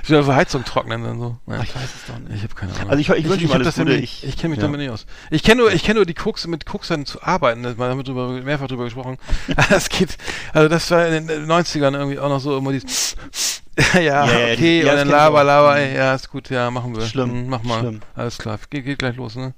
[0.03, 1.37] Ich will Heizung trocknen dann so.
[1.47, 1.57] Ja.
[1.59, 2.35] Ach, ich weiß es doch nicht.
[2.35, 2.89] Ich habe keine Ahnung.
[2.89, 4.23] Also ich, ich, ich ich.
[4.23, 4.63] Ich, kenne mich ja.
[4.63, 5.05] damit nicht aus.
[5.31, 7.63] Ich kenne nur, ich kenne nur die Cooks mit Cooksern zu arbeiten.
[7.63, 9.17] Wir haben drüber, mehrfach drüber gesprochen.
[9.69, 10.17] das geht.
[10.53, 13.15] Also das war in den 90ern irgendwie auch noch so immer dieses
[13.93, 17.05] ja, ja, okay, ja, und dann Lava, Lava, ja, ist gut, ja, machen wir.
[17.05, 17.29] Schlimm.
[17.29, 17.79] Hm, mach mal.
[17.81, 17.99] Schlimm.
[18.15, 19.53] Alles klar, geht, geht gleich los, ne?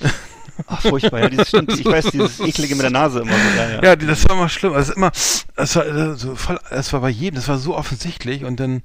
[0.66, 3.70] Ach, furchtbar, ja, dieses, stimmt, ich weiß, dieses eklige mit der Nase immer so, ja,
[3.70, 3.82] ja.
[3.82, 5.12] Ja, das war immer schlimm, also immer,
[5.56, 8.82] das war äh, so voll, das war bei jedem, das war so offensichtlich und dann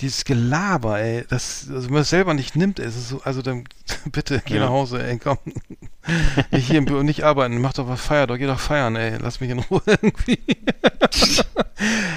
[0.00, 3.20] dieses Gelaber, ey, das, also wenn man es selber nicht nimmt, ey, ist es so,
[3.22, 3.64] also dann,
[4.06, 4.60] bitte, geh ja.
[4.60, 5.38] nach Hause, ey, komm.
[6.50, 9.18] nicht hier im Büro, nicht arbeiten, mach doch was, feier doch, geh doch feiern, ey,
[9.20, 10.38] lass mich in Ruhe irgendwie.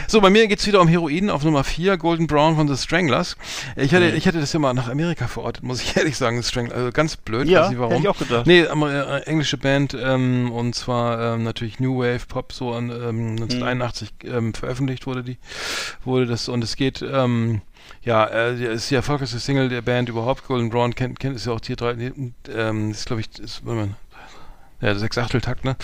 [0.08, 3.38] so, bei mir geht's wieder um Heroin auf Nummer 4, Golden Brown von The Stranglers.
[3.76, 4.18] Ich hatte, mhm.
[4.18, 6.92] ich hatte das ja mal nach Amerika verortet, muss ich ehrlich sagen, The Stranglers, also
[6.92, 7.92] ganz blöd, ja, weiß nicht warum.
[7.94, 8.48] Hätte ich auch gedacht.
[8.48, 13.32] Nee, äh, englische Band, ähm, und zwar ähm, natürlich New Wave Pop, so an, ähm,
[13.32, 14.34] 1981 mhm.
[14.34, 15.38] ähm, veröffentlicht wurde die,
[16.04, 17.62] wurde das, und es geht, ähm,
[18.04, 20.46] ja, äh, ist die erfolgreichste Single der Band überhaupt.
[20.46, 22.12] Golden Brown kennt, kennt ist ja auch Tier 3.
[22.54, 23.96] Ähm, ist, glaube ich, ist, man,
[24.80, 25.76] ja, sechs Achteltakt, ne?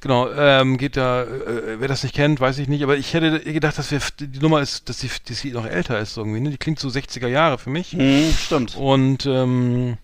[0.00, 3.40] Genau, ähm, geht da, äh, wer das nicht kennt, weiß ich nicht, aber ich hätte
[3.40, 6.50] gedacht, dass wir, die Nummer ist, dass die, dass die noch älter ist irgendwie, ne?
[6.50, 7.92] Die klingt so 60er Jahre für mich.
[7.92, 8.76] Mhm, stimmt.
[8.76, 9.98] Und, ähm,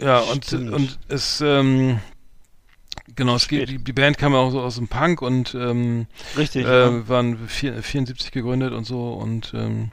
[0.00, 0.72] ja, und, stimmt.
[0.72, 2.00] und es, ähm,
[3.16, 6.06] Genau, es geht, die, die, Band kam ja auch so aus dem Punk und ähm,
[6.36, 7.08] Richtig, äh, ja.
[7.08, 9.90] waren vier, 74 gegründet und so und ähm,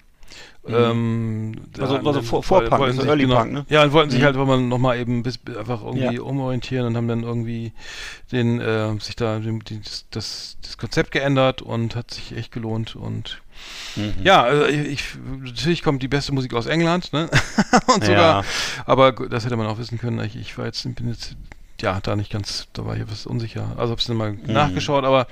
[0.64, 0.76] Mhm.
[0.76, 3.66] Ähm, also, also vor, vor Punk, also Early genau, Punk, ne?
[3.70, 4.26] Ja, und wollten sich mhm.
[4.26, 6.22] halt, weil man nochmal eben bis, einfach irgendwie ja.
[6.22, 7.74] umorientieren und haben dann irgendwie
[8.32, 9.82] den, äh, sich da den, die,
[10.12, 13.42] das, das Konzept geändert und hat sich echt gelohnt und
[13.96, 14.14] mhm.
[14.24, 15.04] ja, also ich, ich,
[15.44, 17.30] natürlich kommt die beste Musik aus England, ne?
[17.88, 18.50] und sogar, ja.
[18.86, 20.20] aber das hätte man auch wissen können.
[20.24, 21.36] Ich, ich war jetzt, bin jetzt
[21.82, 23.74] ja da nicht ganz, da war ich etwas unsicher.
[23.78, 24.42] Also hab's dann mal mhm.
[24.46, 25.28] nachgeschaut, aber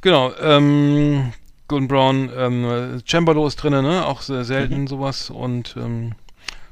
[0.00, 1.32] genau, ähm,
[1.68, 4.04] Golden Brown, ähm, Cembalo ist drin, ne?
[4.06, 4.86] Auch sehr selten mhm.
[4.86, 6.14] sowas und ähm,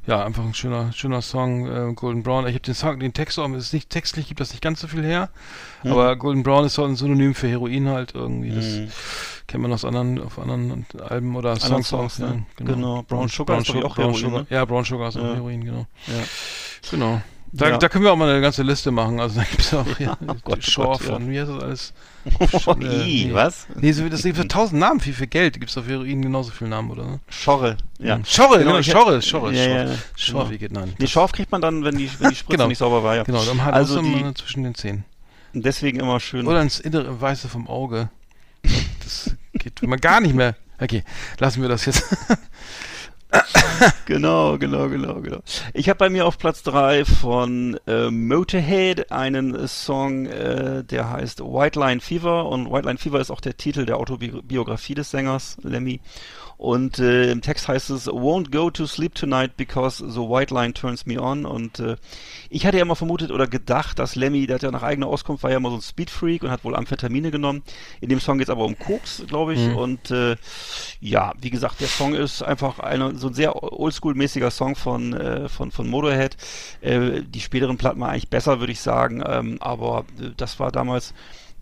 [0.06, 2.46] ja, einfach ein schöner, schöner Song, äh, Golden Brown.
[2.46, 4.80] Ich habe den Song, den Text auch, es ist nicht textlich, gibt das nicht ganz
[4.80, 5.30] so viel her,
[5.82, 5.92] mhm.
[5.92, 8.50] aber Golden Brown ist so ein Synonym für Heroin halt irgendwie.
[8.50, 8.88] Das mhm.
[9.46, 12.26] kennt man aus anderen, auf anderen Alben oder Songs, Songs ja.
[12.26, 12.36] ja.
[12.56, 12.72] Genau.
[12.74, 13.02] genau.
[13.02, 14.40] Brown Sugar Brown ist Sugar, auch Brown Heroin, Sugar.
[14.40, 14.46] Ne?
[14.50, 15.86] Ja, Brown Sugar ist auch Heroin, genau.
[16.08, 16.24] Ja.
[16.90, 17.22] Genau.
[17.54, 17.76] Da, ja.
[17.76, 19.20] da, können wir auch mal eine ganze Liste machen.
[19.20, 21.30] Also da gibt es auch hier oh Gott, Shore Gott, von, ja.
[21.30, 21.92] wie heißt das alles?
[22.66, 23.28] Oh, nee.
[23.32, 23.66] was?
[23.74, 25.54] Nee, so, das gibt für tausend Namen, viel, viel Geld.
[25.54, 27.04] Gibt es auf Heroin genauso viele Namen, oder?
[27.04, 27.20] Ne?
[27.28, 28.14] Schorre, ja.
[28.14, 28.24] Hm.
[28.24, 30.94] Schorre, genau, genau Schorre, Schorre, ja, ja, Schorre, wie geht nein?
[30.98, 32.68] Nee, Schorf kriegt man dann, wenn die, wenn die Spritze genau.
[32.68, 33.24] nicht sauber war, ja.
[33.24, 35.04] Genau, dann hat also die, zwischen den Zähnen.
[35.52, 36.46] Deswegen immer schön.
[36.46, 38.08] Oder ins innere Weiße vom Auge.
[39.02, 40.56] Das geht immer gar nicht mehr.
[40.80, 41.04] Okay,
[41.38, 42.04] lassen wir das jetzt.
[44.06, 45.38] genau, genau, genau, genau.
[45.72, 51.40] Ich habe bei mir auf Platz 3 von äh, Motorhead einen Song, äh, der heißt
[51.40, 55.56] White Line Fever und White Line Fever ist auch der Titel der Autobiografie des Sängers
[55.62, 56.00] Lemmy.
[56.62, 60.72] Und äh, im Text heißt es, won't go to sleep tonight because the white line
[60.72, 61.44] turns me on.
[61.44, 61.96] Und äh,
[62.50, 65.42] ich hatte ja immer vermutet oder gedacht, dass Lemmy, der hat ja nach eigener Auskunft,
[65.42, 67.64] war ja immer so ein Speedfreak und hat wohl Amphetamine genommen.
[68.00, 69.58] In dem Song geht es aber um Koks, glaube ich.
[69.58, 69.76] Mhm.
[69.76, 70.36] Und äh,
[71.00, 75.48] ja, wie gesagt, der Song ist einfach eine, so ein sehr oldschool-mäßiger Song von, äh,
[75.48, 76.36] von, von Motorhead.
[76.80, 79.20] Äh, die späteren Platten waren eigentlich besser, würde ich sagen.
[79.26, 81.12] Ähm, aber äh, das war damals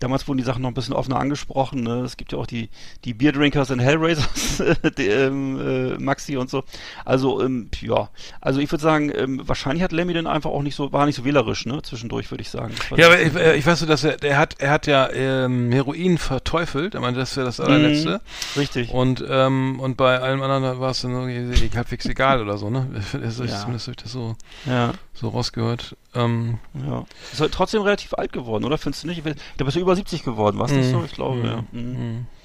[0.01, 1.83] Damals wurden die Sachen noch ein bisschen offener angesprochen.
[1.83, 2.01] Ne?
[2.01, 2.69] Es gibt ja auch die,
[3.05, 4.63] die Beer Drinkers und Hellraisers,
[4.97, 6.63] die, ähm, äh, Maxi und so.
[7.05, 8.09] Also, ähm, ja.
[8.41, 11.15] Also ich würde sagen, ähm, wahrscheinlich hat Lemmy dann einfach auch nicht so, war nicht
[11.15, 11.83] so wählerisch, ne?
[11.83, 12.73] Zwischendurch, würde ich sagen.
[12.97, 15.71] Ja, aber ich, äh, ich weiß so, dass er, er hat, er hat ja ähm,
[15.71, 16.95] Heroin verteufelt.
[16.95, 18.21] Er meinte, das wäre das allerletzte.
[18.57, 18.91] Richtig.
[18.91, 22.87] Und ähm, und bei allem anderen war es dann irgendwie halbwegs egal oder so, ne?
[23.21, 23.59] Das Ja.
[23.59, 25.95] Zumindest habe ich das so, ja, so rausgehört.
[26.13, 27.05] Ähm, ja.
[27.31, 28.77] Ist halt trotzdem relativ alt geworden, oder?
[28.77, 29.23] Findest du nicht?
[29.57, 30.91] Da bist du über 70 geworden, warst du nicht Mhm.
[30.99, 31.03] so?
[31.05, 31.45] Ich glaube, Mhm.
[31.45, 31.63] ja.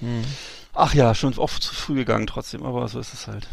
[0.07, 0.25] Mhm.
[0.75, 3.49] Ach ja, schon oft zu früh gegangen trotzdem, aber so ist es halt.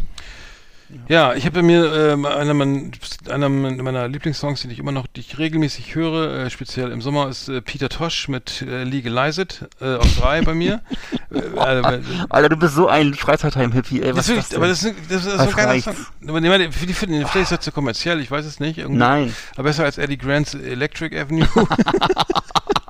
[1.08, 2.92] Ja, ich habe bei mir ähm, einer, mein,
[3.30, 7.30] einer meiner Lieblingssongs, den ich immer noch, die ich regelmäßig höre, äh, speziell im Sommer,
[7.30, 10.82] ist äh, Peter Tosh mit äh, Legalize It äh, auf drei bei mir.
[11.32, 14.10] äh, äh, Alter, du bist so ein Freizeitheim-Hippie, ey.
[14.14, 15.86] das Was ist ist das aber das ist, das ist so Das ein geiler reicht.
[15.86, 15.96] Song.
[16.28, 18.78] Aber die, meine, die finden den vielleicht ist er zu kommerziell, ich weiß es nicht.
[18.78, 19.00] Irgendwie.
[19.00, 19.36] Nein.
[19.56, 21.48] Aber besser als Eddie Grants Electric Avenue.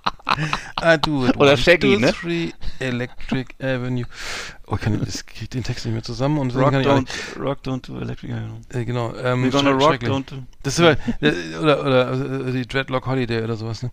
[0.82, 1.38] I do it.
[1.38, 2.14] Oder Shaggy, ne?
[2.14, 4.06] Three, Electric Avenue.
[4.66, 7.08] Oh, ich kann das krieg den Text nicht mehr zusammen und Rock kann ich don't,
[7.38, 8.32] rock don't do electric.
[8.32, 8.54] genau.
[8.54, 9.14] nicht, äh, genau.
[9.16, 10.38] Ähm, We're gonna rock, don't do.
[10.64, 10.96] Das ist äh,
[11.62, 13.92] oder, oder äh, die Dreadlock Holiday oder sowas, ne?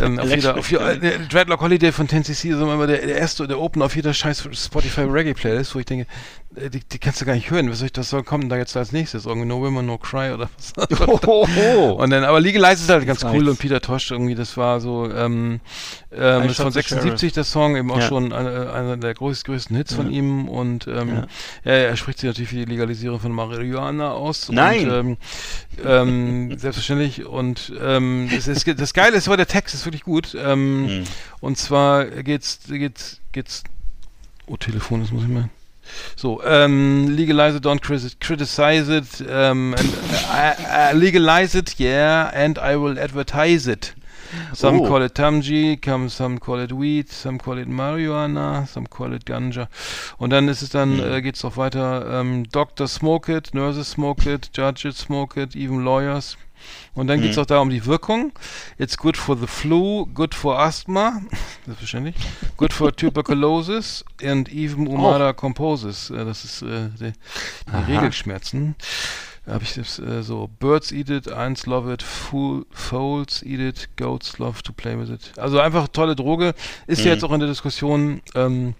[0.00, 3.58] Ähm, auf jeder, auf äh, Dreadlock Holiday von 10cc ist immer der, der erste, der
[3.58, 6.06] Open auf jeder scheiß Spotify Reggae Playlist, wo ich denke,
[6.54, 7.70] die, die kannst du gar nicht hören.
[7.70, 9.26] Was soll ich, das soll kommen da jetzt als nächstes?
[9.26, 10.72] Irgendwie No Women, No Cry oder was?
[11.00, 11.92] Hohoho.
[11.94, 15.10] Und dann, aber Legalize ist halt ganz cool und Peter Tosh irgendwie, das war so,
[15.10, 15.60] ähm,
[16.12, 18.08] ähm, ist von Shot to 76 der Song, eben auch Ja.
[18.08, 20.18] schon einer, einer der größten, größten Hits von Ja.
[20.18, 21.26] ihm und ähm,
[21.64, 21.72] ja.
[21.72, 24.50] er spricht sich natürlich für die Legalisierung von Marihuana aus.
[24.50, 24.90] Nein.
[24.90, 25.16] Und, ähm,
[25.84, 30.34] ähm, selbstverständlich und ähm, das, ist, das Geile ist, aber der Text ist wirklich gut.
[30.34, 31.04] Ähm, Hm.
[31.40, 33.62] Und zwar geht's, geht's, geht's,
[34.46, 35.48] oh Telefon, das muss ich mal.
[36.16, 42.30] So, ähm, legalize it, don't crit- criticize it, ähm, and, uh, uh, legalize it, yeah,
[42.34, 43.94] and I will advertise it.
[44.54, 44.88] Some Oh.
[44.88, 45.78] call it Tamji,
[46.08, 49.68] some call it Weed, some call it Marijuana, some call it Ganja.
[50.16, 51.12] Und dann ist es dann, Hm.
[51.12, 55.84] äh, geht's auch weiter, ähm, Doctor smoke it, Nurses smoke it, Judges smoke it, even
[55.84, 56.38] lawyers.
[56.94, 57.38] Und dann Mhm.
[57.38, 58.32] auch da um die Wirkung.
[58.78, 61.20] It's good for the flu, good for asthma,
[61.66, 62.14] selbstverständlich,
[62.56, 66.10] good for tuberculosis and even Umara composes.
[66.10, 67.12] Äh, das ist äh, die,
[67.66, 67.92] die.
[67.92, 68.74] Regelschmerzen.
[69.44, 73.88] Habe ich das äh, so Birds eat it, Ants love it, Fool, Foals eat it,
[73.96, 75.32] Goats love to play with it.
[75.36, 76.54] Also einfach tolle Droge.
[76.86, 77.10] Ist ja Mhm.
[77.14, 78.22] jetzt auch in der Diskussion.
[78.36, 78.74] Ähm,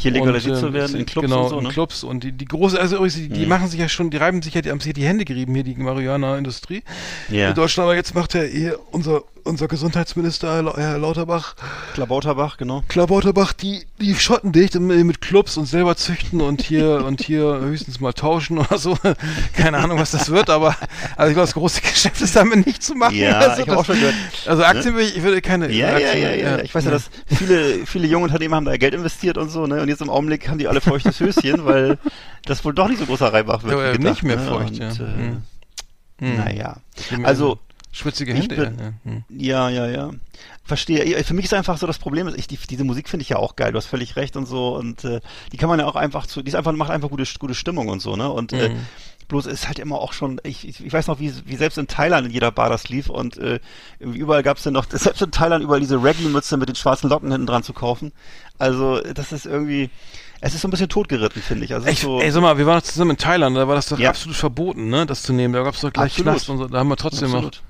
[0.00, 1.68] Hier legalisiert zu ähm, werden in Clubs genau, und so, in ne?
[1.70, 3.48] Clubs und die, die große, also übrigens, die, die Mhm.
[3.48, 5.54] machen sich ja schon, die reiben sich ja, die haben sich ja die Hände gerieben
[5.54, 6.82] hier, die Marihuana-Industrie
[7.30, 7.48] Ja.
[7.50, 11.54] in Deutschland, aber jetzt macht ja hier unser, unser Gesundheitsminister, Herr Lau- Herr Lauterbach,
[11.94, 12.82] Klabauterbach, genau.
[12.88, 18.00] Klabauterbach, die, die Schotten dicht mit Clubs und selber züchten und hier und hier höchstens
[18.00, 18.96] mal tauschen oder so.
[19.54, 20.76] Keine Ahnung, was das wird, aber
[21.16, 23.14] also ich glaube, das große Geschäft ist damit nicht zu machen.
[23.16, 24.14] Ja, also, ich habe auch schon gehört.
[24.46, 27.86] also Aktien will ich, würde keine Ja, ja, ja, ja, Ich weiß ja, dass viele,
[27.86, 29.82] viele junge Unternehmen haben da Geld investiert und so, ne?
[29.82, 31.98] Und jetzt im Augenblick haben die alle feuchtes Höschen, weil
[32.46, 33.72] das wohl doch nicht so großer Reibach wird.
[33.78, 34.46] Ja, gedacht, nicht mehr ne?
[34.46, 34.88] feucht, und, ja.
[34.88, 35.42] Äh, Hm.
[36.20, 36.36] Hm.
[36.36, 36.76] Naja.
[37.24, 37.58] Also,
[37.92, 38.54] schwitzige Hände.
[38.56, 38.92] bin- ja, ja.
[39.04, 39.24] Hm.
[39.30, 40.10] Ja, ja, ja.
[40.64, 41.08] Verstehe.
[41.08, 43.36] Ja, Für mich ist einfach so das Problem, ich, die, diese Musik finde ich ja
[43.38, 43.72] auch geil.
[43.72, 44.76] Du hast völlig recht und so.
[44.76, 45.20] Und äh,
[45.52, 47.88] die kann man ja auch einfach zu, die ist einfach, macht einfach gute, gute Stimmung
[47.88, 48.30] und so, ne?
[48.30, 48.86] Und äh, Mhm.
[49.28, 52.26] bloß ist halt immer auch schon, ich, ich, weiß noch, wie, wie selbst in Thailand
[52.26, 53.60] in jeder Bar das lief und äh,
[53.98, 57.30] überall gab es dann noch, selbst in Thailand überall diese Reggae-Mütze mit den schwarzen Locken
[57.32, 58.12] hinten dran zu kaufen.
[58.60, 59.90] Also das ist irgendwie,
[60.40, 61.74] es ist so ein bisschen totgeritten, finde ich.
[61.74, 63.88] Also Ich, so, ey, sag mal, wir waren doch zusammen in Thailand, da war das
[63.88, 64.10] doch Ja.
[64.10, 65.54] absolut verboten, ne, das zu nehmen.
[65.54, 66.14] Da gab es doch gleich.
[66.16, 66.68] Knast und so.
[66.68, 67.36] Da haben wir trotzdem noch.
[67.36, 67.62] absolut.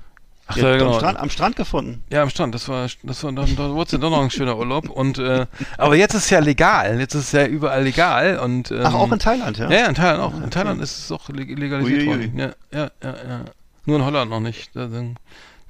[0.47, 0.91] Ach, Ja, ja, genau.
[0.93, 2.03] am, Strand, am Strand gefunden.
[2.11, 2.53] Ja, am Strand.
[2.53, 4.89] Das war, das war, da, da wurde es ja doch noch ein schöner Urlaub.
[4.89, 5.45] Und, äh,
[5.77, 6.99] aber jetzt ist es ja legal.
[6.99, 8.37] Jetzt ist es ja überall legal.
[8.39, 9.69] Und, ähm, Ach, auch in Thailand, ja?
[9.71, 10.33] Ja, in Thailand auch.
[10.33, 10.49] In.
[10.51, 12.07] Thailand ist es auch leg- legalisiert Uiuiui.
[12.33, 12.37] worden.
[12.37, 13.45] Ja, ja, ja, ja.
[13.85, 14.75] Nur in Holland noch nicht.
[14.75, 15.15] Da, war,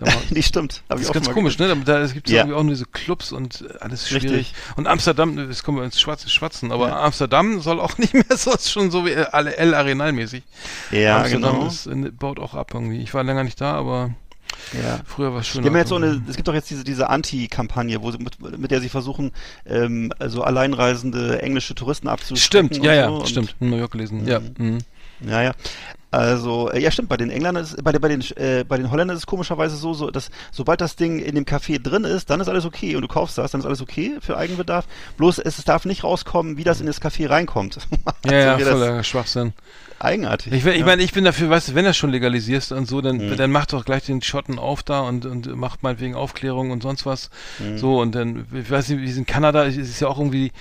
[0.29, 0.83] nee, stimmt.
[0.89, 1.77] Das ist ganz komisch, gehört.
[1.77, 1.83] ne?
[1.85, 2.39] Da, da gibt es Ja.
[2.41, 4.31] irgendwie auch nur diese Clubs und äh, alles schwierig.
[4.31, 4.53] Richtig.
[4.75, 7.01] Und Amsterdam, jetzt kommen wir ins Schwarze Schwatzen, aber Ja.
[7.03, 10.43] Amsterdam soll auch nicht mehr so, ist schon so wie äh, alle El Arenal mäßig.
[10.91, 11.67] Ja, Amsterdam genau.
[11.67, 13.01] ist, äh, baut auch ab irgendwie.
[13.01, 14.11] Ich war länger nicht da, aber
[14.73, 14.99] Ja.
[15.05, 15.61] früher war es schön.
[15.63, 18.39] Die haben jetzt so eine, es gibt doch jetzt diese, diese Anti-Kampagne, wo sie mit,
[18.59, 19.31] mit der sie versuchen,
[19.65, 22.69] ähm, also alleinreisende englische Touristen abzuschrecken.
[22.73, 23.55] Stimmt, ja, so ja, und- stimmt.
[23.59, 24.27] In New York gelesen.
[24.27, 24.39] Ja.
[24.39, 24.53] Mhm.
[24.57, 24.77] Mhm.
[25.29, 25.51] Ja, ja.
[26.11, 28.91] Also, äh, ja stimmt, bei den Engländern ist, bei, den- bei den, äh, bei den
[28.91, 32.29] Holländern ist es komischerweise so, so, dass sobald das Ding in dem Café drin ist,
[32.29, 34.85] dann ist alles okay und du kaufst das, dann ist alles okay für Eigenbedarf.
[35.17, 37.77] Bloß es, es darf nicht rauskommen, wie das in das Café reinkommt.
[38.25, 39.53] Ja, ja, Also, wie das voller Schwachsinn.
[39.99, 40.51] eigenartig.
[40.53, 40.85] Ich, ich ja.
[40.85, 43.37] meine, ich bin dafür, weißt du, wenn du schon legalisierst und so, dann, Mhm.
[43.37, 47.05] dann mach doch gleich den Schotten auf da und, und macht meinetwegen Aufklärung und sonst
[47.05, 47.29] was.
[47.59, 47.77] Mhm.
[47.77, 50.51] So, und dann, ich weiß nicht, wie es in Kanada ist, ist ja auch irgendwie,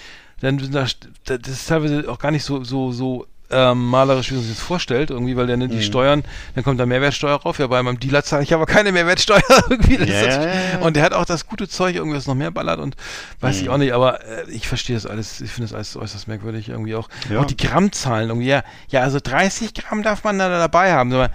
[0.40, 0.86] dann, sind da,
[1.24, 4.62] das ist teilweise auch gar nicht so, so, so, ähm, malerisch, wie man sich das
[4.62, 5.68] vorstellt, irgendwie, weil dann Mhm.
[5.70, 6.22] die Steuern,
[6.55, 9.97] dann kommt da Mehrwertsteuer rauf, ja, bei meinem Dealer zahle ich aber keine Mehrwertsteuer irgendwie.
[9.97, 10.78] Das- ja.
[10.81, 12.97] Und der hat auch das gute Zeug, irgendwie, das noch mehr ballert und
[13.40, 13.62] weiß Mhm.
[13.62, 16.68] ich auch nicht, aber äh, ich verstehe das alles, ich finde das alles äußerst merkwürdig
[16.68, 17.09] irgendwie auch.
[17.28, 17.40] Ja.
[17.40, 21.12] Auch die Grammzahlen irgendwie, ja, ja, also 30 Gramm darf man da dabei haben.
[21.12, 21.31] Aber,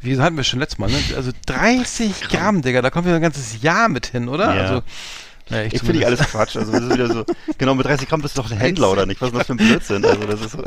[0.00, 0.96] wie hatten wir schon letztes Mal, ne?
[1.16, 4.54] Also 30 Gramm, Digga, da kommt ja ein ganzes Jahr mit hin, oder?
[4.54, 4.60] Ja.
[4.62, 4.82] Also,
[5.50, 6.56] ja, Ich finde ich alles Quatsch.
[6.56, 7.24] Also das ist wieder so,
[7.58, 9.20] genau, mit 30 Gramm bist du doch ein Händler oder nicht?
[9.20, 10.04] Was ist das für ein Blödsinn?
[10.04, 10.62] Also das ist so,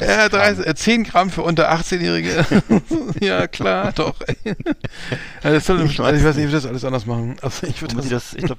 [0.00, 2.44] Ja, 30, äh, 10 Gramm für unter 18-Jährige.
[3.20, 4.14] ja, klar, doch.
[4.44, 4.54] ja,
[5.42, 7.36] das soll, Ich ich, weiß nicht, wie das alles anders machen.
[7.42, 8.58] Also ich würde das, das, ich glaub,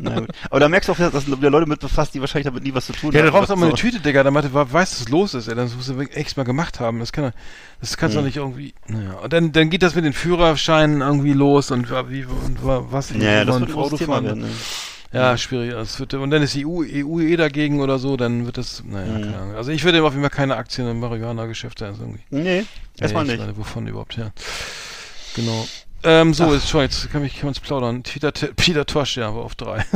[0.00, 0.22] na.
[0.50, 2.86] Aber da merkst du auch, dass da Leute mit befasst, die wahrscheinlich damit nie was
[2.86, 3.38] zu tun Ja, der haben.
[3.38, 3.74] raucht auch mal eine.
[3.74, 5.48] Tüte, Digga, damit er weiß, was los ist.
[5.48, 5.54] Ey.
[5.54, 6.98] Das muss er wirklich echt mal gemacht haben.
[7.00, 7.32] Das kann
[7.80, 8.24] das kannst du Hm.
[8.24, 8.74] doch nicht irgendwie.
[8.88, 9.14] Naja.
[9.22, 13.10] Und dann, dann geht das mit den Führerscheinen irgendwie los und wie und wa- was
[13.10, 14.42] Ja, das wird ein großes Thema werden.
[14.42, 14.48] Ne?
[15.12, 15.72] Ja, schwierig.
[15.72, 18.82] Das wird, und dann ist die EU, EU eh dagegen oder so, dann wird das,
[18.86, 19.22] naja, Mhm.
[19.22, 19.54] keine Ahnung.
[19.56, 22.22] Also ich würde auf jeden Fall keine Aktien im Marihuana-Geschäft also irgendwie.
[22.30, 22.64] Nee,
[23.00, 23.46] erstmal Nee, ich nicht.
[23.46, 24.30] Meine, wovon überhaupt, ja.
[25.34, 25.66] Genau.
[26.02, 26.52] Ähm, so, Ach.
[26.52, 28.02] jetzt schon, jetzt kann ich kann uns plaudern.
[28.02, 29.84] Peter, Peter Tosh, ja, aber auf drei.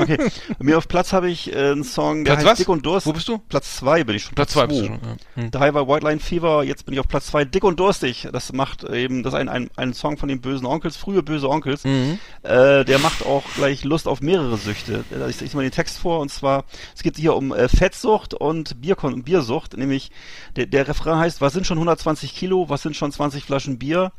[0.00, 0.16] Okay.
[0.16, 2.58] Bei mir auf Platz habe ich äh, einen Song, der Platz heißt was?
[2.58, 3.04] Dick und Durst.
[3.04, 3.38] Wo bist du?
[3.38, 4.34] Platz zwei bin ich schon.
[4.36, 5.00] Platz zwei bist du schon.
[5.02, 5.42] Ja.
[5.42, 5.50] Hm.
[5.50, 7.44] Drei war White Line Fever, jetzt bin ich auf Platz zwei.
[7.44, 8.28] Dick und Durstig.
[8.32, 11.48] Das macht eben, das ist ein, ein, ein Song von den bösen Onkels, frühe böse
[11.50, 11.82] Onkels.
[11.82, 12.20] Mhm.
[12.44, 15.04] Äh, der macht auch gleich Lust auf mehrere Süchte.
[15.28, 16.64] Ich, ich mal den Text vor und zwar,
[16.94, 20.12] es geht hier um äh, Fettsucht und Bierkon Biersucht, nämlich
[20.54, 24.12] der, der Refrain heißt, was sind schon 120 Kilo, was sind schon 20 Flaschen Bier?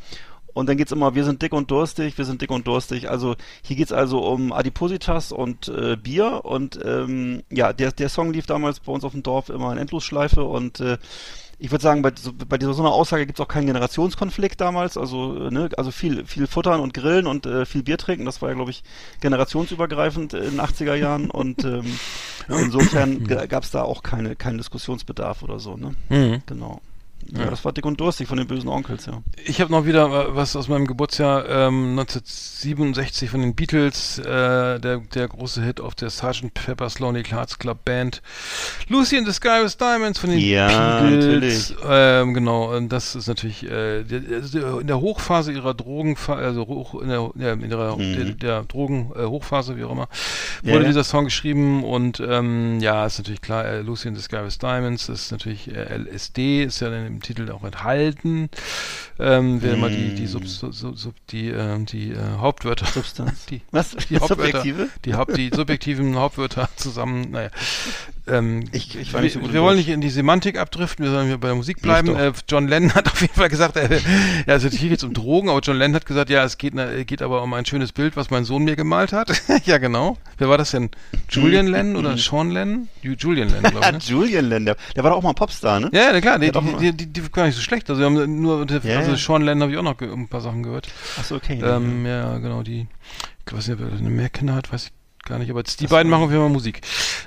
[0.54, 3.10] Und dann geht's immer, wir sind dick und durstig, wir sind dick und durstig.
[3.10, 6.42] Also hier geht's also um Adipositas und äh, Bier.
[6.44, 9.78] Und ähm, ja, der, der Song lief damals bei uns auf dem Dorf immer in
[9.78, 10.98] Endlosschleife und äh,
[11.62, 14.98] ich würde sagen, bei, so, bei dieser so einer Aussage gibt's auch keinen Generationskonflikt damals.
[14.98, 18.24] Also, äh, ne, also viel, viel Futtern und Grillen und äh, viel Bier trinken.
[18.24, 18.82] Das war ja, glaube ich,
[19.20, 21.30] generationsübergreifend in den 80er Jahren.
[21.30, 22.00] Und ähm,
[22.48, 25.76] insofern gab's da auch keine, keinen Diskussionsbedarf oder so.
[25.76, 25.96] Ne?
[26.08, 26.42] Mhm.
[26.46, 26.80] Genau.
[27.32, 29.22] Ja, das war dick und durstig von den bösen Onkels, ja.
[29.46, 34.80] Ich habe noch wieder äh, was aus meinem Geburtsjahr ähm, 1967 von den Beatles, äh,
[34.80, 36.54] der, der große Hit auf der Sgt.
[36.54, 38.22] Pepper's Lonely Hearts Club Band.
[38.88, 41.74] Lucy in the Sky with Diamonds von den Ja, Beatles.
[41.88, 47.02] Ähm, genau, und das ist natürlich äh, der, in der Hochphase ihrer Drogen, also hoch,
[47.02, 48.16] in der, ja, in der, Mhm.
[48.16, 50.08] der, der Drogen äh, Hochphase, wie auch immer,
[50.64, 50.88] wurde ja.
[50.88, 54.58] dieser Song geschrieben und ähm, ja, ist natürlich klar, äh, Lucy in the Sky with
[54.58, 58.49] Diamonds ist natürlich äh, LSD, ist ja in dem Titel auch enthalten.
[59.19, 63.45] Ähm, wer mal die, die, Sub, Sub, Sub, Sub, die, ähm, die äh, Hauptwörter, Substanz.
[63.49, 63.95] die, Was?
[63.95, 64.90] die Hauptwörter, Subjektive?
[65.06, 67.49] die, Haupt, die subjektiven Hauptwörter zusammen, naja.
[68.31, 71.03] Ähm, Ich- ich war nicht so wir, gut wir wollen nicht in die Semantik abdriften,
[71.06, 72.15] wir sollen hier bei der Musik bleiben.
[72.15, 73.97] Äh, John Lennon hat auf jeden Fall gesagt, äh,
[74.47, 76.73] ja, also hier geht es um Drogen, aber John Lennon hat gesagt, ja, es geht,
[76.73, 79.31] na- geht aber um ein schönes Bild, was mein Sohn mir gemalt hat.
[79.65, 80.18] ja, genau.
[80.38, 80.89] Wer war das denn?
[81.30, 82.88] Julian Lennon oder Sean Lennon?
[83.03, 83.91] Ju- Julian Lennon, glaube ich.
[83.91, 83.99] Ne?
[84.19, 84.76] Julian Länder.
[84.95, 85.89] Der war doch auch mal ein Popstar, ne?
[85.93, 87.89] Ja, na klar, die, die, die, die, gar nicht so schlecht.
[87.89, 89.18] Also, wir haben nur, Ja, also ja.
[89.18, 90.88] Sean Lennon habe ich auch noch ein paar Sachen gehört.
[91.18, 91.60] Achso, okay.
[91.64, 92.88] Ähm, ja, genau, die,
[93.47, 94.91] ich weiß nicht, ob er eine mehr Kinder hat, weiß ich
[95.30, 96.81] gar nicht, aber die Das beiden machen auf jeden Fall Musik.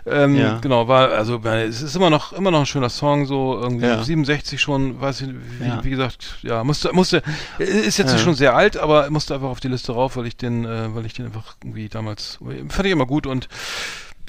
[0.05, 0.59] Ähm, Ja.
[0.59, 4.03] Genau, war, also, es ist immer noch, immer noch ein schöner Song, so, irgendwie Ja.
[4.03, 5.29] 67 schon, weiß ich,
[5.61, 5.83] wie, Ja.
[5.83, 7.23] wie gesagt, ja, musste, musste,
[7.59, 8.19] ist jetzt Ja.
[8.19, 11.07] schon sehr alt, aber musste einfach auf die Liste rauf, weil ich den, äh, weil
[11.07, 12.39] ich den einfach irgendwie damals,
[12.69, 13.49] fand ich immer gut und,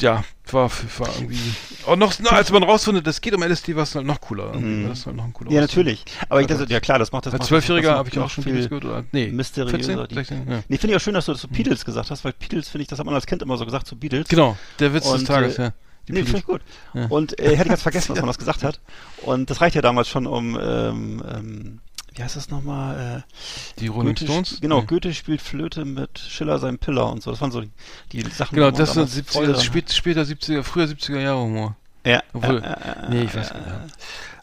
[0.01, 1.39] ja, war, war irgendwie,
[1.85, 4.53] auch noch, na, als man rausfindet, das geht um LSD, war es halt noch cooler.
[4.55, 4.83] Mhm.
[4.83, 5.67] war das halt noch ein cooler Ja, Song.
[5.67, 6.05] natürlich.
[6.29, 7.33] Aber ich, Also, ja klar, das macht das.
[7.33, 9.03] Als Zwölfjähriger habe ich auch schon viel gehört, oder?
[9.11, 9.77] Nee, mysteriöser.
[9.77, 10.63] 14, Die- 16, ja.
[10.67, 12.83] Nee, finde ich auch schön, dass du das zu Beatles gesagt hast, weil Beatles finde
[12.83, 14.27] ich, das hat man als Kind immer so gesagt zu Beatles.
[14.27, 15.73] Genau, der Witz des Und, Tages, äh, ja.
[16.07, 16.61] Die Nee, finde ich gut.
[16.93, 17.05] Ja.
[17.05, 18.81] Und äh, hätte ich ganz vergessen, dass man das gesagt hat.
[19.21, 21.79] Und das reicht ja damals schon um, ähm, ähm,
[22.15, 23.23] wie heißt das nochmal?
[23.25, 24.57] Äh, Die Rolling Goethe, Stones?
[24.61, 24.85] Genau, Nee.
[24.87, 27.31] Goethe spielt Flöte mit Schiller seinem Piller und so.
[27.31, 27.69] Das waren so die,
[28.11, 28.55] die Sachen.
[28.55, 31.75] Genau, das sind damals 70er, Freude- das spät, später 70er, früher 70er Jahre Humor.
[32.05, 33.81] Ja, Obwohl- äh, äh, nee, ich weiß äh, nicht, ja.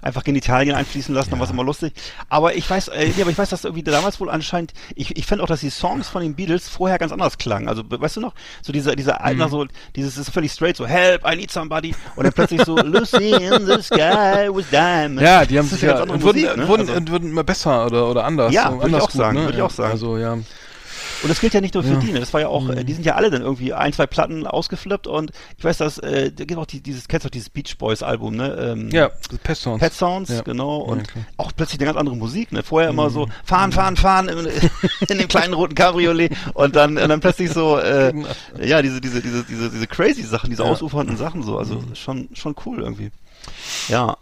[0.02, 1.44] Einfach Genitalien einfließen lassen, dann Ja.
[1.46, 1.92] war immer lustig.
[2.30, 5.26] Aber ich weiß, äh, nee, aber ich weiß, dass irgendwie damals wohl anscheinend, ich, ich
[5.26, 7.68] fand auch, dass die Songs von den Beatles vorher ganz anders klangen.
[7.68, 8.32] Also, weißt du noch,
[8.62, 9.24] so dieser, dieser Mhm.
[9.24, 11.94] Alter, so, dieses ist völlig straight, so, help, I need somebody.
[12.16, 15.20] Und dann plötzlich so, Lucy in the sky with diamonds.
[15.22, 16.68] Ja, die haben sich ja, ganz andere und wurden, Musik, ne?
[16.68, 18.54] wurden, Also- wurden immer besser oder, oder anders.
[18.54, 19.44] Ja, so würde ich auch sagen, ne?
[19.44, 19.90] würde ich auch sagen.
[19.90, 20.38] Also, ja.
[21.22, 21.98] Und das gilt ja nicht nur für Ja.
[21.98, 22.20] die, ne?
[22.20, 25.06] Das war ja auch, äh, die sind ja alle dann irgendwie ein, zwei Platten ausgeflippt
[25.06, 27.76] und ich weiß, dass, äh, da gibt auch die, dieses, kennst du auch dieses Beach
[27.78, 28.54] Boys Album, ne?
[28.58, 29.10] Ähm, Ja,
[29.42, 29.80] Pet Sounds.
[29.80, 30.40] Pet Sounds, Ja.
[30.42, 30.86] genau.
[30.86, 31.24] Ja, Und klar.
[31.36, 32.62] auch plötzlich eine ganz andere Musik, ne?
[32.62, 34.38] Vorher immer so fahren, fahren, fahren in,
[35.08, 38.12] in dem kleinen roten Cabriolet und dann, und dann plötzlich so, äh,
[38.62, 40.70] ja, diese, diese, diese, diese, diese crazy Sachen, diese Genau.
[40.70, 40.76] Ja.
[40.76, 41.58] ausufernden Sachen so.
[41.58, 43.10] Also schon, schon cool irgendwie.
[43.88, 44.16] Ja.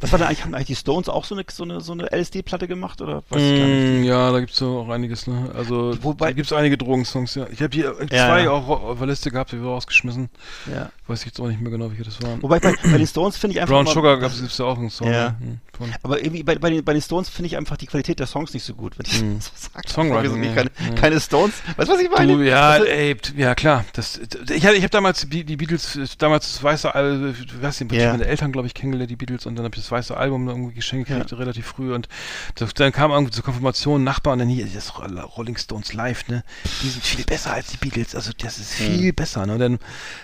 [0.00, 2.10] Was war denn eigentlich, haben eigentlich die Stones auch so eine, so eine, so eine
[2.12, 4.00] LSD-Platte gemacht oder weiß ich gar nicht?
[4.00, 5.50] Mm, ja, da gibt's so auch einiges, ne?
[5.54, 7.46] Also Wobei- da gibt's einige Drogensongs, ja.
[7.50, 8.06] Ich habe hier Ja.
[8.26, 10.28] zwei auch auf der Liste gehabt, die wir rausgeschmissen.
[10.72, 10.90] Ja.
[11.06, 12.42] Weiß ich jetzt auch nicht mehr genau, welche das waren.
[12.42, 14.88] Wobei bei, bei den Stones finde ich einfach Brown Sugar gab's gibt's ja auch einen
[14.88, 15.08] Song.
[15.12, 15.30] Ja.
[15.32, 15.36] ne?
[15.38, 18.20] Hm, von- aber irgendwie bei, bei, den, bei den Stones finde ich einfach die Qualität
[18.20, 19.38] der Songs nicht so gut, wenn ich Mm.
[19.38, 19.86] so sage.
[19.86, 20.54] Songwriting, nicht ja.
[20.54, 20.94] keine, Ja.
[20.94, 21.52] keine Stones.
[21.76, 22.32] Weißt du, was ich meine?
[22.32, 23.84] Du, ja, Also, ey, ja klar.
[23.92, 24.18] Das,
[24.50, 27.92] ich hatte, ich habe damals die, die Beatles, äh, damals das weiße Album, was ich
[27.92, 28.06] Ja.
[28.08, 30.48] habe meine Eltern, glaube ich, kennengelernt, die Beatles, und dann habe ich das weiße Album
[30.48, 31.36] irgendwie geschenkt gekriegt, Ja.
[31.36, 31.92] relativ früh.
[31.92, 32.08] Und
[32.54, 34.94] das, dann kam irgendwie zur Konfirmation ein Nachbar und dann hier, das
[35.36, 36.44] Rolling Stones live, ne?
[36.82, 38.86] Die sind viel besser als die Beatles, also das ist Hm.
[38.86, 39.44] viel besser.
[39.44, 39.52] Ne?
[39.52, 39.78] Und dann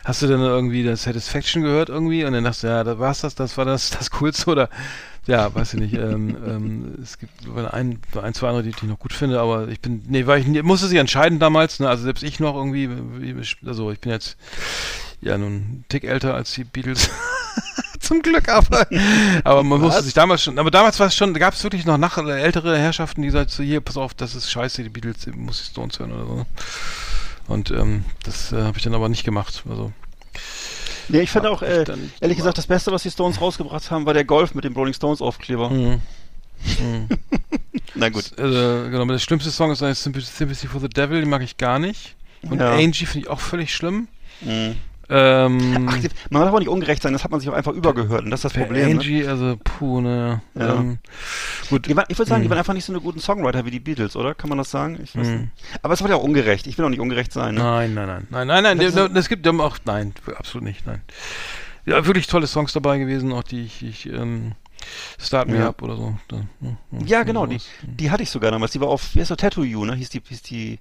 [0.04, 3.20] hast du dann irgendwie das Satisfaction gehört irgendwie und dann dachtest du, ja, da war's
[3.20, 4.68] das, das war das, das Coolste oder
[5.26, 5.94] ja, weiß ich nicht.
[5.94, 7.32] ähm, ähm, es gibt
[7.72, 10.62] ein, ein, zwei andere, die, ich noch gut finde, aber ich bin, nee, weil ich
[10.62, 11.88] musste sich entscheiden damals, ne?
[11.88, 12.88] Also selbst ich noch irgendwie,
[13.18, 13.36] wie-
[13.66, 14.36] also ich bin jetzt
[15.20, 17.10] ja nun einen Tick älter als die Beatles.
[18.00, 18.86] Zum Glück, aber,
[19.44, 21.84] aber man musste sich damals schon, aber damals war es schon, da gab es wirklich
[21.84, 25.18] noch nach, ältere Herrschaften, die sagten so, hier, pass auf, das ist scheiße, die Beatles,
[25.18, 26.46] die muss ich Stones hören oder so.
[27.46, 29.64] Und ähm, das äh, habe ich dann aber nicht gemacht.
[29.68, 29.92] Also
[31.08, 31.84] nee, ich finde auch, äh,
[32.20, 34.94] ehrlich gesagt, das Beste, was die Stones rausgebracht haben, war der Golf mit dem Rolling
[34.94, 35.70] Stones Aufkleber.
[35.70, 36.00] Mhm.
[36.80, 37.08] Mhm.
[37.94, 38.32] Na gut.
[38.38, 38.42] Äh,
[38.90, 41.78] genau, der schlimmste Song ist eigentlich Sympathy Sympathy for the Devil, den mag ich gar
[41.78, 42.14] nicht.
[42.42, 42.72] Und Ja.
[42.72, 44.08] Angie finde ich auch völlig schlimm.
[44.40, 44.76] Mhm.
[45.12, 45.98] Ähm, Ach,
[46.30, 48.40] man darf aber nicht ungerecht sein, das hat man sich auch einfach übergehört und das
[48.40, 48.88] ist das bei Problem.
[48.90, 48.94] Ne?
[48.94, 50.40] Angie, also puh, ne.
[50.54, 50.76] Ja.
[50.78, 50.98] Ähm,
[51.68, 51.94] gut.
[51.96, 52.50] Waren, ich würde sagen, die Mhm.
[52.50, 54.34] waren einfach nicht so eine guten Songwriter wie die Beatles, oder?
[54.34, 55.00] Kann man das sagen?
[55.02, 55.34] Ich weiß Mhm.
[55.36, 55.50] nicht.
[55.82, 56.66] Aber es war ja auch ungerecht.
[56.68, 57.54] Ich will auch nicht ungerecht sein.
[57.56, 57.60] Ne?
[57.62, 58.26] Nein, nein, nein.
[58.30, 58.80] Nein, nein, nein.
[58.80, 61.02] Ist- das gibt haben auch, nein, absolut nicht, nein.
[61.86, 64.52] Ja, wirklich tolle Songs dabei gewesen, auch die ich, ich ähm,
[65.20, 65.68] Start Me Ja.
[65.68, 66.14] Up oder so.
[66.28, 68.72] Da, ja, Ja, genau, die, die hatte ich sogar damals.
[68.72, 69.94] Die war auf, wie heißt der, Tattoo You, ne?
[69.94, 70.78] Hieß die, hieß die,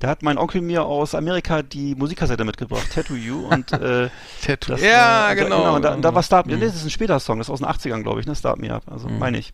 [0.00, 4.08] da hat mein Onkel mir aus Amerika die Musikkassette mitgebracht, Tattoo You, und, äh,
[4.44, 4.72] Tattoo.
[4.72, 5.64] das ja, war, genau.
[5.64, 6.60] Da, und da, da war Start Me, Mhm.
[6.60, 8.34] nee, das ist ein später Song, das ist aus den 80ern, glaube ich, ne?
[8.36, 9.18] Start Me Up, also Mhm.
[9.18, 9.52] meine ich.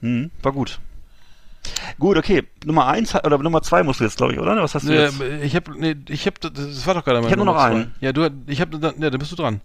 [0.00, 0.78] Hm, war gut.
[1.98, 2.44] Gut, okay.
[2.64, 4.54] Nummer eins, oder Nummer zwei musst du jetzt, glaube ich, oder?
[4.62, 5.20] Was hast du Ja, jetzt?
[5.42, 7.70] ich habe, nee, ich habe, das war doch gerade Ich hab nur noch zwei.
[7.70, 7.94] einen.
[8.00, 9.60] Ja, du, ich habe, ja, da bist du dran.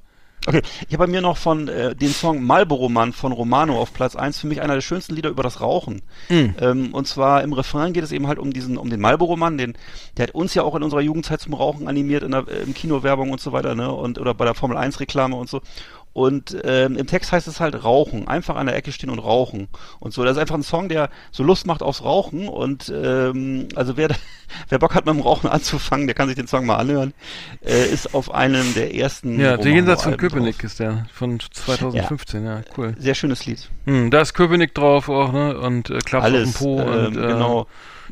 [0.50, 3.94] Okay, ich habe bei mir noch von äh, den Song Marlboro Mann von Romano auf
[3.94, 6.02] Platz eins für mich einer der schönsten Lieder über das Rauchen.
[6.28, 6.56] Mhm.
[6.60, 9.60] Ähm, und zwar im Refrain geht es eben halt um diesen, um den Marlboro Mann,
[9.60, 9.78] den,
[10.18, 12.74] der hat uns ja auch in unserer Jugendzeit zum Rauchen animiert, in der äh, im
[12.74, 13.94] Kinowerbung und so weiter, ne?
[13.94, 15.62] Und oder bei der Formel 1 Reklame und so.
[16.14, 19.68] Und ähm, im Text heißt es halt Rauchen, einfach an der Ecke stehen und rauchen
[20.00, 20.24] und so.
[20.24, 24.10] Das ist einfach ein Song, der so Lust macht aufs Rauchen und ähm, also wer,
[24.70, 27.14] wer Bock hat mit dem Rauchen anzufangen, der kann sich den Song mal anhören.
[27.64, 30.64] Äh, ist auf einem der ersten Ja, der Jenseits von Köpenick drauf.
[30.64, 32.96] ist der, von 2015, ja, cool.
[32.98, 33.70] Sehr schönes Lied.
[33.86, 36.50] Hm, da ist Köpenick drauf auch, ne, und äh, Klaps Alles.
[36.50, 37.68] auf Po ähm, und, äh, genau.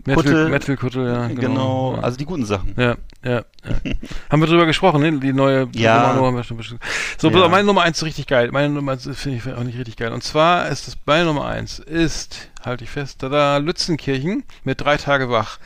[0.05, 0.49] Metal.
[0.49, 1.41] Metal Kutte, ja, genau.
[1.41, 2.01] Genau, ja.
[2.03, 2.73] also die guten Sachen.
[2.77, 3.43] Ja, ja, ja.
[4.29, 5.19] haben wir drüber gesprochen, ne?
[5.19, 6.07] Die neue Ja.
[6.11, 6.79] Romano haben wir schon besprochen.
[7.17, 7.47] So, Ja.
[7.47, 8.49] meine Nummer eins ist richtig geil.
[8.51, 10.11] Meine Nummer eins finde ich auch nicht richtig geil.
[10.13, 14.81] Und zwar ist das, meine Nummer eins ist, halte ich fest, da, da Lützenkirchen mit
[14.81, 15.59] drei Tage wach.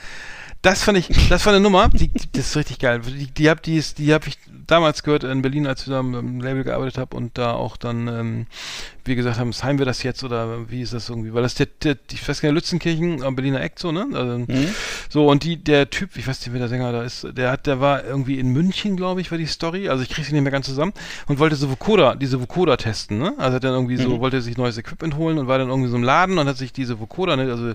[0.64, 3.02] Das fand ich, das war eine Nummer, die, die das ist richtig geil.
[3.02, 6.40] Die, die hab, die die habe ich damals gehört in Berlin, als ich da im
[6.40, 8.46] Label gearbeitet habe und da auch dann, ähm,
[9.04, 11.34] wie gesagt haben, sein wir das jetzt oder wie ist das irgendwie?
[11.34, 14.06] Weil das der, der ich weiß gar nicht, Lützenkirchen am Berliner Eck so, ne?
[14.14, 14.68] Also, Mhm.
[15.10, 17.66] so, und die, der Typ, ich weiß nicht, wer der Sänger da ist, der hat,
[17.66, 19.90] der war irgendwie in München, glaube ich, war die Story.
[19.90, 20.94] Also ich kriege sie nicht mehr ganz zusammen
[21.28, 23.34] und wollte so Vocoder, diese Vocoder testen, ne?
[23.40, 24.20] Also hat dann irgendwie so, Mhm.
[24.20, 26.72] wollte sich neues Equipment holen und war dann irgendwie so im Laden und hat sich
[26.72, 27.74] diese Vocoder, ne, also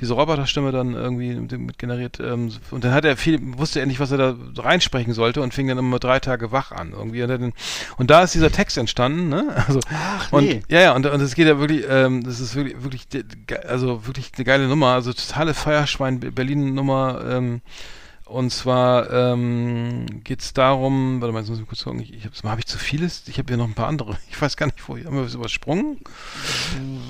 [0.00, 2.20] diese Roboterstimme dann irgendwie mit generiert.
[2.26, 5.54] Ähm, und dann hat er viel, wusste er nicht, was er da reinsprechen sollte und
[5.54, 6.92] fing dann immer drei Tage wach an.
[6.92, 7.22] Irgendwie.
[7.22, 7.52] Und, dann,
[7.96, 9.54] und da ist dieser Text entstanden, ne?
[9.66, 10.62] Also, Ach, und nee.
[10.68, 13.06] ja, ja, und, und es geht ja wirklich, ähm, das ist wirklich, wirklich,
[13.66, 17.62] also wirklich eine geile Nummer, also totale Feierschwein Berlin Nummer, ähm,
[18.26, 22.24] und zwar ähm, geht es darum, warte mal, jetzt muss ich kurz gucken, ich, ich
[22.24, 24.66] habe hab ich zu vieles, ich habe hier noch ein paar andere, ich weiß gar
[24.66, 26.00] nicht, wo, haben wir was übersprungen?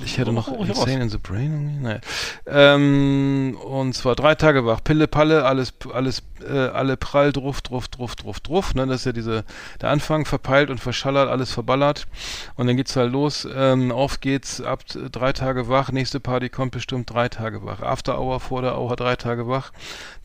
[0.05, 1.99] Ich hätte noch Oh, ich Insane in the Brain naja.
[2.45, 7.87] Ähm, und zwar drei Tage wach, Pille, Palle, alles, alles, äh, alle prall, druff, druff,
[7.87, 9.43] druff, druff, druff, ne, das ist ja diese,
[9.81, 12.07] der Anfang verpeilt und verschallert, alles verballert.
[12.55, 16.71] Und dann geht's halt los, ähm, auf geht's, ab drei Tage wach, nächste Party kommt
[16.71, 19.71] bestimmt drei Tage wach, After Hour, vor der Hour, drei Tage wach,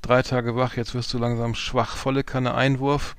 [0.03, 3.15] drei Tage wach, jetzt wirst du langsam schwach, volle Kanne Einwurf,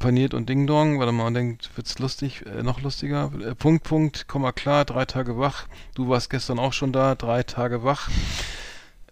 [0.00, 4.26] paniert und Ding Dong, mal, und denkt, wird's lustig, äh, noch lustiger, äh, Punkt, Punkt,
[4.26, 8.10] Komma klar, drei Tage wach, du warst gestern auch schon da, drei Tage wach,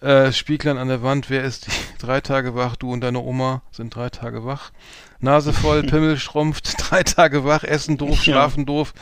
[0.01, 1.73] Äh, Spieglein an der Wand, wer ist die?
[1.99, 4.71] Drei Tage wach, du und deine Oma sind drei Tage wach.
[5.19, 8.23] Nase voll, Pimmel schrumpft, drei Tage wach, Essen doof.
[8.23, 8.95] Schlafen doof,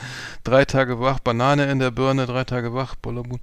[0.42, 3.40] drei Tage wach, Banane in der Birne, drei Tage wach, Bollermut.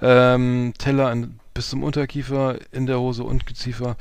[0.00, 3.96] Ähm, Teller an, bis zum Unterkiefer, in der Hose und Geziefer.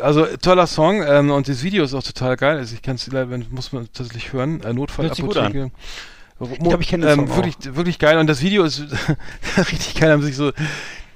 [0.00, 2.58] Also toller Song ähm, und das Video ist auch total geil.
[2.58, 4.60] Also ich kann es leider, muss man tatsächlich hören.
[4.62, 4.72] Äh.
[4.72, 5.70] Notfallapotheke.
[6.52, 8.82] Ich glaub, ich kenn den ähm, wirklich, wirklich geil und das Video ist
[9.56, 10.12] richtig geil.
[10.12, 10.52] Haben sich so,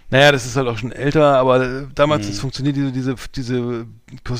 [0.08, 2.32] naja, das ist halt auch schon älter, aber damals Mhm.
[2.32, 3.86] funktioniert diese diese diese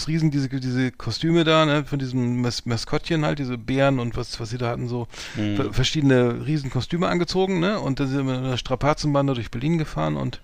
[0.09, 4.40] Riesen, diese diese Kostüme da, ne, von diesem Mas Maskottchen halt, diese Bären und was
[4.40, 5.57] was sie da hatten so Mhm.
[5.57, 7.78] ver- verschiedene Riesenkostüme angezogen, ne?
[7.78, 10.40] Und dann sind wir mit einer Strapazenbande durch Berlin gefahren und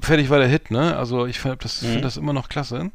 [0.00, 0.96] fertig war der Hit, ne?
[0.96, 1.86] Also ich finde das, Mhm.
[1.92, 2.90] find das immer noch klasse.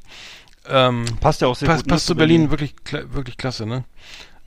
[0.68, 1.88] Ähm, Passt ja auch sehr passt, gut.
[1.88, 3.84] ne, passt zu Berlin, wirklich, kla- wirklich klasse, ne?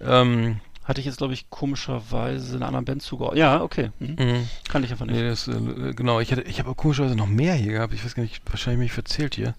[0.00, 3.38] Ähm, Hatte ich jetzt, glaube ich, komischerweise einer anderen Band zugeordnet.
[3.38, 3.90] Ja, okay.
[4.00, 4.16] Mhm.
[4.18, 4.40] mh.
[4.68, 5.14] Kann ich einfach nicht.
[5.14, 6.18] Nee, das, äh, genau.
[6.20, 7.94] Ich, hatte, ich habe komischerweise noch mehr hier gehabt.
[7.94, 9.54] Ich weiß gar nicht, wahrscheinlich mich verzählt hier.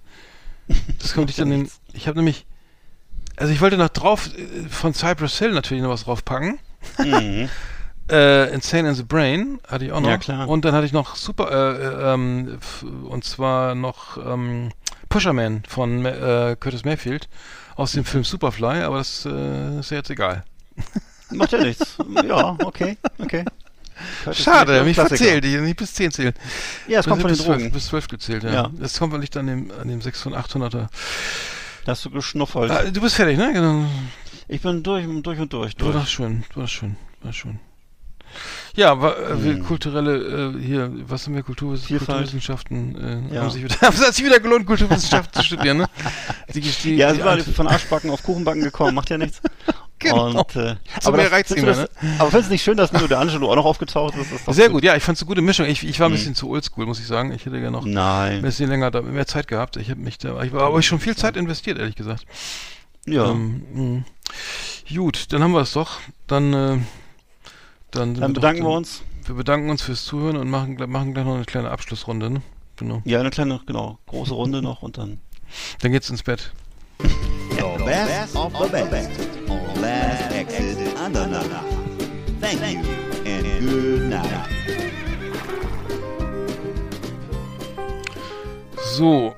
[0.99, 1.69] Das kommt nicht an den.
[1.93, 2.45] Ich habe nämlich.
[3.37, 6.59] Also ich wollte noch drauf äh, von Cypress Hill natürlich noch was draufpacken.
[6.99, 7.49] Mhm.
[8.09, 10.09] Äh, Insane in the Brain hatte ich auch noch.
[10.09, 10.47] Ja, klar.
[10.47, 12.59] Und dann hatte ich noch super, äh, äh, ähm,
[13.05, 14.69] und zwar noch ähm,
[15.09, 17.29] Pusherman von äh, Curtis Mayfield
[17.75, 20.43] aus dem Film Superfly, aber das äh, ist ja jetzt egal.
[21.31, 21.97] Macht ja nichts.
[22.27, 23.45] Ja, okay, okay.
[24.23, 26.33] Curtis Schade, Mayfield, mich verzählt, ich nicht bis 10 zählen.
[26.87, 27.71] Ja, es kommt von den bis 12, Drogen.
[27.71, 28.51] bis 12 gezählt, ja.
[28.51, 28.69] Ja.
[28.73, 30.87] Das kommt liegt an dem, an dem 6 von 800er.
[31.85, 32.71] Da hast du geschnuffelt.
[32.71, 33.51] Ah, du bist fertig, ne?
[33.53, 33.85] Genau.
[34.47, 35.75] Ich bin durch, durch und durch.
[35.75, 35.95] Du durch.
[35.95, 37.59] warst schön, du warst schön, war schön.
[38.75, 39.63] Ja, äh, Hm.
[39.65, 42.07] kulturelle, äh, hier, was haben wir, Kulturwiss Vielfalt.
[42.09, 43.41] Kulturwissenschaften, äh, Ja.
[43.41, 45.89] haben sich wieder, es hat sich wieder gelohnt, Kulturwissenschaften zu studieren, ne?
[46.53, 49.41] Die, die, Ja, sind wir von Arschbacken auf Kuchenbacken gekommen, macht ja nichts.
[49.99, 50.25] Genau.
[50.37, 51.89] Und, äh, So aber mehr das- mehr, das-
[52.19, 54.33] Aber findest du nicht schön, dass nur der Angelo auch noch aufgetaucht ist?
[54.33, 55.65] Ist Sehr gut, ja, ich fand's eine gute Mischung.
[55.65, 56.17] Ich, ich war ein Hm.
[56.17, 57.31] bisschen zu oldschool, muss ich sagen.
[57.31, 58.41] Ich hätte ja noch ein Nein.
[58.41, 59.77] bisschen länger, da, mehr Zeit gehabt.
[59.77, 62.25] Ich habe mich da, ich war aber schon viel Zeit investiert, ehrlich gesagt.
[63.05, 63.29] Ja.
[63.31, 64.03] Ähm,
[64.91, 64.93] mh.
[64.93, 65.99] gut, dann haben wir es doch.
[66.27, 66.77] Dann, äh,
[67.93, 69.01] dann, Dann doch- bedanken wir uns.
[69.25, 72.29] Wir bedanken uns fürs Zuhören und machen, machen gleich noch eine kleine Abschlussrunde.
[72.29, 72.41] Ne?
[72.75, 73.01] Genau.
[73.05, 75.19] Ja, eine kleine, genau, große Runde noch und dann.
[75.81, 76.51] Dann geht's ins Bett.
[76.99, 79.09] The best of the best
[79.49, 81.45] on Last Exit Andernach.
[82.41, 82.91] Thank you
[83.25, 84.49] and good night.
[88.95, 89.33] So,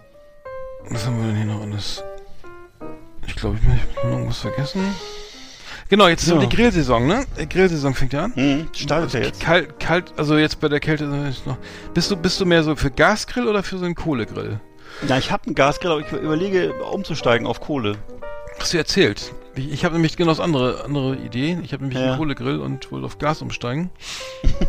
[0.89, 2.03] was haben wir denn hier noch alles?
[3.27, 4.81] Ich glaube, ich habe irgendwas vergessen.
[5.87, 6.37] Genau, jetzt ist Ja.
[6.39, 7.25] die Grillsaison, ne?
[7.39, 8.33] Die Grillsaison fängt ja an.
[8.35, 9.39] Hm, startet ja jetzt.
[9.39, 11.57] Kalt, kalt, also jetzt bei der Kälte ist noch.
[11.93, 14.59] Bist du, bist du mehr so für Gasgrill oder für so einen Kohlegrill?
[15.07, 17.97] Ja, ich habe einen Gasgrill, aber ich überlege umzusteigen auf Kohle.
[18.59, 19.31] Hast du erzählt?
[19.57, 21.57] Ich, ich habe nämlich genau das andere, andere Idee.
[21.63, 22.09] Ich habe nämlich Ja.
[22.09, 23.89] einen Kohlegrill und wollte auf Gas umsteigen.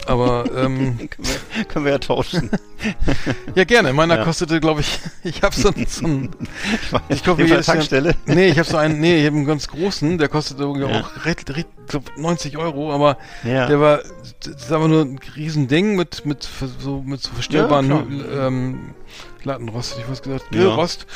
[0.06, 2.50] Aber, ähm, können, wir, können wir ja tauschen.
[3.54, 3.92] ja gerne.
[3.92, 4.24] Meiner Ja.
[4.24, 6.30] kostete, glaube ich, ich habe so, einen- so einen,
[6.80, 8.14] Ich, weiß, Ich jedenfalls jedes Jahr- Tankstelle.
[8.26, 11.00] nee, ich habe so einen, nee, ich habe einen ganz großen, der kostet irgendwie Ja.
[11.00, 13.98] auch recht, recht, glaub 90 Euro, aber der war,
[14.44, 16.48] das ist aber nur ein Riesending mit, mit,
[16.78, 18.94] so, mit so verstellbaren ähm,
[19.44, 20.50] Lattenrost, hätte ich was gesagt.
[20.50, 21.06] Grillrost.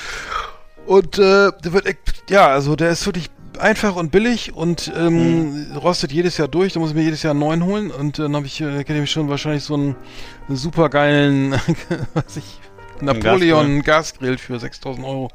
[0.86, 1.86] Und äh, der wird,
[2.30, 3.30] ja, also der ist wirklich
[3.60, 5.76] einfach und billig und ähm, Mhm.
[5.76, 6.72] rostet jedes Jahr durch.
[6.72, 9.02] Da muss ich mir jedes Jahr einen neuen holen und dann habe ich, äh, kenne
[9.02, 9.96] ich schon wahrscheinlich so einen,
[10.48, 11.52] super geilen,
[12.14, 12.44] was ich,
[13.00, 15.30] Napoleon Gasgrill für 6000 Euro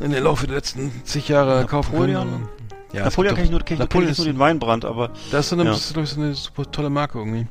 [0.00, 2.28] in der Laufe der letzten zig Jahre kaufen Napoleon?
[2.28, 2.48] können.
[2.92, 5.46] Ja, Napoleon kann ich nur, kenn kenn Napoleon ich ist, nur den Weinbrand, aber das
[5.46, 5.70] ist, eine, Ja.
[5.70, 7.46] das ist, glaub ich, so eine super tolle Marke irgendwie.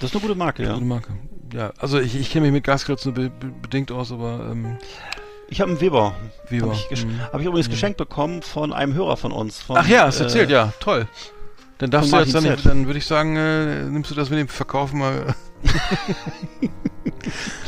[0.00, 0.74] das ist eine gute Marke, ja.
[0.74, 1.12] Gute Marke.
[1.54, 3.30] Ja, also ich, ich kenne mich mit Gasgrills nur be
[3.62, 4.76] bedingt aus, aber ähm,
[5.48, 6.14] Ich habe einen Weber.
[6.50, 6.66] Weber.
[6.68, 7.20] Habe ich, Mhm.
[7.32, 7.72] hab ich übrigens Ja.
[7.72, 9.60] geschenkt bekommen von einem Hörer von uns.
[9.62, 11.06] Von, Ach ja, hast äh, erzählt, ja, toll.
[11.78, 12.66] Dann darfst du jetzt dann, Z.
[12.66, 15.34] dann würde ich sagen, äh, nimmst du das mit dem Verkaufen mal.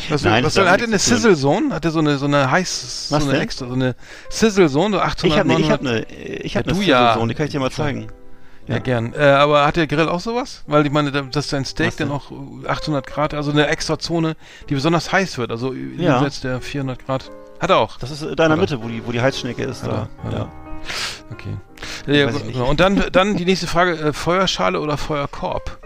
[0.09, 0.99] was Nein, was soll, hat er eine.
[0.99, 1.73] Sizzle Zone?
[1.75, 3.41] Hat er so eine so eine heiß so eine denn?
[3.41, 3.95] extra so eine
[4.29, 6.05] Sizzle Zone, so 800 Ich habe eine, ich 900 hab eine,
[6.43, 6.99] ich hab Ja, eine du ja.
[7.09, 8.09] Sizzle-Zone, die kann ich dir mal zeigen.
[8.67, 8.81] Ja, Ja.
[8.81, 9.15] gern.
[9.15, 10.63] Äh, aber hat der Grill auch sowas?
[10.67, 13.99] Weil ich meine, da- dass dein Steak dann auch äh, 800 Grad, also eine extra
[13.99, 14.37] Zone,
[14.69, 16.15] die besonders heiß wird, also Ja.
[16.15, 17.31] jenseits der 400 Grad.
[17.61, 17.99] Hat er auch.
[17.99, 18.57] Das ist in deiner?
[18.57, 19.83] Mitte, wo die, wo die Heizschnecke ist.
[19.83, 20.09] Hat Da.
[20.25, 20.39] er, Ja.
[20.39, 20.49] er.
[21.33, 21.57] Okay.
[22.07, 22.69] Ja, genau.
[22.69, 25.79] Und dann, dann die nächste Frage, äh, Feuerschale oder Feuerkorb?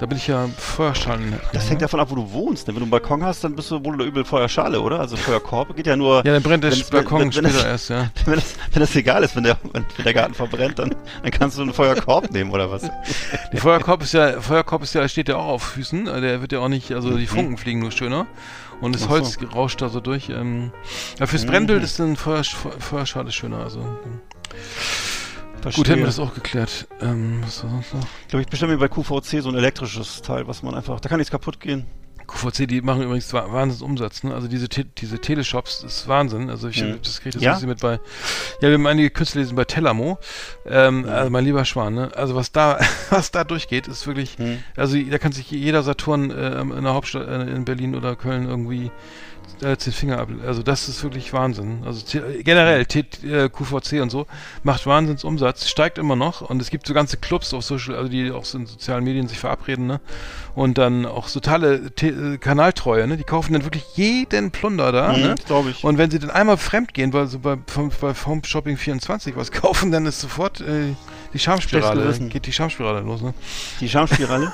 [0.00, 1.38] Da bin ich ja Feuerschalen.
[1.52, 2.66] Das hängt davon ab, wo du wohnst.
[2.66, 2.74] ne?
[2.74, 4.98] Wenn du einen Balkon hast, dann bist du wohl oder übel Feuerschale, oder?
[4.98, 7.88] Also Feuerkorb geht ja nur, Ja, dann brennt der Balkon wenn- wenn- wenn später es-
[7.88, 8.10] erst, ja.
[8.26, 11.56] wenn, das, wenn das egal ist, wenn der, wenn, der Garten verbrennt, dann, dann kannst
[11.58, 12.82] du einen Feuerkorb nehmen, oder was?
[13.52, 16.08] Der Feuerkorb ist ja, Feuerkorb ist ja, steht ja auch auf Füßen.
[16.08, 18.26] äh, Der wird ja auch nicht, also die Funken fliegen nur schöner.
[18.80, 19.02] Und das.
[19.02, 19.10] Ach so.
[19.14, 20.28] Holz rauscht da so durch.
[20.30, 20.72] Ähm,
[21.18, 21.48] ja, fürs Mhm.
[21.50, 23.58] Brennbild ist ein Feuer, Feu- Feuerschale schöner.
[23.58, 24.20] Also ähm.
[25.74, 26.86] gut, hätten wir das auch geklärt.
[27.00, 28.06] Ähm, was war sonst noch?
[28.22, 31.08] Ich glaube, ich bestelle mir bei QVC so ein elektrisches Teil, was man einfach, da
[31.08, 31.86] kann nichts kaputt gehen.
[32.26, 34.34] QVC, die machen übrigens wa- Wahnsinnsumsatz, ne?
[34.34, 36.50] Also diese, Te diese Teleshops ist Wahnsinn.
[36.50, 36.98] Also ich Mhm.
[37.02, 37.50] das kriege das Ja?
[37.52, 37.94] ein bisschen mit bei.
[38.60, 40.18] Ja, wir haben einige Künstler lesen bei Telamo.
[40.66, 42.10] Ähm, also mein lieber Schwan, ne?
[42.16, 42.78] Also was da,
[43.10, 44.38] was da durchgeht, ist wirklich.
[44.38, 44.62] Mhm.
[44.76, 48.46] Also da kann sich jeder Saturn äh, in der Hauptstadt äh, in Berlin oder Köln
[48.46, 48.90] irgendwie
[49.62, 50.28] äh, den Finger ab.
[50.46, 51.82] Also das ist wirklich Wahnsinn.
[51.84, 54.26] Also T generell T äh, QVC und so
[54.62, 58.30] macht Wahnsinnsumsatz, steigt immer noch und es gibt so ganze Clubs auf Social, also die
[58.30, 60.00] auch so in sozialen Medien sich verabreden, ne?
[60.54, 63.16] Und dann auch totale T äh, Kanaltreue, ne?
[63.16, 65.34] Die kaufen dann wirklich jeden Plunder da, Mhm, ne?
[65.46, 65.82] glaube ich.
[65.84, 69.50] Und wenn sie dann einmal fremd gehen, weil so bei, bei Home Shopping 24 was
[69.52, 70.94] kaufen, dann ist sofort äh,
[71.34, 73.34] die Schamspirale, geht die Schamspirale los, ne?
[73.80, 74.52] Die Schamspirale?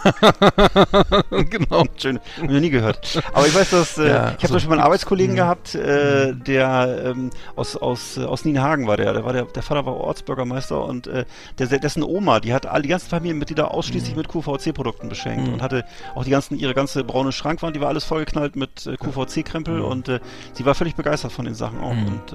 [1.31, 1.85] genau.
[1.97, 2.19] Schön.
[2.37, 3.23] Hab ich noch nie gehört.
[3.33, 5.37] Aber ich weiß, dass äh, Ja, ich habe so zum Beispiel mal einen Arbeitskollegen Mhm.
[5.37, 9.13] gehabt, äh, der ähm, aus aus äh, aus Nienhagen war der.
[9.13, 11.25] Der war der, der Vater war Ortsbürgermeister und äh,
[11.59, 15.55] der, dessen Oma, die hat all die ganzen Familienmitglieder ausschließlich mit QVC-Produkten beschenkt Mhm.
[15.55, 15.85] und hatte
[16.15, 19.85] auch die ganzen ihre ganze braune Schrankwand, die war alles vollgeknallt mit äh, QVC-Krempel Mhm.
[19.85, 20.21] und äh,
[20.55, 22.07] sie war völlig begeistert von den Sachen auch Mhm.
[22.07, 22.33] und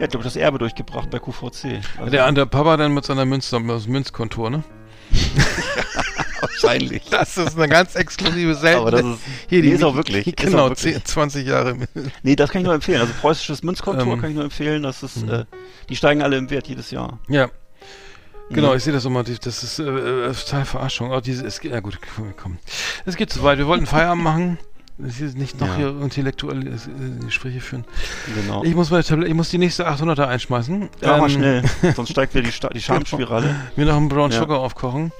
[0.00, 0.02] äh, Mhm.
[0.02, 1.80] ja, ich glaube, das Erbe durchgebracht bei QVC.
[1.98, 4.64] Also, Der, der Papa dann mit seiner Münz, aus dem Münzkontor, ne?
[6.40, 7.02] wahrscheinlich.
[7.10, 8.80] Das ist eine ganz exklusive seltene.
[8.80, 9.18] Aber das ist,
[9.48, 10.24] hier, nee, die ist auch wirklich.
[10.24, 10.94] Hier, ist genau, auch wirklich.
[10.94, 11.76] 10, 20 Jahre.
[12.22, 13.00] Nee, das kann ich nur empfehlen.
[13.00, 14.82] Also preußisches Münzkontor Ähm, kann ich nur empfehlen.
[14.82, 15.30] Das ist, mhm.
[15.30, 15.44] äh,
[15.88, 17.18] die steigen alle im Wert jedes Jahr.
[17.28, 17.50] Ja.
[18.50, 18.76] Genau, Mhm.
[18.78, 21.10] ich sehe das immer, das ist äh, äh, total Verarschung.
[21.12, 22.58] Oh, diese, es, geht- ja gut, komm, komm.
[23.06, 23.58] Es geht zu weit.
[23.58, 24.58] Wir wollten Feierabend machen.
[25.34, 25.76] Nicht noch Ja.
[25.76, 27.84] hier intellektuelle äh, Gespräche führen.
[28.34, 28.62] Genau.
[28.64, 30.80] Ich muss meine Tablet, ich muss die nächste 800er einschmeißen.
[30.80, 31.62] ja, mach mal Ähm, schnell.
[31.96, 33.54] Sonst steigt wieder die, Sta die Schamspirale.
[33.76, 34.38] Mir noch einen Brown Ja.
[34.40, 35.12] Sugar aufkochen.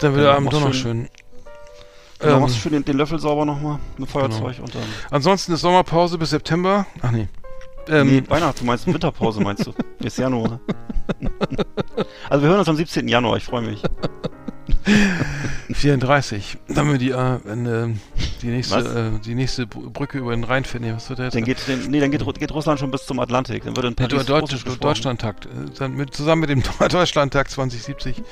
[0.00, 1.08] Dann wird Ja, der Abend doch noch schön.
[2.18, 4.82] Genau, Ähm, machst du schön den, den Löffel sauber nochmal mit Feuerzeug und dann.
[5.10, 6.86] ansonsten ist Sommerpause bis September.
[7.02, 7.28] Ach nee.
[7.88, 9.72] Ähm, nee, Weihnachten, du meinst Winterpause, meinst du?
[10.04, 10.60] Ist Januar.
[12.30, 13.08] also wir hören uns am 17.
[13.08, 13.82] Januar, ich freue mich.
[15.72, 16.58] 34.
[16.68, 17.88] Dann haben wir die, äh, wenn, äh,
[18.42, 18.78] die nächste,
[19.16, 20.94] äh, die nächste Br- Brücke über den Rhein finden.
[20.94, 21.34] Was wird der jetzt?
[21.34, 23.64] Dann geht, den, nee, dann geht, geht Russland schon bis zum Atlantik.
[23.64, 24.78] Dann wird in Paris Russisch Deutsch.
[24.80, 25.46] Deutschlandtakt.
[25.46, 28.22] Äh, Dann mit, zusammen mit dem Deutschlandtakt 2070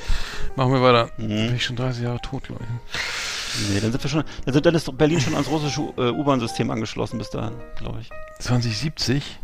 [0.56, 1.10] machen wir weiter.
[1.16, 1.54] Bin Mhm.
[1.54, 3.70] ich schon 30 Jahre tot, glaube ich.
[3.74, 6.70] Nee, dann sind wir schon, dann, sind, dann ist Berlin schon ans russische äh, U-Bahn-System
[6.70, 8.08] angeschlossen bis dahin, glaube ich.
[8.38, 9.38] 2070?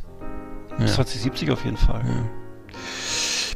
[0.79, 0.87] Ja.
[0.87, 2.03] 2070 auf jeden Fall.
[2.07, 2.25] Ja.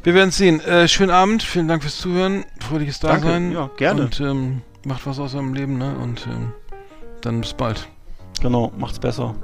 [0.02, 0.60] Wir werden sehen.
[0.60, 2.44] Äh, schönen Abend, vielen Dank fürs Zuhören.
[2.60, 3.52] Fröhliches Danke, Dasein.
[3.52, 4.02] ja, gerne.
[4.02, 5.96] Und ähm, macht was aus eurem Leben, ne?
[5.98, 6.52] Und ähm,
[7.20, 7.86] dann bis bald.
[8.40, 9.34] Genau, macht's besser.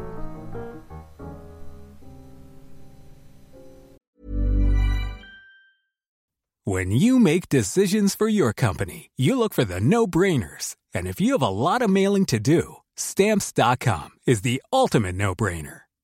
[6.65, 10.75] When you make decisions for your company, you look for the no brainers.
[10.93, 15.35] And if you have a lot of mailing to do, stamps.com is the ultimate no
[15.35, 15.86] brainer.